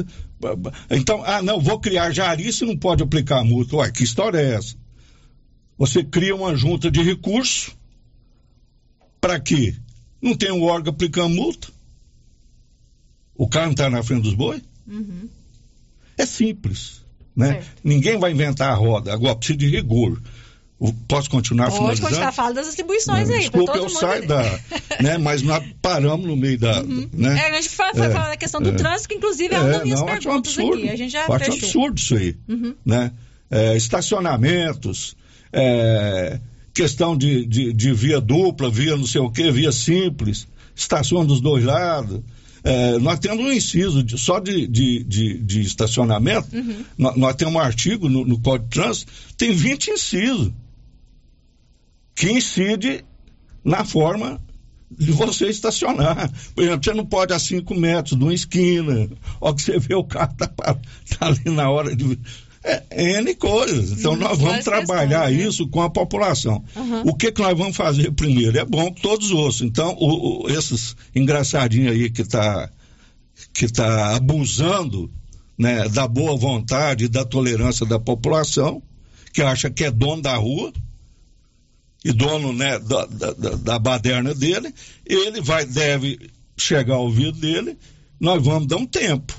Então, 0.89 1.23
ah, 1.25 1.41
não, 1.41 1.59
vou 1.59 1.79
criar 1.79 2.11
jari 2.11 2.51
se 2.51 2.65
não 2.65 2.77
pode 2.77 3.03
aplicar 3.03 3.39
a 3.39 3.43
multa. 3.43 3.75
Ué, 3.77 3.91
que 3.91 4.03
história 4.03 4.37
é 4.37 4.53
essa? 4.55 4.75
Você 5.77 6.03
cria 6.03 6.35
uma 6.35 6.55
junta 6.55 6.89
de 6.91 7.01
recurso 7.01 7.75
para 9.19 9.39
quê? 9.39 9.75
Não 10.23 10.35
tem 10.35 10.53
um 10.53 10.63
órgão 10.63 10.93
aplicando 10.93 11.35
multa? 11.35 11.67
O 13.35 13.47
cara 13.47 13.65
não 13.65 13.73
está 13.73 13.89
na 13.89 14.01
frente 14.01 14.23
dos 14.23 14.33
bois? 14.33 14.61
Uhum. 14.87 15.27
É 16.17 16.25
simples. 16.25 17.03
Né? 17.35 17.61
Ninguém 17.83 18.17
vai 18.17 18.31
inventar 18.31 18.71
a 18.71 18.75
roda. 18.75 19.11
Agora 19.11 19.35
precisa 19.35 19.57
de 19.57 19.67
rigor. 19.67 20.21
Posso 21.07 21.29
continuar 21.29 21.65
Pode 21.65 21.77
finalizando? 21.77 22.07
continuar 22.09 22.31
falando 22.31 22.55
das 22.55 22.69
atribuições 22.69 23.29
aí. 23.29 23.49
pra 23.49 23.61
Desculpa, 23.61 23.77
eu 23.77 23.83
mundo 23.83 23.91
saio 23.91 24.27
da. 24.27 24.43
Né, 25.01 25.17
mas 25.17 25.41
nós 25.41 25.63
paramos 25.81 26.25
no 26.25 26.35
meio 26.35 26.57
da. 26.57 26.83
Né? 26.83 27.39
É, 27.39 27.51
a 27.51 27.61
gente 27.61 27.69
foi, 27.69 27.93
foi 27.93 28.07
É, 28.07 28.09
falar 28.09 28.29
da 28.29 28.37
questão 28.37 28.61
do 28.61 28.69
é. 28.69 28.73
trânsito, 28.73 29.09
que 29.09 29.15
inclusive 29.15 29.53
é 29.53 29.59
uma 29.59 29.69
das 29.69 29.83
minhas 29.83 29.99
não, 29.99 30.07
um 30.07 30.09
perguntas 30.11 30.53
absurdo. 30.53 30.77
aqui. 30.77 30.89
A 30.89 30.95
gente 30.95 31.11
já 31.11 31.25
acho 31.25 31.31
um 31.51 31.53
absurdo 31.53 31.97
isso 31.99 32.15
aí. 32.15 32.37
Uhum. 32.47 32.75
Né? 32.85 33.11
É, 33.49 33.77
estacionamentos, 33.77 35.15
é, 35.51 36.39
questão 36.73 37.15
de, 37.15 37.45
de, 37.45 37.71
de 37.73 37.93
via 37.93 38.19
dupla, 38.19 38.69
via 38.69 38.95
não 38.97 39.05
sei 39.05 39.21
o 39.21 39.29
que, 39.29 39.51
via 39.51 39.71
simples, 39.71 40.47
estação 40.75 41.25
dos 41.25 41.39
dois 41.41 41.63
lados. 41.63 42.21
É, 42.63 42.97
nós 42.99 43.19
temos 43.19 43.43
um 43.45 43.51
inciso 43.51 44.01
de- 44.01 44.17
só 44.17 44.39
de, 44.39 44.65
de, 44.67 45.03
de, 45.03 45.37
de 45.39 45.61
estacionamento, 45.61 46.47
nó- 46.97 47.13
nós, 47.17 47.35
temos 47.35 47.53
um 47.53 47.59
artigo 47.59 48.07
no, 48.07 48.25
no 48.25 48.39
Código 48.39 48.69
de 48.69 48.75
Trânsito, 48.79 49.11
tem 49.37 49.51
20 49.51 49.91
incisos 49.91 50.51
que 52.15 52.31
incide 52.31 53.03
na 53.63 53.83
forma 53.83 54.39
de 54.89 55.11
você 55.11 55.47
estacionar. 55.49 56.31
Por 56.55 56.63
exemplo, 56.63 56.83
você 56.83 56.93
não 56.93 57.05
pode 57.05 57.33
a 57.33 57.39
5 57.39 57.73
metros 57.75 58.17
de 58.17 58.23
uma 58.23 58.33
esquina, 58.33 59.09
ó 59.41 59.51
que 59.53 59.61
você 59.61 59.77
vê 59.79 59.95
o 59.95 60.03
carro 60.03 60.33
tá, 60.37 60.47
tá 60.47 60.77
ali 61.27 61.43
na 61.45 61.69
hora 61.69 61.95
de. 61.95 62.17
É, 62.63 62.83
N 63.19 63.35
coisas. 63.35 63.91
Então 63.91 64.13
Hum, 64.13 64.17
nós 64.17 64.37
vamos 64.39 64.63
trabalhar 64.63 65.21
questões, 65.27 65.37
né? 65.37 65.47
isso 65.49 65.67
com 65.67 65.81
a 65.81 65.89
população. 65.89 66.63
Aham. 66.75 67.03
O 67.05 67.13
que, 67.15 67.31
que 67.31 67.41
nós 67.41 67.57
vamos 67.57 67.75
fazer 67.75 68.11
primeiro? 68.13 68.57
É 68.57 68.63
bom 68.63 68.91
que 68.93 69.01
todos 69.01 69.31
ouçam. 69.31 69.67
Então, 69.67 69.93
o- 69.99 70.45
o- 70.45 70.49
esses 70.49 70.95
engraçadinhos 71.13 71.91
aí 71.91 72.09
que 72.09 72.21
está 72.21 72.69
que 73.53 73.67
tá 73.67 74.15
abusando 74.15 75.11
né, 75.57 75.87
da 75.89 76.07
boa 76.07 76.35
vontade 76.37 77.05
e 77.05 77.07
da 77.07 77.25
tolerância 77.25 77.85
da 77.85 77.99
população, 77.99 78.81
que 79.33 79.41
acha 79.41 79.69
que 79.69 79.83
é 79.83 79.91
dono 79.91 80.21
da 80.21 80.35
rua, 80.35 80.71
e 82.05 82.11
dono 82.11 82.51
né, 82.53 82.79
da, 82.79 83.05
da, 83.05 83.33
da- 83.33 83.55
da 83.55 83.79
baderna 83.79 84.33
dele, 84.33 84.73
ele 85.05 85.41
vai, 85.41 85.65
deve 85.65 86.29
chegar 86.57 86.95
ao 86.95 87.03
ouvido 87.05 87.39
dele, 87.39 87.77
nós 88.19 88.43
vamos 88.43 88.67
dar 88.67 88.77
um 88.77 88.85
tempo. 88.85 89.33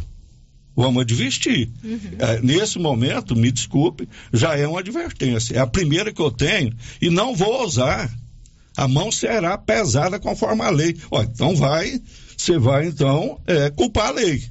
Vamos 0.77 1.03
advertir. 1.03 1.71
É, 2.19 2.41
nesse 2.41 2.79
momento, 2.79 3.37
me 3.37 3.51
desculpe, 3.51 4.09
já 4.33 4.57
é 4.57 4.67
uma 4.67 4.81
advertência. 4.81 5.57
É 5.57 5.59
a 5.61 5.67
primeira 5.67 6.13
que 6.13 6.21
eu 6.21 6.31
tenho 6.31 6.75
e 7.01 7.11
não 7.11 7.35
vou 7.35 7.65
usar. 7.65 8.11
A 8.77 8.89
mão 8.89 9.13
será 9.13 9.57
pesada 9.57 10.19
conforme 10.19 10.63
a 10.63 10.71
lei. 10.71 10.97
Ó, 11.11 11.23
então 11.23 11.55
vai, 11.55 12.01
você 12.37 12.59
vai 12.59 12.89
então 12.89 13.41
é, 13.47 13.71
culpar 13.71 14.09
a 14.09 14.11
lei. 14.11 14.43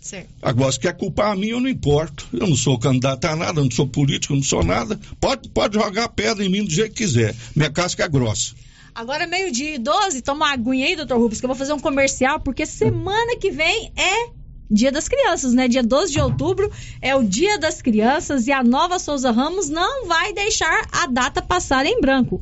Certo. 0.00 0.30
Agora, 0.40 0.72
se 0.72 0.80
quer 0.80 0.96
culpar 0.96 1.32
a 1.32 1.36
mim, 1.36 1.48
eu 1.48 1.60
não 1.60 1.68
importo. 1.68 2.26
Eu 2.32 2.46
não 2.46 2.56
sou 2.56 2.78
candidato 2.78 3.22
a 3.26 3.36
nada, 3.36 3.60
eu 3.60 3.64
não 3.64 3.70
sou 3.70 3.86
político, 3.86 4.32
eu 4.32 4.38
não 4.38 4.42
sou 4.42 4.64
nada. 4.64 4.98
Pode, 5.20 5.50
pode 5.50 5.74
jogar 5.74 6.08
pedra 6.08 6.42
em 6.42 6.48
mim 6.48 6.64
do 6.64 6.70
jeito 6.70 6.94
que 6.94 7.04
quiser. 7.04 7.36
Minha 7.54 7.70
casca 7.70 8.04
é 8.04 8.08
grossa. 8.08 8.54
Agora, 8.94 9.26
meio-dia 9.26 9.74
e 9.74 9.78
12, 9.78 10.22
toma 10.22 10.46
uma 10.46 10.52
aguinha 10.52 10.86
aí, 10.86 10.96
doutor 10.96 11.18
Rubens, 11.18 11.38
que 11.38 11.44
eu 11.44 11.48
vou 11.48 11.56
fazer 11.56 11.72
um 11.72 11.78
comercial, 11.78 12.40
porque 12.40 12.66
semana 12.66 13.36
que 13.36 13.50
vem 13.50 13.92
é 13.94 14.39
Dia 14.70 14.92
das 14.92 15.08
Crianças, 15.08 15.52
né? 15.52 15.66
Dia 15.66 15.82
12 15.82 16.12
de 16.12 16.20
outubro 16.20 16.70
é 17.02 17.16
o 17.16 17.24
Dia 17.24 17.58
das 17.58 17.82
Crianças 17.82 18.46
e 18.46 18.52
a 18.52 18.62
Nova 18.62 18.98
Souza 18.98 19.32
Ramos 19.32 19.68
não 19.68 20.06
vai 20.06 20.32
deixar 20.32 20.86
a 20.92 21.06
data 21.06 21.42
passar 21.42 21.84
em 21.86 22.00
branco. 22.00 22.40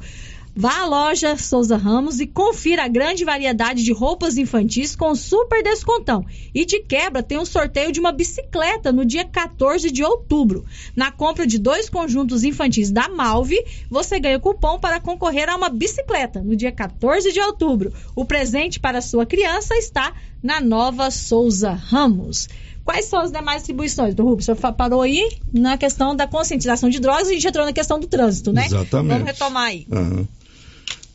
Vá 0.60 0.80
à 0.80 0.86
loja 0.86 1.36
Souza 1.36 1.76
Ramos 1.76 2.18
e 2.18 2.26
confira 2.26 2.82
a 2.82 2.88
grande 2.88 3.24
variedade 3.24 3.84
de 3.84 3.92
roupas 3.92 4.36
infantis 4.36 4.96
com 4.96 5.14
super 5.14 5.62
descontão. 5.62 6.26
E 6.52 6.64
de 6.64 6.80
quebra 6.80 7.22
tem 7.22 7.38
um 7.38 7.44
sorteio 7.44 7.92
de 7.92 8.00
uma 8.00 8.10
bicicleta 8.10 8.90
no 8.90 9.04
dia 9.04 9.24
14 9.24 9.88
de 9.88 10.02
outubro. 10.02 10.64
Na 10.96 11.12
compra 11.12 11.46
de 11.46 11.60
dois 11.60 11.88
conjuntos 11.88 12.42
infantis 12.42 12.90
da 12.90 13.08
Malve, 13.08 13.64
você 13.88 14.18
ganha 14.18 14.40
cupom 14.40 14.80
para 14.80 14.98
concorrer 14.98 15.48
a 15.48 15.54
uma 15.54 15.68
bicicleta 15.68 16.42
no 16.42 16.56
dia 16.56 16.72
14 16.72 17.32
de 17.32 17.40
outubro. 17.40 17.92
O 18.16 18.24
presente 18.24 18.80
para 18.80 19.00
sua 19.00 19.24
criança 19.24 19.76
está 19.76 20.12
na 20.42 20.60
Nova 20.60 21.08
Souza 21.12 21.70
Ramos. 21.70 22.48
Quais 22.84 23.04
são 23.04 23.20
as 23.20 23.30
demais 23.30 23.62
atribuições, 23.62 24.12
do 24.12 24.24
Rubens? 24.24 24.48
O 24.48 24.56
senhor 24.56 24.72
parou 24.72 25.02
aí 25.02 25.38
na 25.52 25.78
questão 25.78 26.16
da 26.16 26.26
conscientização 26.26 26.88
de 26.88 26.98
drogas 26.98 27.28
e 27.28 27.30
a 27.30 27.34
gente 27.34 27.46
entrou 27.46 27.64
na 27.64 27.72
questão 27.72 28.00
do 28.00 28.08
trânsito, 28.08 28.52
né? 28.52 28.66
Exatamente. 28.66 29.12
Vamos 29.12 29.26
retomar 29.28 29.66
aí. 29.66 29.86
Aham. 29.92 30.26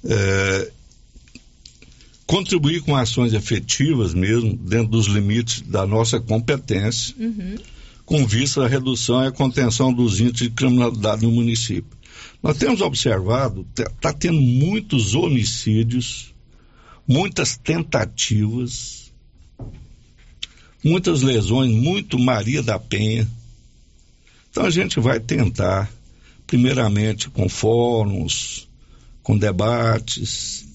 É, 0.06 0.72
contribuir 2.26 2.82
com 2.82 2.96
ações 2.96 3.34
efetivas 3.34 4.14
mesmo, 4.14 4.56
dentro 4.56 4.88
dos 4.88 5.08
limites 5.08 5.62
da 5.62 5.86
nossa 5.86 6.20
competência, 6.20 7.14
Uhum. 7.20 7.56
com 8.06 8.26
vista 8.26 8.64
à 8.64 8.68
redução 8.68 9.24
e 9.24 9.28
à 9.28 9.32
contenção 9.32 9.94
dos 9.94 10.20
índices 10.20 10.48
de 10.48 10.50
criminalidade 10.50 11.24
no 11.24 11.32
município. 11.32 11.98
Nós 12.42 12.58
temos 12.58 12.82
observado, 12.82 13.66
está 13.78 14.12
tendo 14.12 14.42
muitos 14.42 15.16
homicídios, 15.16 16.34
muitas 17.08 17.56
tentativas, 17.56 19.12
muitas 20.84 21.22
lesões, 21.22 21.72
muito 21.72 22.20
Maria 22.20 22.62
da 22.62 22.78
Penha. 22.78 23.28
Então 24.52 24.66
a 24.66 24.70
gente 24.70 25.00
vai 25.00 25.20
tentar, 25.20 25.90
primeiramente 26.46 27.30
com 27.30 27.48
fóruns, 27.48 28.68
com 29.24 29.38
debates 29.38 30.66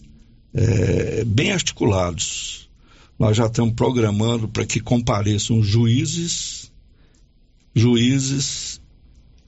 eh, 0.55 1.23
bem 1.25 1.53
articulados. 1.53 2.69
Nós 3.19 3.37
já 3.37 3.47
estamos 3.47 3.75
programando 3.75 4.49
para 4.49 4.65
que 4.65 4.81
compareçam 4.81 5.62
juízes, 5.62 6.73
juízes 7.75 8.81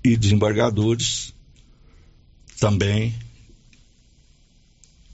e 0.05 0.17
desembargadores 0.17 1.33
também, 2.59 3.15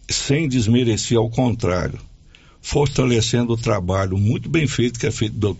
sem 0.08 0.48
desmerecer, 0.48 1.18
ao 1.18 1.28
contrário, 1.30 1.98
fortalecendo 2.60 3.52
o 3.52 3.56
trabalho 3.56 4.16
muito 4.18 4.48
bem 4.48 4.66
feito 4.66 4.98
que 4.98 5.06
é 5.06 5.10
feito 5.10 5.36
do- 5.36 5.58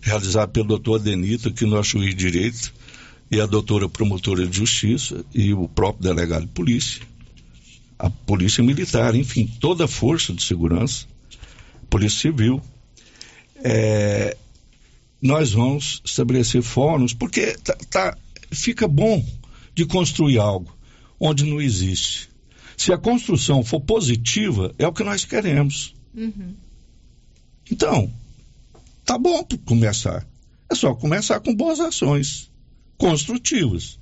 realizado 0.00 0.50
pelo 0.50 0.68
doutor 0.68 1.00
Adenito, 1.00 1.52
que 1.52 1.66
nós 1.66 1.86
juiz 1.88 2.14
de 2.14 2.30
direito, 2.30 2.72
e 3.30 3.40
a 3.40 3.46
doutora 3.46 3.88
promotora 3.88 4.46
de 4.46 4.56
justiça 4.56 5.24
e 5.34 5.52
o 5.54 5.68
próprio 5.68 6.02
delegado 6.02 6.42
de 6.42 6.52
polícia, 6.52 7.02
a 8.00 8.10
polícia 8.10 8.62
militar, 8.64 9.14
enfim, 9.14 9.46
toda 9.60 9.84
a 9.84 9.88
força 9.88 10.32
de 10.32 10.42
segurança, 10.42 11.06
Polícia 11.88 12.30
Civil, 12.30 12.62
é, 13.56 14.36
nós 15.20 15.52
vamos 15.52 16.00
estabelecer 16.04 16.62
fóruns, 16.62 17.12
porque 17.12 17.56
tá, 17.58 17.76
tá- 17.90 18.18
fica 18.50 18.88
bom 18.88 19.24
de 19.74 19.84
construir 19.84 20.38
algo 20.38 20.74
onde 21.18 21.44
não 21.44 21.60
existe. 21.60 22.30
Se 22.76 22.92
a 22.92 22.98
construção 22.98 23.62
for 23.62 23.80
positiva, 23.80 24.74
é 24.78 24.86
o 24.86 24.92
que 24.92 25.04
nós 25.04 25.26
queremos. 25.26 25.94
Uhum. 26.14 26.54
Então, 27.70 28.10
tá 29.04 29.18
bom 29.18 29.44
para 29.44 29.58
começar. 29.58 30.26
É 30.70 30.74
só 30.74 30.94
começar 30.94 31.40
com 31.40 31.54
boas 31.54 31.78
ações 31.78 32.50
construtivas. 32.96 33.98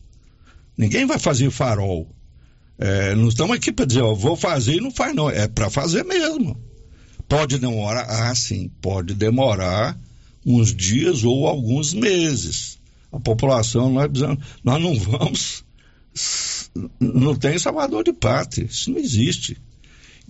Ninguém 0.77 1.07
vai 1.07 1.19
fazer 1.19 1.51
farol. 1.51 2.09
É, 2.79 3.15
não 3.15 3.29
estamos 3.29 3.57
aqui 3.57 3.73
para 3.73 3.85
dizer, 3.87 4.03
ó, 4.03 4.15
vou 4.15 4.37
fazer 4.37 4.77
e 4.77 4.81
não 4.81 4.91
faz, 4.91 5.15
não. 5.15 5.29
É 5.29 5.49
para 5.49 5.69
fazer 5.69 6.05
mesmo. 6.05 6.57
Pode 7.29 7.59
demorar, 7.59 8.05
ah, 8.09 8.35
sim, 8.35 8.71
pode 8.81 9.15
demorar 9.15 9.99
uns 10.47 10.75
dias 10.75 11.25
ou 11.25 11.47
alguns 11.47 11.93
meses. 11.93 12.79
A 13.13 13.19
população, 13.19 13.91
nós, 13.93 14.09
nós 14.65 14.83
não 14.83 14.99
vamos. 14.99 15.65
Não 17.01 17.35
tem 17.35 17.59
salvador 17.59 18.05
de 18.05 18.13
pátria, 18.13 18.65
isso 18.65 18.91
não 18.91 18.99
existe. 18.99 19.57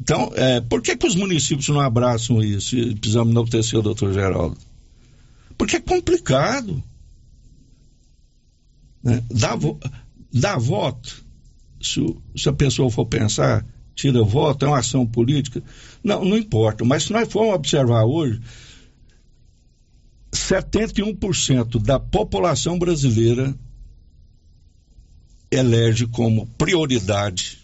Então, 0.00 0.30
é, 0.34 0.60
por 0.60 0.80
que, 0.80 0.96
que 0.96 1.06
os 1.06 1.14
municípios 1.16 1.68
não 1.68 1.80
abraçam 1.80 2.42
isso 2.42 2.76
e 2.76 2.94
precisamos 2.94 3.32
enaltecer 3.32 3.78
o 3.78 3.82
doutor 3.82 4.12
Geraldo? 4.12 4.56
Porque 5.56 5.76
é 5.76 5.80
complicado. 5.80 6.82
Né? 9.02 9.22
Dá, 9.30 9.54
vo- 9.56 9.78
dá 10.32 10.56
voto, 10.56 11.24
se, 11.80 12.16
se 12.36 12.48
a 12.48 12.52
pessoa 12.52 12.90
for 12.90 13.06
pensar, 13.06 13.64
tira 13.94 14.22
voto, 14.22 14.64
é 14.64 14.68
uma 14.68 14.78
ação 14.78 15.06
política. 15.06 15.62
Não, 16.02 16.24
não 16.24 16.36
importa. 16.36 16.84
Mas 16.84 17.04
se 17.04 17.12
nós 17.12 17.30
formos 17.30 17.54
observar 17.54 18.04
hoje, 18.04 18.40
71% 20.32 21.82
da 21.82 21.98
população 21.98 22.78
brasileira 22.78 23.54
elege 25.50 26.06
como 26.06 26.46
prioridade 26.58 27.58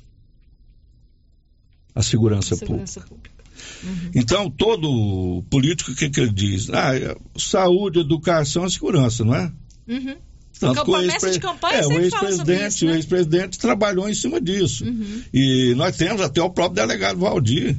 a 1.94 2.02
segurança, 2.02 2.56
Segurança 2.56 3.00
pública. 3.00 3.30
pública. 3.30 4.10
Então, 4.14 4.50
todo 4.50 5.44
político, 5.48 5.92
o 5.92 5.94
que, 5.94 6.10
que 6.10 6.20
ele 6.20 6.32
diz? 6.32 6.68
Ah, 6.70 6.96
é 6.96 7.16
saúde, 7.36 8.00
educação 8.00 8.66
e 8.66 8.70
segurança, 8.70 9.24
não 9.24 9.34
é? 9.34 9.52
Uhum. 9.86 10.16
Tanto 10.58 10.84
Promessa 10.84 11.30
de 11.30 11.40
campanha 11.40 11.78
é, 11.78 11.80
o 11.80 11.88
sempre 11.88 12.10
fala 12.10 12.32
sobre 12.32 12.54
ex-presidente, 12.54 12.74
isso, 12.74 12.84
né? 12.86 12.92
o 12.92 12.94
ex-presidente 12.94 13.58
trabalhou 13.58 14.08
em 14.08 14.14
cima 14.14 14.40
disso. 14.40 14.84
Uhum. 14.84 15.22
E 15.32 15.74
nós 15.74 15.96
temos 15.96 16.20
até 16.20 16.40
o 16.40 16.50
próprio 16.50 16.86
delegado 16.86 17.18
Valdir, 17.18 17.76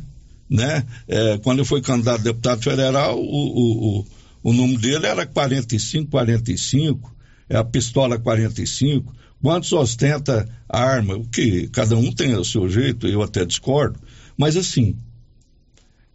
né? 0.49 0.85
É, 1.07 1.38
quando 1.39 1.60
ele 1.60 1.68
foi 1.68 1.81
candidato 1.81 2.19
a 2.19 2.23
deputado 2.23 2.61
federal, 2.61 3.18
o, 3.18 3.23
o, 3.23 3.99
o, 3.99 4.06
o 4.43 4.53
número 4.53 4.80
dele 4.80 5.07
era 5.07 5.26
45, 5.26 6.11
45, 6.11 7.15
é 7.49 7.57
a 7.57 7.64
pistola 7.64 8.19
45. 8.19 9.14
Quantos 9.41 9.72
ostenta 9.73 10.47
a 10.68 10.84
arma? 10.84 11.15
O 11.15 11.26
que 11.26 11.68
cada 11.68 11.95
um 11.95 12.11
tem 12.11 12.35
o 12.35 12.43
seu 12.43 12.68
jeito, 12.68 13.07
eu 13.07 13.22
até 13.22 13.45
discordo. 13.45 13.99
Mas 14.38 14.57
assim, 14.57 14.97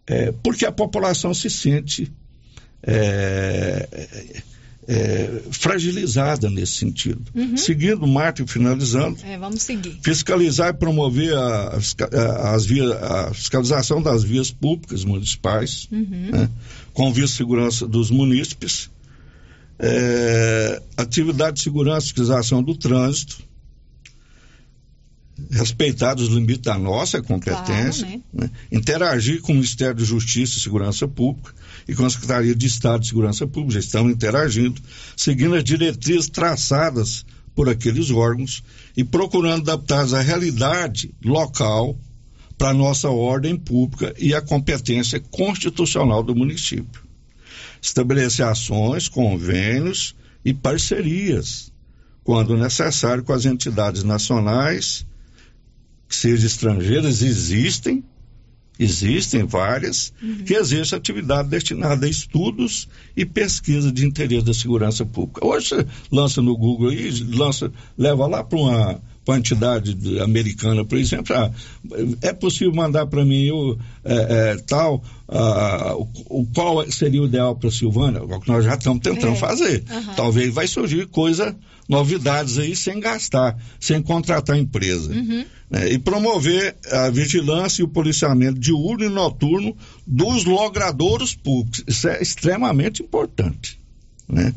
é, 0.05 0.31
porque 0.43 0.65
a 0.65 0.71
população 0.71 1.33
se 1.33 1.49
sente 1.49 2.11
é, 2.83 4.43
é, 4.87 5.41
fragilizada 5.51 6.49
nesse 6.49 6.73
sentido. 6.73 7.21
Uhum. 7.35 7.55
Seguindo, 7.55 8.05
Marta, 8.07 8.41
e 8.41 8.47
finalizando, 8.47 9.17
É, 9.23 9.37
vamos 9.37 9.61
seguir. 9.61 9.97
fiscalizar 10.03 10.69
e 10.69 10.73
promover 10.73 11.33
a, 11.35 11.77
a 12.13 12.55
as 12.55 12.65
via- 12.65 12.95
a 12.97 13.33
fiscalização 13.33 14.01
das 14.01 14.23
vias 14.23 14.49
públicas 14.51 15.03
municipais, 15.05 15.87
Uhum. 15.91 16.29
né, 16.31 16.49
com 16.93 17.13
vista 17.13 17.37
segurança 17.37 17.87
dos 17.87 18.09
munícipes, 18.09 18.89
é, 19.79 20.81
atividade 20.97 21.57
de 21.57 21.63
segurança 21.63 22.05
e 22.05 22.09
fiscalização 22.09 22.61
do 22.63 22.75
trânsito, 22.75 23.37
respeitar 25.49 26.15
os 26.17 26.27
limites 26.27 26.61
da 26.61 26.77
nossa 26.77 27.21
competência, 27.21 28.05
Claro, 28.05 28.23
né, 28.33 28.49
interagir 28.71 29.41
com 29.41 29.51
o 29.53 29.55
Ministério 29.55 29.95
da 29.95 30.03
Justiça 30.03 30.57
e 30.57 30.61
Segurança 30.61 31.07
Pública 31.07 31.53
e 31.87 31.95
com 31.95 32.05
a 32.05 32.09
Secretaria 32.09 32.55
de 32.55 32.65
Estado 32.65 33.01
de 33.01 33.07
Segurança 33.07 33.47
Pública, 33.47 33.79
estamos 33.79 34.11
interagindo, 34.11 34.81
seguindo 35.15 35.55
as 35.55 35.63
diretrizes 35.63 36.29
traçadas 36.29 37.25
por 37.55 37.69
aqueles 37.69 38.09
órgãos 38.11 38.63
e 38.95 39.03
procurando 39.03 39.69
adaptar 39.69 40.13
à 40.13 40.21
realidade 40.21 41.13
local 41.23 41.97
para 42.57 42.69
a 42.69 42.73
nossa 42.73 43.09
ordem 43.09 43.57
pública 43.57 44.13
e 44.17 44.33
a 44.33 44.41
competência 44.41 45.19
constitucional 45.19 46.23
do 46.23 46.35
município. 46.35 47.01
Estabelecer 47.81 48.45
ações, 48.45 49.07
convênios 49.07 50.15
e 50.45 50.53
parcerias, 50.53 51.71
quando 52.23 52.55
necessário, 52.55 53.23
com 53.23 53.33
as 53.33 53.45
entidades 53.45 54.03
nacionais, 54.03 55.05
que 56.07 56.15
sejam 56.15 56.45
estrangeiras, 56.45 57.21
existem, 57.21 58.03
existem 58.83 59.43
várias, 59.45 60.11
que 60.45 60.53
exercem 60.53 60.97
atividade 60.97 61.49
destinada 61.49 62.05
a 62.05 62.09
estudos 62.09 62.87
e 63.15 63.25
pesquisa 63.25 63.91
de 63.91 64.05
interesse 64.05 64.45
da 64.45 64.53
segurança 64.53 65.05
pública. 65.05 65.45
Hoje 65.45 65.67
você 65.69 65.85
lança 66.11 66.41
no 66.41 66.57
Google 66.57 66.89
aí, 66.89 67.09
lança, 67.33 67.71
leva 67.97 68.25
lá 68.27 68.43
para 68.43 68.57
uma, 68.59 68.85
pra 69.23 69.33
uma 69.33 69.37
entidade 69.37 69.93
de- 69.93 70.19
americana, 70.19 70.83
por 70.83 70.97
exemplo, 70.97 71.35
ah, 71.35 71.51
é 72.21 72.33
possível 72.33 72.73
mandar 72.73 73.05
para 73.05 73.23
mim 73.23 73.51
o, 73.51 73.77
é, 74.03 74.15
é, 74.53 74.57
tal, 74.67 75.03
ah, 75.27 75.93
o, 75.95 76.41
o 76.41 76.47
qual 76.53 76.89
seria 76.91 77.21
o 77.21 77.25
ideal 77.25 77.55
para 77.55 77.69
Silvânia? 77.71 78.19
É 78.19 78.21
o 78.21 78.39
que 78.39 78.47
nós 78.49 78.65
já 78.65 78.73
estamos 78.75 79.01
tentando 79.01 79.33
É. 79.33 79.35
fazer. 79.35 79.83
Aham. 79.89 80.13
Talvez 80.15 80.53
vai 80.53 80.67
surgir 80.67 81.05
coisa, 81.07 81.55
novidades 81.91 82.57
aí 82.57 82.73
sem 82.73 83.01
gastar, 83.01 83.57
sem 83.77 84.01
contratar 84.01 84.57
empresa 84.57 85.11
Uhum. 85.11 85.45
né, 85.69 85.91
e 85.91 85.99
promover 85.99 86.77
a 86.89 87.09
vigilância 87.09 87.81
e 87.81 87.83
o 87.83 87.87
policiamento 87.89 88.57
diurno 88.57 89.03
e 89.03 89.09
noturno 89.09 89.75
dos 90.07 90.45
logradouros 90.45 91.35
públicos. 91.35 91.83
Isso 91.85 92.07
é 92.07 92.21
extremamente 92.21 93.03
importante. 93.03 93.77
Né? 94.27 94.53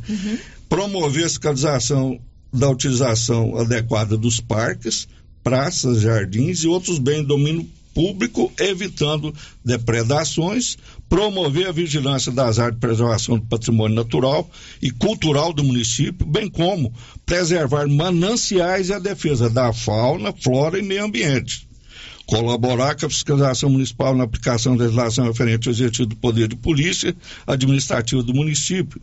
Promover 0.68 1.24
a 1.24 1.28
fiscalização 1.28 2.20
da 2.52 2.70
utilização 2.70 3.58
adequada 3.58 4.16
dos 4.16 4.38
parques, 4.38 5.08
praças, 5.42 6.02
jardins 6.02 6.60
e 6.60 6.68
outros 6.68 7.00
bens 7.00 7.22
de 7.22 7.26
domínio 7.26 7.68
público, 7.92 8.52
evitando 8.58 9.34
depredações, 9.64 10.76
promover 11.14 11.68
a 11.68 11.72
vigilância 11.72 12.32
das 12.32 12.58
áreas 12.58 12.74
de 12.74 12.80
preservação 12.80 13.38
do 13.38 13.46
patrimônio 13.46 13.94
natural 13.94 14.50
e 14.82 14.90
cultural 14.90 15.52
do 15.52 15.62
município, 15.62 16.26
bem 16.26 16.50
como 16.50 16.92
preservar 17.24 17.86
mananciais 17.86 18.88
e 18.88 18.94
a 18.94 18.98
defesa 18.98 19.48
da 19.48 19.72
fauna, 19.72 20.32
flora 20.32 20.76
e 20.76 20.82
meio 20.82 21.04
ambiente. 21.04 21.68
Colaborar 22.26 22.96
com 22.96 23.06
a 23.06 23.08
fiscalização 23.08 23.70
municipal 23.70 24.16
na 24.16 24.24
aplicação 24.24 24.76
da 24.76 24.82
legislação 24.82 25.26
referente 25.26 25.68
ao 25.68 25.72
exercício 25.72 26.04
do 26.04 26.16
poder 26.16 26.48
de 26.48 26.56
polícia 26.56 27.14
administrativa 27.46 28.20
do 28.20 28.34
município. 28.34 29.00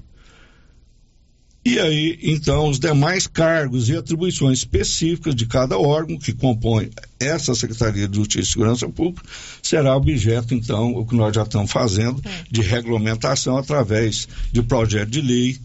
E 1.63 1.79
aí, 1.79 2.17
então, 2.23 2.67
os 2.69 2.79
demais 2.79 3.27
cargos 3.27 3.88
e 3.88 3.95
atribuições 3.95 4.59
específicas 4.59 5.35
de 5.35 5.45
cada 5.45 5.77
órgão 5.77 6.17
que 6.17 6.33
compõe 6.33 6.89
essa 7.19 7.53
Secretaria 7.53 8.07
de 8.07 8.15
Justiça 8.17 8.49
e 8.49 8.51
Segurança 8.51 8.89
Pública 8.89 9.21
será 9.61 9.95
objeto, 9.95 10.55
então, 10.55 10.91
o 10.95 11.05
que 11.05 11.15
nós 11.15 11.35
já 11.35 11.43
estamos 11.43 11.71
fazendo, 11.71 12.19
de 12.49 12.61
regulamentação 12.61 13.57
através 13.57 14.27
de 14.51 14.63
projeto 14.63 15.09
de 15.09 15.21
lei 15.21 15.59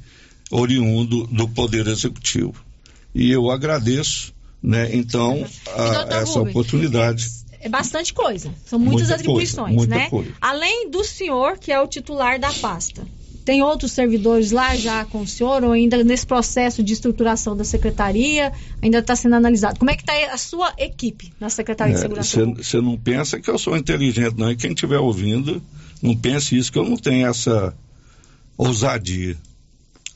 oriundo 0.50 1.26
do 1.28 1.48
Poder 1.48 1.86
Executivo. 1.86 2.54
E 3.14 3.30
eu 3.30 3.50
agradeço, 3.50 4.34
né, 4.62 4.94
então, 4.94 5.46
a- 5.74 6.06
essa 6.20 6.40
oportunidade. 6.40 7.26
É 7.58 7.68
bastante 7.70 8.12
coisa. 8.12 8.52
São 8.66 8.78
muitas 8.78 9.08
Muita 9.08 9.14
atribuições, 9.14 9.74
coisa, 9.74 9.90
muita 9.90 9.96
né? 9.96 10.10
coisa. 10.10 10.30
Além 10.40 10.90
do 10.90 11.02
senhor, 11.02 11.58
que 11.58 11.72
é 11.72 11.80
o 11.80 11.86
titular 11.88 12.38
da 12.38 12.52
pasta. 12.52 13.02
Tem 13.46 13.62
outros 13.62 13.92
servidores 13.92 14.50
lá 14.50 14.74
já 14.74 15.04
com 15.04 15.20
o 15.20 15.26
senhor, 15.26 15.62
ou 15.62 15.70
ainda 15.70 16.02
nesse 16.02 16.26
processo 16.26 16.82
de 16.82 16.92
estruturação 16.92 17.56
da 17.56 17.62
secretaria, 17.62 18.52
ainda 18.82 18.98
está 18.98 19.14
sendo 19.14 19.36
analisado. 19.36 19.78
Como 19.78 19.88
é 19.90 19.94
que 19.96 20.02
está 20.02 20.34
a 20.34 20.36
sua 20.36 20.74
equipe 20.76 21.32
na 21.38 21.48
Secretaria 21.48 21.94
de 21.94 22.00
Segurança 22.00 22.38
Pública? 22.40 22.62
Você 22.64 22.80
não 22.80 22.98
pensa 22.98 23.38
que 23.40 23.48
eu 23.48 23.56
sou 23.56 23.76
inteligente, 23.76 24.34
não. 24.36 24.50
E 24.50 24.56
quem 24.56 24.72
estiver 24.72 24.98
ouvindo, 24.98 25.62
não 26.02 26.16
pense 26.16 26.56
isso, 26.58 26.72
que 26.72 26.78
eu 26.78 26.84
não 26.84 26.96
tenho 26.96 27.24
essa 27.28 27.72
ousadia. 28.58 29.36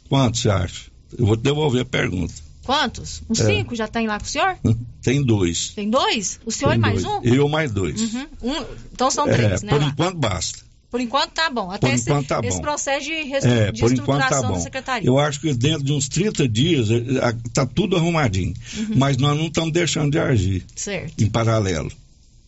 Quanto 0.09 0.36
você 0.39 0.51
acha? 0.51 0.90
Eu 1.16 1.24
vou 1.27 1.36
te 1.36 1.43
devolver 1.44 1.82
a 1.82 1.85
pergunta. 1.85 2.35
Quantos? 2.65 3.23
Uns 3.31 3.40
É. 3.40 3.47
cinco 3.47 3.74
já 3.77 3.86
tem 3.89 4.07
lá 4.09 4.19
com 4.19 4.27
o 4.27 4.28
senhor? 4.28 4.57
Tem 5.02 5.23
dois. 5.24 5.69
Tem 5.70 5.89
dois? 5.89 6.40
O 6.44 6.51
senhor 6.51 6.70
Tem 6.70 6.78
e 6.78 6.82
mais 6.82 7.02
dois. 7.02 7.16
um? 7.16 7.23
Eu 7.35 7.48
mais 7.48 7.70
dois. 7.70 8.01
Uhum. 8.01 8.27
Um- 8.43 8.65
Então 8.93 9.11
são 9.11 9.28
É, 9.28 9.32
três, 9.32 9.62
né? 9.62 9.70
por 9.73 9.81
lá. 9.81 9.86
enquanto 9.89 10.16
basta. 10.19 10.59
Por 10.91 11.01
enquanto 11.01 11.31
tá 11.31 11.49
bom. 11.49 11.71
Até 11.71 11.87
Por 11.89 11.95
esse, 11.95 12.11
enquanto 12.11 12.27
tá 12.27 12.41
esse 12.43 12.57
bom. 12.57 12.62
processo 12.62 13.07
de, 13.07 13.23
restru- 13.23 13.51
É, 13.53 13.71
de 13.73 13.81
tá 13.81 13.87
estruturação 13.87 14.49
bom. 14.49 14.55
da 14.55 14.61
secretaria. 14.61 15.09
Eu 15.09 15.19
acho 15.19 15.41
que 15.41 15.55
dentro 15.55 15.85
de 15.85 15.93
uns 15.93 16.09
30 16.09 16.49
dias 16.49 16.89
está 16.91 17.65
tudo 17.65 17.97
arrumadinho. 17.97 18.55
Uhum. 18.77 18.87
Mas 18.97 19.17
nós 19.17 19.37
não 19.39 19.47
estamos 19.47 19.73
deixando 19.73 20.11
de 20.11 20.19
agir 20.19 20.65
Certo. 20.75 21.23
em 21.23 21.29
paralelo. 21.31 21.91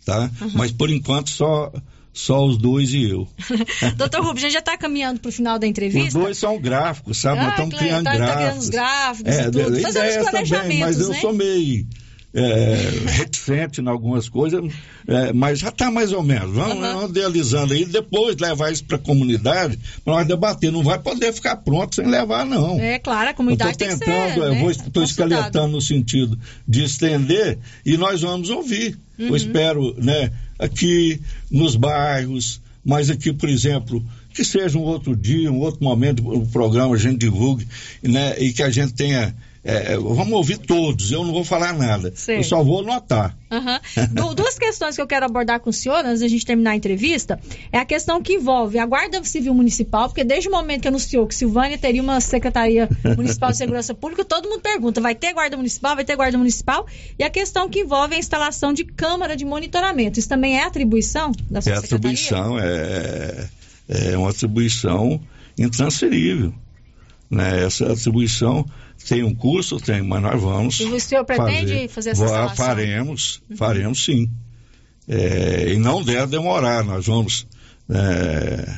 Tá? 0.04 0.28
Uhum. 0.40 0.50
Mas 0.54 0.72
por 0.72 0.90
enquanto 0.90 1.30
só, 1.30 1.72
só 2.12 2.44
os 2.44 2.58
dois 2.58 2.92
e 2.92 3.04
eu. 3.10 3.28
Doutor 3.96 4.20
Rubens, 4.24 4.38
a 4.38 4.46
gente 4.48 4.52
já 4.54 4.58
está 4.58 4.76
caminhando 4.76 5.20
para 5.20 5.28
o 5.28 5.32
final 5.32 5.56
da 5.60 5.66
Os 5.66 5.70
entrevista. 5.70 6.18
dois 6.18 6.36
são 6.36 6.58
gráficos, 6.60 7.18
sabe? 7.18 7.38
Ah, 7.38 7.42
Nós 7.44 7.50
estamos 7.52 7.70
claro, 7.74 7.86
criando 7.86 8.04
tá- 8.04 8.10
tá 8.10 8.16
gráficos. 8.16 8.42
criando 8.42 8.58
os 8.60 8.68
gráficos 8.68 9.32
e 9.34 9.38
é, 9.38 9.44
tudo, 9.44 9.52
de- 9.76 9.80
fazendo 9.82 9.86
os 10.08 10.14
ideias 10.14 10.14
também, 10.24 10.40
mas 10.40 10.48
planejamentos, 10.50 11.00
eu 11.00 11.08
né? 11.10 11.20
sou 11.20 11.32
meio 11.32 11.86
é, 12.34 12.76
reticente 13.06 13.80
em 13.80 13.88
algumas 13.88 14.28
coisas, 14.28 14.62
é, 15.06 15.32
mas 15.32 15.58
já 15.58 15.68
está 15.68 15.90
mais 15.90 16.12
ou 16.12 16.22
menos. 16.22 16.54
Vamos, 16.54 16.78
vamos 16.78 17.10
idealizando 17.10 17.74
aí, 17.74 17.84
depois 17.84 18.36
levar 18.38 18.72
isso 18.72 18.84
para 18.84 18.96
a 18.96 19.00
comunidade, 19.00 19.78
para 20.04 20.14
nós 20.14 20.26
debater. 20.26 20.72
Não 20.72 20.82
vai 20.82 20.98
poder 20.98 21.32
ficar 21.32 21.56
pronto 21.56 21.94
sem 21.94 22.06
levar, 22.06 22.46
não. 22.46 22.80
É 22.80 22.98
claro, 22.98 23.30
a 23.30 23.34
comunidade 23.34 23.72
estou 23.72 23.88
tem 23.88 23.98
que 23.98 24.04
tentando, 24.04 24.34
ser, 24.34 24.40
eu 24.40 24.54
né, 24.54 24.70
estou 24.70 25.02
escaletando 25.02 25.72
no 25.72 25.80
sentido 25.80 26.38
de 26.66 26.84
estender 26.84 27.58
e 27.84 27.96
nós 27.96 28.22
vamos 28.22 28.50
ouvir. 28.50 28.98
Uhum. 29.18 29.28
Eu 29.28 29.36
espero, 29.36 29.94
né, 29.98 30.32
aqui 30.58 31.20
nos 31.50 31.76
bairros, 31.76 32.60
mas 32.84 33.10
aqui, 33.10 33.32
por 33.32 33.48
exemplo, 33.48 34.04
que 34.32 34.44
seja 34.44 34.78
um 34.78 34.82
outro 34.82 35.14
dia, 35.14 35.52
um 35.52 35.60
outro 35.60 35.84
momento, 35.84 36.26
o 36.26 36.46
programa 36.46 36.94
a 36.94 36.98
gente 36.98 37.18
divulgue, 37.18 37.66
né, 38.02 38.38
e 38.38 38.52
que 38.52 38.62
a 38.62 38.70
gente 38.70 38.94
tenha. 38.94 39.34
É, 39.64 39.96
vamos 39.96 40.32
ouvir 40.32 40.58
todos, 40.58 41.12
eu 41.12 41.24
não 41.24 41.32
vou 41.32 41.44
falar 41.44 41.72
nada, 41.72 42.12
Sei. 42.16 42.38
eu 42.38 42.42
só 42.44 42.62
vou 42.64 42.80
anotar. 42.80 43.36
Du- 44.10 44.34
Duas 44.42 44.58
questões 44.58 44.96
que 44.96 45.00
eu 45.02 45.06
quero 45.06 45.24
abordar 45.24 45.60
com 45.60 45.70
o 45.70 45.72
senhor, 45.72 46.04
antes 46.04 46.20
da 46.20 46.26
gente 46.26 46.44
terminar 46.44 46.72
a 46.72 46.76
entrevista, 46.76 47.38
é 47.70 47.78
a 47.78 47.84
questão 47.84 48.20
que 48.20 48.32
envolve 48.34 48.78
a 48.78 48.84
Guarda 48.86 49.22
Civil 49.22 49.54
Municipal, 49.54 50.08
porque 50.08 50.24
desde 50.24 50.48
o 50.48 50.52
momento 50.52 50.82
que 50.82 50.88
anunciou 50.88 51.26
que 51.28 51.34
Silvânia 51.34 51.78
teria 51.78 52.02
uma 52.02 52.20
Secretaria 52.20 52.88
Municipal 53.16 53.52
de 53.52 53.56
Segurança 53.58 53.94
Pública, 53.94 54.24
todo 54.24 54.48
mundo 54.48 54.60
pergunta, 54.60 55.00
vai 55.00 55.14
ter 55.14 55.32
Guarda 55.32 55.56
Municipal, 55.56 55.94
vai 55.94 56.04
ter 56.04 56.16
Guarda 56.16 56.36
Municipal? 56.36 56.84
E 57.18 57.22
a 57.22 57.30
questão 57.30 57.68
que 57.68 57.80
envolve 57.80 58.14
a 58.16 58.18
instalação 58.18 58.72
de 58.72 58.84
câmara 58.84 59.36
de 59.36 59.44
monitoramento. 59.44 60.18
Isso 60.18 60.28
também 60.28 60.58
é 60.58 60.64
atribuição 60.64 61.30
da 61.50 61.60
sua 61.60 61.72
É 61.72 61.76
Secretaria? 61.76 62.10
atribuição, 62.10 62.58
é, 62.58 63.48
é 64.12 64.16
uma 64.18 64.30
atribuição 64.30 65.20
intransferível. 65.56 66.52
Né? 67.30 67.64
Essa 67.64 67.92
atribuição 67.92 68.66
tem 69.08 69.22
um 69.22 69.34
curso, 69.34 69.78
tem, 69.78 70.02
mas 70.02 70.22
nós 70.22 70.40
vamos. 70.40 70.80
E 70.80 70.84
o 70.84 71.00
senhor 71.00 71.24
pretende 71.24 71.88
fazer 71.88 72.10
essa 72.10 72.20
Vá- 72.20 72.26
instalação? 72.26 72.50
Uhum. 72.50 72.56
Faremos, 72.74 73.42
faremos 73.56 74.04
sim. 74.04 74.30
É, 75.08 75.72
e 75.72 75.76
não 75.78 76.02
deve 76.02 76.28
demorar, 76.28 76.84
nós 76.84 77.06
vamos 77.06 77.46
é, 77.90 78.74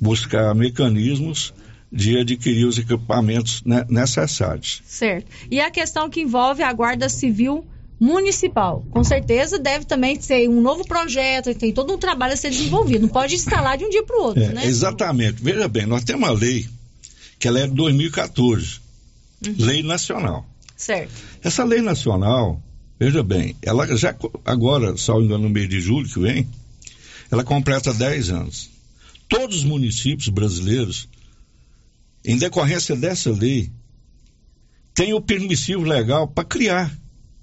buscar 0.00 0.54
mecanismos 0.54 1.54
de 1.92 2.18
adquirir 2.18 2.64
os 2.66 2.76
equipamentos 2.78 3.62
ne- 3.64 3.84
necessários. 3.88 4.82
Certo. 4.84 5.26
E 5.50 5.60
a 5.60 5.70
questão 5.70 6.10
que 6.10 6.20
envolve 6.20 6.62
a 6.62 6.72
Guarda 6.72 7.08
Civil 7.08 7.64
Municipal. 8.00 8.84
Com 8.90 9.04
certeza 9.04 9.56
deve 9.58 9.84
também 9.84 10.20
ser 10.20 10.48
um 10.48 10.60
novo 10.60 10.84
projeto, 10.84 11.54
tem 11.54 11.72
todo 11.72 11.94
um 11.94 11.98
trabalho 11.98 12.34
a 12.34 12.36
ser 12.36 12.50
desenvolvido. 12.50 13.02
Não 13.02 13.08
pode 13.08 13.36
instalar 13.36 13.78
de 13.78 13.84
um 13.84 13.88
dia 13.90 14.02
para 14.02 14.16
o 14.18 14.22
outro, 14.24 14.42
É, 14.42 14.48
né? 14.48 14.66
Exatamente. 14.66 15.40
Veja 15.40 15.68
bem, 15.68 15.86
nós 15.86 16.02
temos 16.02 16.28
uma 16.28 16.36
lei 16.36 16.68
que 17.38 17.46
ela 17.46 17.60
é 17.60 17.66
de 17.68 17.72
2014, 17.74 18.80
Uhum. 19.50 19.54
lei 19.58 19.82
nacional. 19.82 20.46
Certo. 20.76 21.12
Essa 21.42 21.64
lei 21.64 21.80
nacional, 21.80 22.60
veja 22.98 23.22
bem, 23.22 23.56
ela 23.62 23.96
já 23.96 24.14
agora, 24.44 24.96
salvo 24.96 25.24
engano, 25.24 25.44
no 25.44 25.50
mês 25.50 25.68
de 25.68 25.80
julho 25.80 26.08
que 26.08 26.18
vem, 26.18 26.48
ela 27.30 27.44
completa 27.44 27.92
10 27.94 28.30
anos. 28.30 28.70
Todos 29.28 29.58
os 29.58 29.64
municípios 29.64 30.28
brasileiros, 30.28 31.08
em 32.24 32.36
decorrência 32.38 32.94
dessa 32.96 33.30
lei, 33.30 33.70
têm 34.94 35.12
o 35.14 35.20
permissivo 35.20 35.82
legal 35.82 36.28
para 36.28 36.44
criar 36.44 36.96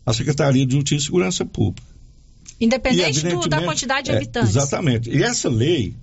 a 0.05 0.13
Secretaria 0.13 0.65
de 0.65 0.73
Justiça 0.73 1.03
e 1.03 1.05
Segurança 1.05 1.45
Pública. 1.45 1.87
Independente 2.59 3.25
E, 3.25 3.29
do- 3.29 3.47
da 3.49 3.61
quantidade 3.63 4.05
de 4.05 4.11
é, 4.11 4.15
habitantes. 4.17 4.49
exatamente. 4.51 5.09
E 5.09 5.23
essa 5.23 5.49
lei, 5.49 5.95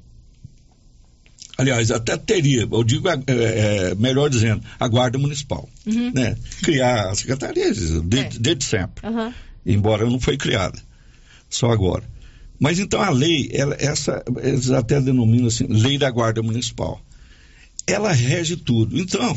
aliás, 1.59 1.91
até 1.91 2.17
teria, 2.17 2.67
eu 2.71 2.85
digo, 2.85 3.09
é, 3.09 3.19
é, 3.27 3.95
melhor 3.97 4.31
dizendo, 4.31 4.63
a 4.79 4.87
Guarda 4.89 5.19
Municipal. 5.19 5.69
Uhum. 5.85 6.13
Né? 6.15 6.37
Criar 6.63 7.11
a 7.11 7.15
Secretaria 7.15 7.75
desde, 8.05 8.39
desde 8.39 8.65
sempre 8.65 9.07
Aham. 9.07 9.35
embora 9.67 10.07
não 10.07 10.21
foi 10.21 10.37
criada, 10.37 10.79
só 11.51 11.71
agora. 11.71 12.05
Mas 12.61 12.79
então 12.79 13.01
a 13.03 13.11
lei, 13.11 13.51
ela- 13.53 13.77
essa, 13.79 14.23
eles 14.43 14.71
até 14.71 15.01
denominam 15.01 15.49
assim, 15.49 15.67
lei 15.69 15.99
da 15.99 16.11
guarda 16.11 16.43
municipal. 16.43 17.01
Ela 17.87 18.13
rege 18.13 18.57
tudo. 18.57 18.99
Então, 18.99 19.35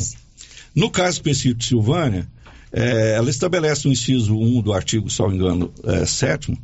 no 0.76 0.89
caso 0.89 1.18
específico 1.18 1.60
de 1.60 1.65
Silvânia, 1.65 2.27
eh, 2.72 3.14
ela 3.15 3.30
estabelece 3.30 3.85
no 3.88 3.93
inciso 3.93 4.35
1 4.38 4.61
do 4.61 4.73
artigo, 4.73 5.10
se 5.10 5.19
não 5.19 5.30
me 5.30 5.35
engano, 5.35 5.73
eh, 5.84 6.06
7 6.06 6.57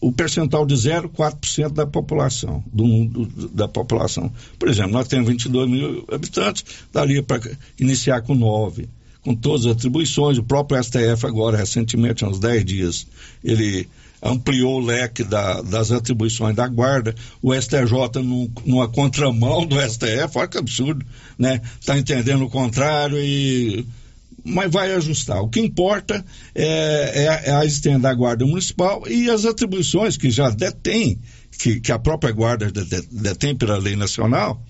o 0.00 0.10
percentual 0.10 0.64
de 0.64 0.74
0,4% 0.74 1.72
da 1.72 1.86
população, 1.86 2.64
do, 2.72 3.04
do- 3.04 3.48
da 3.48 3.68
população. 3.68 4.32
Por 4.58 4.68
exemplo, 4.68 4.92
nós 4.92 5.06
temos 5.08 5.28
22 5.28 5.68
mil 5.68 6.04
habitantes, 6.10 6.64
daria 6.92 7.22
para 7.22 7.40
iniciar 7.78 8.22
com 8.22 8.34
9, 8.34 8.88
com 9.22 9.34
todas 9.34 9.66
as 9.66 9.72
atribuições. 9.72 10.38
O 10.38 10.42
próprio 10.42 10.82
STF 10.82 11.26
agora, 11.26 11.56
recentemente, 11.58 12.24
há 12.24 12.28
uns 12.28 12.38
10 12.38 12.64
dias, 12.64 13.06
ele 13.44 13.86
ampliou 14.22 14.76
o 14.80 14.84
leque 14.84 15.22
da- 15.24 15.60
das 15.62 15.90
atribuições 15.92 16.54
da 16.56 16.66
guarda. 16.68 17.14
O 17.42 17.52
STJ, 17.54 18.22
num- 18.22 18.50
numa 18.64 18.88
contramão 18.88 19.66
do 19.66 19.78
STF, 19.80 20.36
olha 20.38 20.48
que 20.48 20.58
absurdo, 20.58 21.04
né? 21.38 21.60
Está 21.78 21.98
entendendo 21.98 22.44
o 22.44 22.50
contrário 22.50 23.18
e 23.18 23.84
mas 24.44 24.70
vai 24.70 24.92
ajustar. 24.92 25.40
O 25.42 25.48
que 25.48 25.60
importa 25.60 26.24
é, 26.54 27.24
é 27.24 27.28
a- 27.28 27.40
é 27.44 27.52
a 27.56 27.64
existência 27.64 27.98
da 27.98 28.12
Guarda 28.14 28.44
Municipal 28.46 29.02
e 29.08 29.28
as 29.30 29.44
atribuições 29.44 30.16
que 30.16 30.30
já 30.30 30.50
detém, 30.50 31.18
que, 31.58 31.80
que 31.80 31.92
a 31.92 31.98
própria 31.98 32.32
Guarda 32.32 32.70
de- 32.70 32.84
de- 32.84 33.08
detém 33.10 33.54
pela 33.54 33.76
lei 33.78 33.96
nacional, 33.96 34.62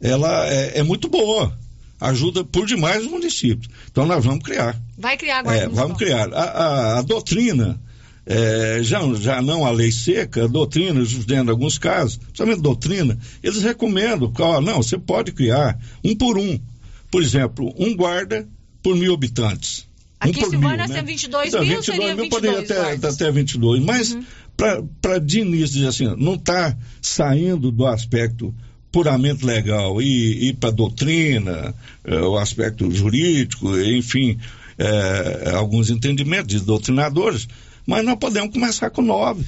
ela 0.00 0.46
é, 0.48 0.78
é 0.78 0.82
muito 0.82 1.08
boa. 1.08 1.56
Ajuda 1.98 2.44
por 2.44 2.66
demais 2.66 3.04
os 3.04 3.10
municípios. 3.10 3.72
Então 3.90 4.04
nós 4.04 4.22
vamos 4.24 4.44
criar. 4.44 4.78
Vai 4.98 5.16
criar 5.16 5.38
a 5.38 5.42
Guarda 5.42 5.60
É, 5.60 5.62
Municipal. 5.64 5.86
vamos 5.88 5.98
criar. 6.02 6.28
A, 6.34 6.42
a- 6.42 6.98
a 6.98 7.02
doutrina, 7.02 7.80
é, 8.26 8.80
já, 8.82 9.00
já 9.14 9.40
não 9.40 9.64
a 9.64 9.70
lei 9.70 9.90
seca, 9.90 10.44
a 10.44 10.46
doutrina, 10.48 11.00
dentro 11.26 11.44
de 11.44 11.50
alguns 11.50 11.78
casos, 11.78 12.16
principalmente 12.18 12.60
doutrina, 12.60 13.16
eles 13.42 13.62
recomendam, 13.62 14.30
ó, 14.38 14.60
não, 14.60 14.82
você 14.82 14.98
pode 14.98 15.32
criar 15.32 15.78
um 16.04 16.14
por 16.14 16.36
um. 16.36 16.58
Por 17.10 17.22
exemplo, 17.22 17.72
um 17.78 17.96
guarda 17.96 18.46
por 18.86 18.94
mil 18.94 19.12
habitantes. 19.12 19.84
Aqui 20.20 20.38
um 20.38 20.42
por 20.42 20.50
Silvânia 20.50 20.86
mil, 20.86 20.88
né? 20.88 20.94
temos 20.94 21.10
22 21.10 21.48
Então, 21.48 21.66
mil, 21.66 21.82
seria 21.82 22.14
mil 22.14 22.28
poderia 22.28 22.60
22 22.60 22.70
até, 22.70 22.84
guardas. 22.84 23.14
até 23.14 23.32
22, 23.32 23.82
mas 23.82 24.18
para 24.56 25.18
de 25.18 25.40
início 25.40 25.74
dizer 25.74 25.88
assim, 25.88 26.14
não 26.16 26.34
está 26.34 26.76
saindo 27.02 27.72
do 27.72 27.84
aspecto 27.84 28.54
puramente 28.92 29.44
legal 29.44 30.00
e 30.00 30.50
ir 30.50 30.54
para 30.54 30.70
doutrina, 30.70 31.74
eh, 32.04 32.20
o 32.20 32.38
aspecto 32.38 32.88
jurídico, 32.92 33.76
enfim, 33.76 34.38
eh, 34.78 35.50
alguns 35.52 35.90
entendimentos 35.90 36.60
de 36.60 36.64
doutrinadores, 36.64 37.48
mas 37.84 38.04
nós 38.04 38.16
podemos 38.20 38.52
começar 38.52 38.88
com 38.90 39.02
nove 39.02 39.44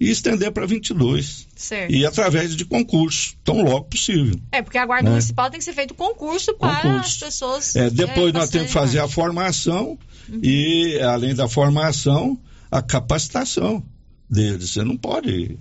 e 0.00 0.10
estender 0.10 0.50
para 0.52 0.66
22. 0.66 1.46
Certo. 1.54 1.92
E 1.92 2.04
através 2.04 2.54
de 2.56 2.64
concurso, 2.64 3.34
tão 3.44 3.62
logo 3.62 3.84
possível. 3.84 4.38
É, 4.50 4.60
porque 4.60 4.76
a 4.78 4.84
Guarda 4.86 5.04
Né? 5.04 5.10
Municipal 5.10 5.48
tem 5.50 5.58
que 5.58 5.64
ser 5.64 5.72
feito 5.72 5.94
concurso 5.94 6.52
para 6.54 6.74
Concurso. 6.82 6.98
as 6.98 7.16
pessoas. 7.16 7.76
É, 7.76 7.90
depois 7.90 8.30
é, 8.34 8.38
nós 8.38 8.50
temos 8.50 8.66
que 8.68 8.72
fazer 8.72 8.98
a 8.98 9.08
formação 9.08 9.98
e, 10.42 10.98
além 11.00 11.34
da 11.34 11.48
formação, 11.48 12.38
a 12.70 12.82
capacitação 12.82 13.84
deles. 14.28 14.70
Você 14.70 14.82
não 14.82 14.96
pode. 14.96 15.58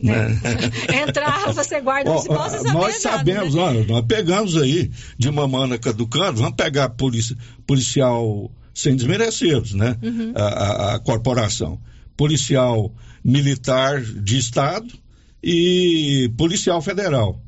Né? 0.00 0.40
Entrar, 1.08 1.52
você 1.52 1.80
guarda 1.80 2.08
Ó, 2.08 2.12
municipal, 2.14 2.48
você 2.48 2.58
sabe 2.60 2.72
nós 2.78 2.94
sabemos, 3.02 3.54
ó, 3.56 3.72
nós 3.72 4.04
pegamos 4.06 4.56
aí 4.56 4.88
de 5.18 5.28
mamana 5.32 5.76
caducando, 5.78 6.38
vamos 6.40 6.54
pegar 6.54 6.90
polícia, 6.90 7.36
policial 7.66 8.52
sem 8.72 8.94
desmerecê-los, 8.94 9.72
né? 9.74 9.96
Uhum. 10.00 10.32
A, 10.36 10.42
a- 10.42 10.94
a 10.94 10.98
corporação. 11.00 11.80
Policial 12.16 12.92
militar 13.24 14.02
de 14.02 14.36
Estado 14.36 14.92
e 15.42 16.30
policial 16.36 16.82
federal. 16.82 17.40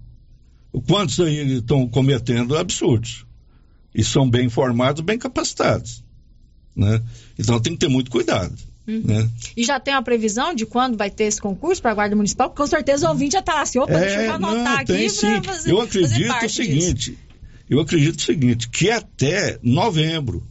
Quantos 0.86 1.20
aí 1.20 1.58
estão 1.58 1.86
cometendo 1.88 2.56
absurdos? 2.56 3.26
E 3.94 4.04
são 4.04 4.28
bem 4.28 4.48
formados, 4.48 5.02
bem 5.02 5.18
capacitados. 5.18 6.04
Né? 6.74 7.02
Então 7.38 7.60
tem 7.60 7.72
que 7.72 7.78
ter 7.78 7.88
muito 7.88 8.10
cuidado. 8.10 8.54
Uhum. 8.86 9.02
Né? 9.04 9.28
E 9.56 9.64
já 9.64 9.80
tem 9.80 9.94
uma 9.94 10.02
previsão 10.02 10.54
de 10.54 10.64
quando 10.64 10.96
vai 10.96 11.10
ter 11.10 11.24
esse 11.24 11.40
concurso 11.40 11.82
para 11.82 11.90
a 11.90 11.94
Guarda 11.94 12.14
Municipal? 12.14 12.50
Com 12.50 12.66
certeza 12.66 13.06
o 13.06 13.10
ouvinte 13.10 13.32
já 13.32 13.40
está 13.40 13.54
lá 13.54 13.62
assim, 13.62 13.78
opa, 13.78 13.98
deixa 13.98 14.14
eu 14.16 14.20
É, 14.20 14.28
anotar 14.28 14.64
não, 14.64 14.76
aqui 14.76 14.86
tem 14.86 15.08
para 15.08 15.08
sim. 15.08 15.42
fazer 15.42 15.72
Eu 15.72 15.78
fazer 15.78 15.98
acredito 15.98 16.28
parte 16.28 16.46
o 16.46 16.50
seguinte, 16.50 17.18
eu 17.68 17.80
acredito 17.80 18.18
o 18.18 18.22
seguinte, 18.22 18.68
que 18.68 18.90
até 18.90 19.58
novembro, 19.62 20.46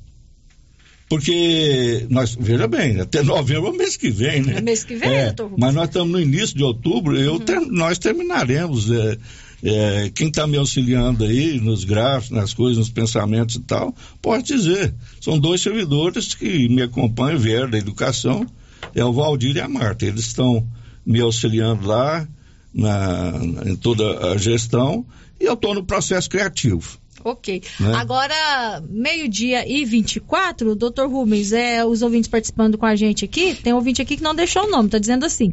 porque 1.08 2.06
nós, 2.10 2.36
veja 2.40 2.68
bem, 2.68 3.00
até 3.00 3.22
novembro 3.22 3.68
é 3.68 3.72
o 3.72 3.78
mês 3.78 3.96
que 3.96 4.10
vem, 4.10 4.42
né? 4.42 4.56
É 4.58 4.62
mês 4.62 4.84
que 4.84 4.96
vem, 4.96 5.10
É, 5.10 5.32
doutor? 5.32 5.58
Mas 5.58 5.74
nós 5.74 5.86
estamos 5.88 6.12
no 6.12 6.20
início 6.20 6.56
de 6.58 6.64
outubro, 6.64 7.16
eu 7.18 7.40
ter- 7.40 7.60
nós 7.62 7.98
terminaremos. 8.00 8.90
é, 8.92 9.18
é, 9.64 10.12
quem 10.14 10.28
está 10.28 10.46
me 10.46 10.58
auxiliando 10.58 11.24
aí 11.24 11.60
nos 11.60 11.84
gráficos, 11.86 12.30
nas 12.38 12.54
coisas, 12.54 12.78
nos 12.78 12.90
pensamentos 12.90 13.56
e 13.56 13.62
tal, 13.62 13.96
pode 14.22 14.44
dizer. 14.46 14.94
São 15.22 15.40
dois 15.40 15.62
servidores 15.62 16.34
que 16.36 16.68
me 16.70 16.82
acompanham, 16.84 17.40
vieram 17.40 17.70
da 17.70 17.78
educação, 17.78 18.46
é 18.94 19.04
o 19.04 19.14
Valdir 19.14 19.56
e 19.56 19.62
a 19.62 19.68
Marta. 19.68 20.06
Eles 20.06 20.26
estão 20.28 20.68
me 21.06 21.20
auxiliando 21.22 21.88
lá 21.88 22.28
na- 22.74 23.40
em 23.66 23.76
toda 23.76 24.34
a 24.34 24.38
gestão 24.38 25.06
e 25.40 25.46
eu 25.46 25.54
estou 25.54 25.74
no 25.74 25.84
processo 25.84 26.30
criativo. 26.30 27.00
Ok. 27.26 27.64
Né? 27.80 27.92
Agora, 27.96 28.84
meio-dia 28.88 29.68
e 29.68 29.84
24, 29.84 30.76
doutor 30.76 31.10
Rubens, 31.10 31.52
é, 31.52 31.84
os 31.84 32.04
ouvintes 32.04 32.30
participando 32.30 32.78
com 32.78 32.86
a 32.86 32.96
gente 32.96 33.26
aqui, 33.26 33.56
tem 33.56 33.74
um 33.74 33.78
ouvinte 33.78 34.00
aqui 34.00 34.16
que 34.16 34.22
não 34.22 34.36
deixou 34.36 34.66
o 34.66 34.70
nome, 34.70 34.90
tá 34.90 35.00
dizendo 35.00 35.26
assim. 35.26 35.52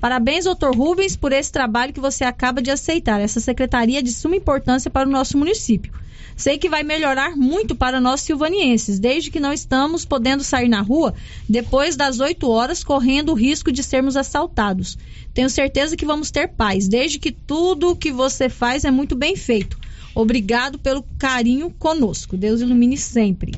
Parabéns, 0.00 0.44
doutor 0.44 0.76
Rubens, 0.76 1.16
por 1.16 1.32
esse 1.32 1.50
trabalho 1.50 1.92
que 1.92 1.98
você 1.98 2.22
acaba 2.22 2.62
de 2.62 2.70
aceitar. 2.70 3.20
Essa 3.20 3.40
secretaria 3.40 3.98
é 3.98 4.02
de 4.02 4.12
suma 4.12 4.36
importância 4.36 4.88
para 4.88 5.08
o 5.08 5.10
nosso 5.10 5.36
município. 5.36 5.92
Sei 6.36 6.56
que 6.56 6.68
vai 6.68 6.84
melhorar 6.84 7.36
muito 7.36 7.74
para 7.74 8.00
nós 8.00 8.20
silvanienses, 8.20 9.00
desde 9.00 9.28
que 9.28 9.40
não 9.40 9.52
estamos 9.52 10.04
podendo 10.04 10.44
sair 10.44 10.68
na 10.68 10.82
rua 10.82 11.12
depois 11.48 11.96
das 11.96 12.20
8 12.20 12.48
horas, 12.48 12.84
correndo 12.84 13.32
o 13.32 13.34
risco 13.34 13.72
de 13.72 13.82
sermos 13.82 14.16
assaltados. 14.16 14.96
Tenho 15.34 15.50
certeza 15.50 15.96
que 15.96 16.06
vamos 16.06 16.30
ter 16.30 16.46
paz, 16.46 16.86
desde 16.86 17.18
que 17.18 17.32
tudo 17.32 17.90
o 17.90 17.96
que 17.96 18.12
você 18.12 18.48
faz 18.48 18.84
é 18.84 18.90
muito 18.92 19.16
bem 19.16 19.34
feito. 19.34 19.76
Obrigado 20.20 20.78
pelo 20.78 21.02
carinho 21.18 21.70
conosco. 21.70 22.36
Deus 22.36 22.60
ilumine 22.60 22.96
sempre. 22.96 23.52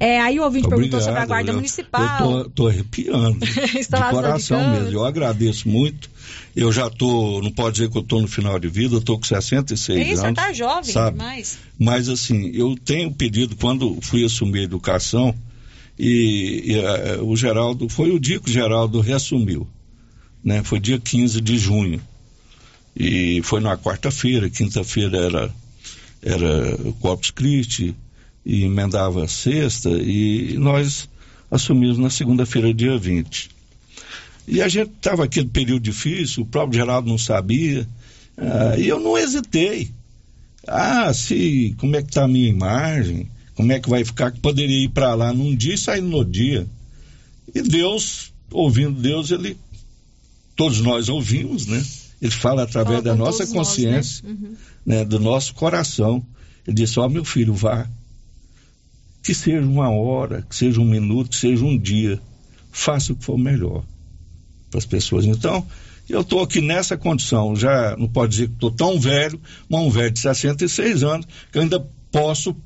É, 0.00 0.20
aí 0.20 0.38
o 0.40 0.44
ouvinte 0.44 0.68
perguntou 0.68 1.00
sobre 1.00 1.18
a 1.20 1.26
Guarda 1.26 1.50
eu- 1.50 1.54
Municipal. 1.56 2.30
Eu 2.30 2.50
tô, 2.50 2.68
arrepiando. 2.68 3.38
de 3.44 3.80
de 3.80 3.86
coração 4.10 4.58
câmeras. 4.58 4.82
mesmo. 4.84 4.98
Eu 4.98 5.04
agradeço 5.04 5.68
muito. 5.68 6.08
Eu 6.56 6.72
já 6.72 6.88
tô, 6.88 7.42
não 7.42 7.50
pode 7.50 7.74
dizer 7.76 7.90
que 7.90 7.98
eu 7.98 8.02
tô 8.02 8.20
no 8.20 8.28
final 8.28 8.58
de 8.58 8.68
vida, 8.68 8.94
eu 8.94 9.00
tô 9.00 9.18
com 9.18 9.24
66 9.24 10.08
Isso, 10.08 10.24
anos. 10.24 10.34
tá 10.36 10.52
jovem 10.52 10.92
sabe? 10.92 11.18
demais. 11.18 11.58
Mas 11.78 12.08
assim, 12.08 12.50
eu 12.54 12.74
tenho 12.84 13.12
pedido, 13.12 13.54
quando 13.56 13.98
fui 14.00 14.24
assumir 14.24 14.60
a 14.60 14.64
educação, 14.64 15.34
e, 15.98 16.62
e, 16.64 16.74
eh, 16.78 17.18
o 17.20 17.36
Geraldo, 17.36 17.88
foi 17.88 18.10
o 18.12 18.18
dia 18.20 18.38
que 18.40 18.48
o 18.48 18.52
Geraldo 18.52 19.00
reassumiu, 19.00 19.66
né? 20.44 20.62
Foi 20.64 20.78
dia 20.80 20.98
15 20.98 21.40
de 21.40 21.58
junho. 21.58 22.00
E 22.96 23.40
foi 23.42 23.60
na 23.60 23.76
quarta-feira, 23.76 24.48
quinta-feira 24.50 25.16
era, 25.18 25.54
era 26.22 26.74
o 26.88 26.92
Corpus 26.94 27.30
Christi, 27.30 27.94
e 28.44 28.64
emendava 28.64 29.24
a 29.24 29.28
sexta, 29.28 29.90
e 29.90 30.56
nós 30.58 31.08
assumimos 31.50 31.98
na 31.98 32.10
segunda-feira, 32.10 32.72
dia 32.72 32.96
20. 32.96 33.50
E 34.46 34.62
a 34.62 34.68
gente 34.68 34.90
estava 34.92 35.24
aquele 35.24 35.48
período 35.48 35.82
difícil, 35.82 36.42
o 36.42 36.46
próprio 36.46 36.78
Geraldo 36.78 37.08
não 37.08 37.18
sabia, 37.18 37.86
ah, 38.36 38.78
e 38.78 38.88
eu 38.88 38.98
não 38.98 39.18
hesitei. 39.18 39.90
Ah, 40.66 41.12
se 41.12 41.74
como 41.78 41.96
é 41.96 42.02
que 42.02 42.08
está 42.08 42.24
a 42.24 42.28
minha 42.28 42.48
imagem? 42.48 43.30
Como 43.54 43.72
é 43.72 43.80
que 43.80 43.90
vai 43.90 44.04
ficar? 44.04 44.30
Que 44.30 44.40
poderia 44.40 44.84
ir 44.84 44.90
para 44.90 45.14
lá 45.14 45.32
num 45.32 45.54
dia 45.54 45.74
e 45.74 45.78
sair 45.78 46.00
no 46.00 46.24
dia. 46.24 46.66
E 47.54 47.62
Deus, 47.62 48.32
ouvindo 48.50 49.00
Deus, 49.00 49.30
ele 49.30 49.56
todos 50.54 50.80
nós 50.80 51.08
ouvimos, 51.08 51.66
né? 51.66 51.84
Ele 52.20 52.32
fala 52.32 52.64
através 52.64 53.02
Fala 53.02 53.02
da 53.02 53.14
nossa 53.14 53.38
todos 53.38 53.52
nós, 53.52 53.68
consciência, 53.68 54.28
né? 54.28 54.34
Uhum. 54.34 54.56
né, 54.84 55.04
do 55.04 55.20
nosso 55.20 55.54
coração. 55.54 56.24
Ele 56.66 56.76
disse: 56.76 56.98
Ó, 56.98 57.08
meu 57.08 57.24
filho, 57.24 57.54
vá. 57.54 57.88
Que 59.22 59.34
seja 59.34 59.60
uma 59.60 59.90
hora, 59.90 60.42
que 60.42 60.54
seja 60.54 60.80
um 60.80 60.84
minuto, 60.84 61.30
que 61.30 61.36
seja 61.36 61.64
um 61.64 61.78
dia. 61.78 62.20
Faça 62.70 63.12
o 63.12 63.16
que 63.16 63.24
for 63.24 63.38
melhor 63.38 63.84
para 64.70 64.78
as 64.78 64.86
pessoas. 64.86 65.24
Então, 65.24 65.66
eu 66.08 66.22
estou 66.22 66.42
aqui 66.42 66.60
nessa 66.60 66.96
condição. 66.96 67.54
Já 67.54 67.96
não 67.96 68.08
pode 68.08 68.32
dizer 68.32 68.48
que 68.48 68.54
estou 68.54 68.70
tão 68.70 68.98
velho, 68.98 69.40
mas 69.68 69.80
um 69.80 69.90
velho 69.90 70.10
de 70.10 70.20
66 70.20 71.02
anos, 71.02 71.26
que 71.52 71.58
eu 71.58 71.62
ainda 71.62 71.80
posso, 72.10 72.56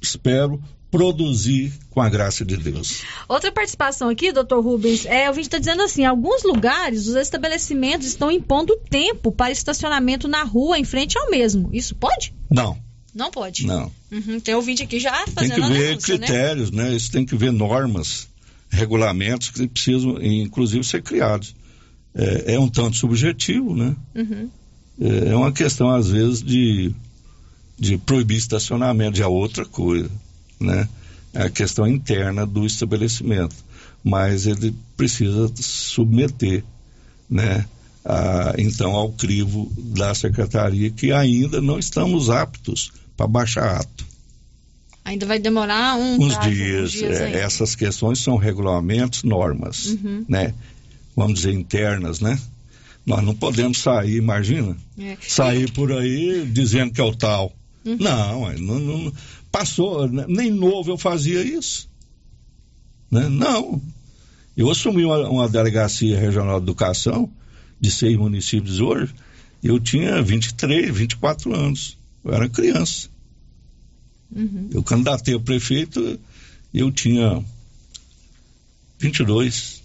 espero, 0.00 0.62
produzir 0.94 1.72
com 1.90 2.00
a 2.00 2.08
graça 2.08 2.44
de 2.44 2.56
Deus. 2.56 3.02
Outra 3.28 3.50
participação 3.50 4.08
aqui, 4.08 4.30
doutor 4.30 4.62
Rubens, 4.62 5.04
é, 5.06 5.28
o 5.28 5.32
vídeo 5.32 5.48
está 5.48 5.58
dizendo 5.58 5.82
assim: 5.82 6.02
em 6.02 6.06
alguns 6.06 6.44
lugares 6.44 7.08
os 7.08 7.16
estabelecimentos 7.16 8.06
estão 8.06 8.30
impondo 8.30 8.76
tempo 8.88 9.32
para 9.32 9.50
estacionamento 9.50 10.28
na 10.28 10.44
rua 10.44 10.78
em 10.78 10.84
frente 10.84 11.18
ao 11.18 11.28
mesmo. 11.32 11.68
Isso 11.72 11.96
pode? 11.96 12.32
Não, 12.48 12.78
Não 13.12 13.28
pode. 13.28 13.66
não. 13.66 13.90
Uhum, 14.12 14.38
tem 14.38 14.54
ouvinte 14.54 14.84
aqui 14.84 15.00
já 15.00 15.24
Tem 15.24 15.34
fazendo 15.34 15.54
que 15.56 15.60
a 15.62 15.68
ver 15.68 15.88
denúncia, 15.88 16.14
né? 16.16 16.26
critérios, 16.26 16.70
né? 16.70 16.94
Isso 16.94 17.10
tem 17.10 17.26
que 17.26 17.34
ver 17.34 17.50
normas, 17.50 18.28
regulamentos 18.70 19.50
que 19.50 19.66
precisam, 19.66 20.22
inclusive, 20.22 20.84
ser 20.84 21.02
criados. 21.02 21.56
É, 22.14 22.54
é 22.54 22.60
um 22.60 22.68
tanto 22.68 22.96
subjetivo, 22.96 23.74
né? 23.74 23.96
Uhum. 24.14 24.48
É 25.00 25.30
é 25.30 25.36
uma 25.36 25.50
questão, 25.50 25.90
às 25.90 26.08
vezes, 26.08 26.40
de, 26.40 26.94
de 27.76 27.98
proibir 27.98 28.36
estacionamento, 28.36 29.18
já 29.18 29.24
é 29.24 29.26
outra 29.26 29.64
coisa, 29.64 30.08
né? 30.60 30.88
É 31.32 31.42
a 31.44 31.50
questão 31.50 31.86
interna 31.86 32.46
do 32.46 32.64
estabelecimento. 32.64 33.56
Mas 34.02 34.46
ele 34.46 34.74
precisa 34.96 35.50
submeter, 35.56 36.62
né? 37.28 37.64
a- 38.04 38.54
então, 38.58 38.92
ao 38.92 39.10
crivo 39.12 39.72
da 39.78 40.14
secretaria, 40.14 40.90
que 40.90 41.10
ainda 41.10 41.60
não 41.62 41.78
estamos 41.78 42.28
aptos 42.28 42.92
para 43.16 43.26
baixar 43.26 43.80
ato. 43.80 44.04
Ainda 45.04 45.24
vai 45.26 45.38
demorar 45.38 45.96
um 45.96 46.16
Uns 46.22 46.34
prazo, 46.34 46.50
dias, 46.50 46.84
uns 46.84 46.92
dias 46.92 47.18
é, 47.20 47.40
essas 47.40 47.74
questões 47.74 48.18
são 48.18 48.36
regulamentos, 48.36 49.22
normas, 49.22 49.86
Uhum. 49.86 50.24
né? 50.28 50.52
Vamos 51.16 51.40
dizer, 51.40 51.52
internas, 51.54 52.20
né? 52.20 52.38
Nós 53.06 53.22
não 53.24 53.34
podemos 53.34 53.78
sair, 53.78 54.16
imagina, 54.16 54.76
É. 54.98 55.16
sair 55.26 55.70
por 55.72 55.90
aí 55.92 56.46
dizendo 56.50 56.92
que 56.92 57.00
é 57.00 57.04
o 57.04 57.14
tal. 57.14 57.52
Uhum. 57.84 57.96
Não, 58.00 58.50
é, 58.50 58.56
não, 58.58 58.78
não- 58.78 59.12
passou, 59.54 60.08
né? 60.08 60.24
nem 60.26 60.50
novo 60.50 60.90
eu 60.90 60.98
fazia 60.98 61.40
isso. 61.40 61.88
Né? 63.08 63.28
Não. 63.28 63.80
Eu 64.56 64.68
assumi 64.68 65.04
uma, 65.04 65.28
uma 65.28 65.48
delegacia 65.48 66.18
regional 66.18 66.58
de 66.58 66.64
educação 66.64 67.30
de 67.80 67.88
seis 67.88 68.16
municípios 68.16 68.80
hoje, 68.80 69.14
eu 69.62 69.78
tinha 69.78 70.20
23, 70.20 70.92
24 70.92 71.54
anos. 71.54 71.96
Eu 72.24 72.32
era 72.34 72.48
criança. 72.48 73.08
Uhum. 74.34 74.70
Eu 74.72 74.82
candidatei 74.82 75.36
a 75.36 75.40
prefeito, 75.40 76.18
eu 76.72 76.90
tinha 76.90 77.44
22. 78.98 79.82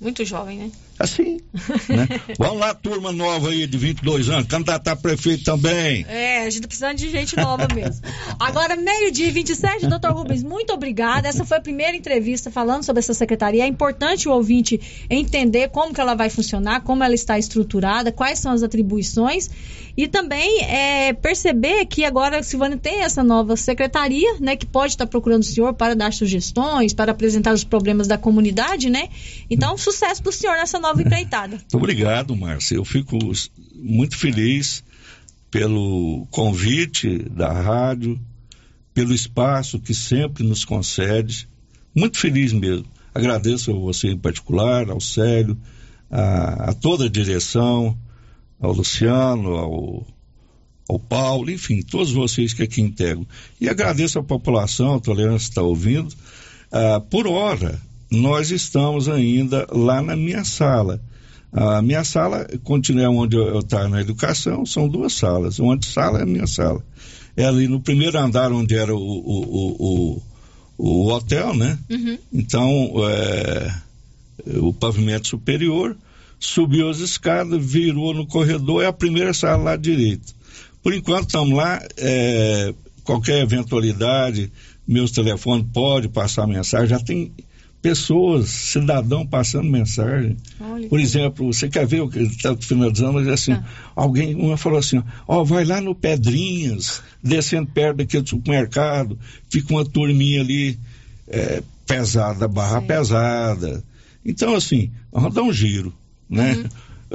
Muito 0.00 0.24
jovem, 0.24 0.58
né? 0.60 0.72
Assim, 0.98 1.40
né? 1.88 2.06
Vamos 2.38 2.58
lá, 2.58 2.72
turma 2.72 3.10
nova 3.12 3.48
aí 3.48 3.66
de 3.66 3.76
22 3.76 4.28
anos, 4.28 4.46
candidatar 4.46 4.92
a 4.92 4.96
prefeito 4.96 5.42
também. 5.42 6.06
É, 6.08 6.44
a 6.44 6.50
gente 6.50 6.62
tá 6.62 6.68
precisando 6.68 6.96
de 6.96 7.10
gente 7.10 7.36
nova 7.36 7.66
mesmo. 7.74 8.00
Agora, 8.38 8.76
meio-dia 8.76 9.26
e 9.26 9.30
27, 9.32 9.86
doutor 9.88 10.12
Rubens, 10.12 10.42
muito 10.42 10.72
obrigada. 10.72 11.28
Essa 11.28 11.44
foi 11.44 11.56
a 11.56 11.60
primeira 11.60 11.96
entrevista 11.96 12.50
falando 12.50 12.84
sobre 12.84 13.00
essa 13.00 13.12
secretaria. 13.12 13.64
É 13.64 13.66
importante 13.66 14.28
o 14.28 14.32
ouvinte 14.32 14.80
entender 15.10 15.68
como 15.70 15.92
que 15.92 16.00
ela 16.00 16.14
vai 16.14 16.30
funcionar, 16.30 16.82
como 16.82 17.02
ela 17.02 17.14
está 17.14 17.38
estruturada, 17.38 18.12
quais 18.12 18.38
são 18.38 18.52
as 18.52 18.62
atribuições 18.62 19.50
e 19.96 20.08
também 20.08 20.62
é, 20.64 21.12
perceber 21.12 21.86
que 21.86 22.04
agora 22.04 22.40
a 22.40 22.42
Silvânia 22.42 22.76
tem 22.76 23.02
essa 23.02 23.22
nova 23.22 23.56
secretaria, 23.56 24.36
né, 24.40 24.56
que 24.56 24.66
pode 24.66 24.94
estar 24.94 25.06
procurando 25.06 25.42
o 25.42 25.46
senhor 25.46 25.72
para 25.74 25.94
dar 25.94 26.12
sugestões, 26.12 26.92
para 26.92 27.12
apresentar 27.12 27.54
os 27.54 27.62
problemas 27.62 28.08
da 28.08 28.18
comunidade, 28.18 28.90
né? 28.90 29.08
Então, 29.48 29.76
sucesso 29.78 30.20
para 30.20 30.30
o 30.30 30.32
senhor 30.32 30.56
nessa 30.56 30.80
nova 30.84 31.02
empreitada. 31.02 31.58
Obrigado, 31.72 32.36
Márcia. 32.36 32.76
Eu 32.76 32.84
fico 32.84 33.18
muito 33.74 34.16
feliz 34.16 34.84
pelo 35.50 36.26
convite 36.30 37.18
da 37.30 37.50
rádio, 37.52 38.20
pelo 38.92 39.14
espaço 39.14 39.80
que 39.80 39.94
sempre 39.94 40.44
nos 40.44 40.64
concede. 40.64 41.48
Muito 41.94 42.18
feliz 42.18 42.52
mesmo. 42.52 42.86
Agradeço 43.14 43.70
a 43.70 43.74
você 43.74 44.08
em 44.08 44.18
particular, 44.18 44.90
ao 44.90 45.00
Célio, 45.00 45.56
a, 46.10 46.70
a 46.70 46.74
toda 46.74 47.06
a 47.06 47.08
direção, 47.08 47.96
ao 48.60 48.72
Luciano, 48.72 49.54
ao, 49.54 50.06
ao 50.88 50.98
Paulo, 50.98 51.50
enfim, 51.50 51.82
todos 51.82 52.12
vocês 52.12 52.52
que 52.52 52.64
aqui 52.64 52.80
integram. 52.80 53.26
E 53.60 53.68
agradeço 53.68 54.18
à 54.18 54.22
população, 54.22 54.96
a 54.96 55.00
tolerância 55.00 55.48
está 55.48 55.62
ouvindo. 55.62 56.12
Ah, 56.72 57.00
por 57.00 57.28
hora, 57.28 57.80
nós 58.10 58.50
estamos 58.50 59.08
ainda 59.08 59.66
lá 59.70 60.02
na 60.02 60.16
minha 60.16 60.44
sala. 60.44 61.00
A 61.52 61.80
minha 61.80 62.02
sala 62.02 62.46
continua 62.64 63.08
onde 63.10 63.36
eu 63.36 63.60
estou 63.60 63.88
na 63.88 64.00
educação, 64.00 64.66
são 64.66 64.88
duas 64.88 65.12
salas. 65.12 65.58
Uma 65.58 65.76
de 65.76 65.86
sala 65.86 66.18
é 66.18 66.22
a 66.22 66.26
minha 66.26 66.46
sala. 66.46 66.84
É 67.36 67.44
ali 67.44 67.68
no 67.68 67.80
primeiro 67.80 68.18
andar 68.18 68.52
onde 68.52 68.74
era 68.74 68.94
o, 68.94 68.98
o, 68.98 69.76
o, 69.78 70.22
o, 70.78 71.12
hotel, 71.12 71.54
né? 71.54 71.78
Uhum. 71.88 72.18
Então, 72.32 72.92
é, 73.08 73.74
o 74.58 74.72
pavimento 74.72 75.28
superior, 75.28 75.96
subiu 76.40 76.88
as 76.88 76.98
escadas, 76.98 77.64
virou 77.64 78.12
no 78.12 78.26
corredor, 78.26 78.82
é 78.82 78.86
a 78.86 78.92
primeira 78.92 79.32
sala 79.32 79.62
lá 79.62 79.76
direita. 79.76 80.32
Por 80.82 80.92
enquanto 80.92 81.28
estamos 81.28 81.56
lá, 81.56 81.80
é, 81.96 82.74
qualquer 83.04 83.42
eventualidade, 83.42 84.50
meus 84.86 85.12
telefones 85.12 85.66
pode 85.72 86.08
passar 86.08 86.46
mensagem, 86.46 86.88
já 86.88 86.98
tem 86.98 87.32
pessoas, 87.84 88.48
cidadão 88.48 89.26
passando 89.26 89.68
mensagem. 89.68 90.38
Olha 90.58 90.88
Por 90.88 90.98
exemplo, 90.98 91.52
você 91.52 91.68
quer 91.68 91.86
ver 91.86 92.00
o 92.00 92.08
que 92.08 92.18
está 92.20 92.56
finalizando, 92.56 93.12
mas 93.12 93.28
é 93.28 93.32
assim, 93.32 93.54
alguém, 93.94 94.34
uma 94.34 94.56
falou 94.56 94.78
assim, 94.78 95.02
ó, 95.28 95.44
vai 95.44 95.66
lá 95.66 95.82
no 95.82 95.94
Pedrinhas, 95.94 97.02
descendo 97.22 97.66
perto 97.66 97.98
daquele 97.98 98.26
supermercado, 98.26 99.18
fica 99.50 99.70
uma 99.70 99.84
turminha 99.84 100.40
ali 100.40 100.78
é, 101.28 101.62
pesada, 101.86 102.48
barra 102.48 102.80
pesada. 102.80 103.84
Então, 104.24 104.54
assim, 104.54 104.90
vamos 105.12 105.34
dar 105.34 105.42
um 105.42 105.52
giro, 105.52 105.92
né? 106.26 106.64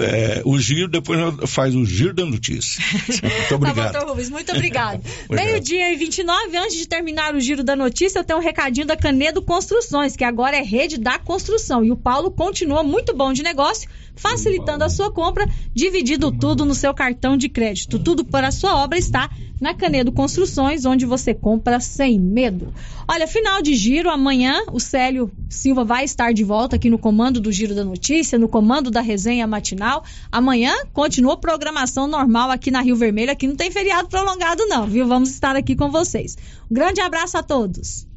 É, 0.02 0.42
o 0.46 0.58
giro, 0.60 0.88
depois 0.88 1.20
faz 1.48 1.76
o 1.76 1.86
giro 1.86 2.14
da 2.14 2.26
notícia. 2.26 2.84
Muito 3.08 3.56
obrigado. 3.56 3.90
Tá 4.00 4.02
bom, 4.02 4.12
Rubens, 4.12 4.30
muito 4.30 4.52
obrigado. 4.52 5.02
Obrigado. 5.26 5.30
Meio-dia 5.30 5.94
e 5.94 5.96
29, 5.96 6.58
antes 6.58 6.78
de 6.78 6.88
terminar 6.88 7.36
o 7.36 7.40
giro 7.40 7.64
da 7.64 7.76
notícia, 7.76 8.20
eu 8.20 8.24
tenho 8.24 8.40
um 8.40 8.42
recadinho 8.42 8.86
da 8.86 8.96
Canedo 8.96 9.42
Construções, 9.42 10.16
que 10.16 10.24
agora 10.24 10.58
é 10.58 10.62
rede 10.62 10.98
da 10.98 11.18
construção. 11.18 11.84
E 11.84 11.92
o 11.92 11.98
Paulo 11.98 12.32
continua 12.32 12.84
muito 12.84 13.16
bom 13.16 13.34
de 13.34 13.44
negócio, 13.44 13.90
facilitando 14.20 14.84
a 14.84 14.90
sua 14.90 15.12
compra, 15.12 15.48
dividindo 15.74 16.32
tudo 16.32 16.66
no 16.66 16.76
seu 16.76 16.94
cartão 16.94 17.38
de 17.38 17.48
crédito. 17.48 17.98
Tudo 17.98 18.26
para 18.26 18.50
a 18.50 18.52
sua 18.52 18.76
obra 18.84 18.98
está 18.98 19.30
na 19.60 19.74
Canedo 19.74 20.12
Construções, 20.12 20.86
onde 20.86 21.06
você 21.06 21.34
compra 21.34 21.80
sem 21.80 22.20
medo. 22.20 22.74
Olha, 23.08 23.28
final 23.28 23.62
de 23.62 23.76
giro, 23.76 24.10
amanhã 24.10 24.62
o 24.72 24.80
Célio 24.80 25.32
Silva 25.50 25.84
vai 25.84 26.04
estar 26.04 26.34
de 26.34 26.44
volta 26.44 26.76
aqui 26.76 26.90
no 26.90 27.00
comando 27.00 27.40
do 27.40 27.52
Giro 27.52 27.74
da 27.74 27.84
Notícia, 27.84 28.38
no 28.38 28.48
comando 28.48 28.92
da 28.92 29.02
resenha 29.02 29.48
matinal. 29.48 30.04
Amanhã 30.32 30.74
continua 30.94 31.38
programação 31.38 32.08
normal 32.08 32.52
aqui 32.52 32.72
na 32.72 32.82
Rio 32.82 32.96
Vermelho, 32.96 33.32
aqui 33.32 33.48
não 33.48 33.56
tem 33.56 33.72
feriado 33.72 34.10
prolongado 34.10 34.66
não, 34.68 34.86
viu? 34.86 35.08
Vamos 35.08 35.30
estar 35.30 35.56
aqui 35.56 35.76
com 35.76 35.90
vocês. 35.90 36.38
Um 36.70 36.74
grande 36.74 37.02
abraço 37.02 37.38
a 37.38 37.44
todos. 37.44 38.08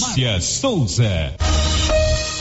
Márcia 0.00 0.40
Souza. 0.40 1.34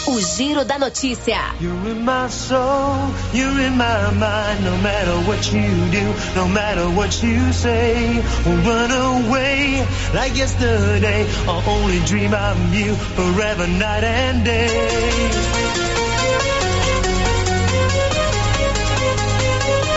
O 0.05 0.19
Giro 0.19 0.65
da 0.65 0.77
Notícia. 0.77 1.55
You're 1.61 1.91
in 1.91 2.03
my 2.03 2.27
soul, 2.27 3.13
you're 3.33 3.59
in 3.61 3.77
my 3.77 4.11
mind. 4.11 4.63
No 4.63 4.77
matter 4.77 5.15
what 5.27 5.51
you 5.53 5.69
do, 5.91 6.13
no 6.35 6.47
matter 6.47 6.89
what 6.89 7.21
you 7.23 7.53
say, 7.53 8.21
we'll 8.45 8.57
run 8.57 8.91
away 8.91 9.85
like 10.13 10.35
yesterday. 10.35 11.25
I'll 11.47 11.63
only 11.69 11.99
dream 12.01 12.33
of 12.33 12.75
you 12.75 12.95
forever, 12.95 13.67
night 13.67 14.03
and 14.03 14.43
day. 14.43 14.67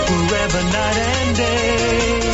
Forever, 0.06 0.62
night 0.62 0.96
and 0.96 1.36
day. 1.36 2.25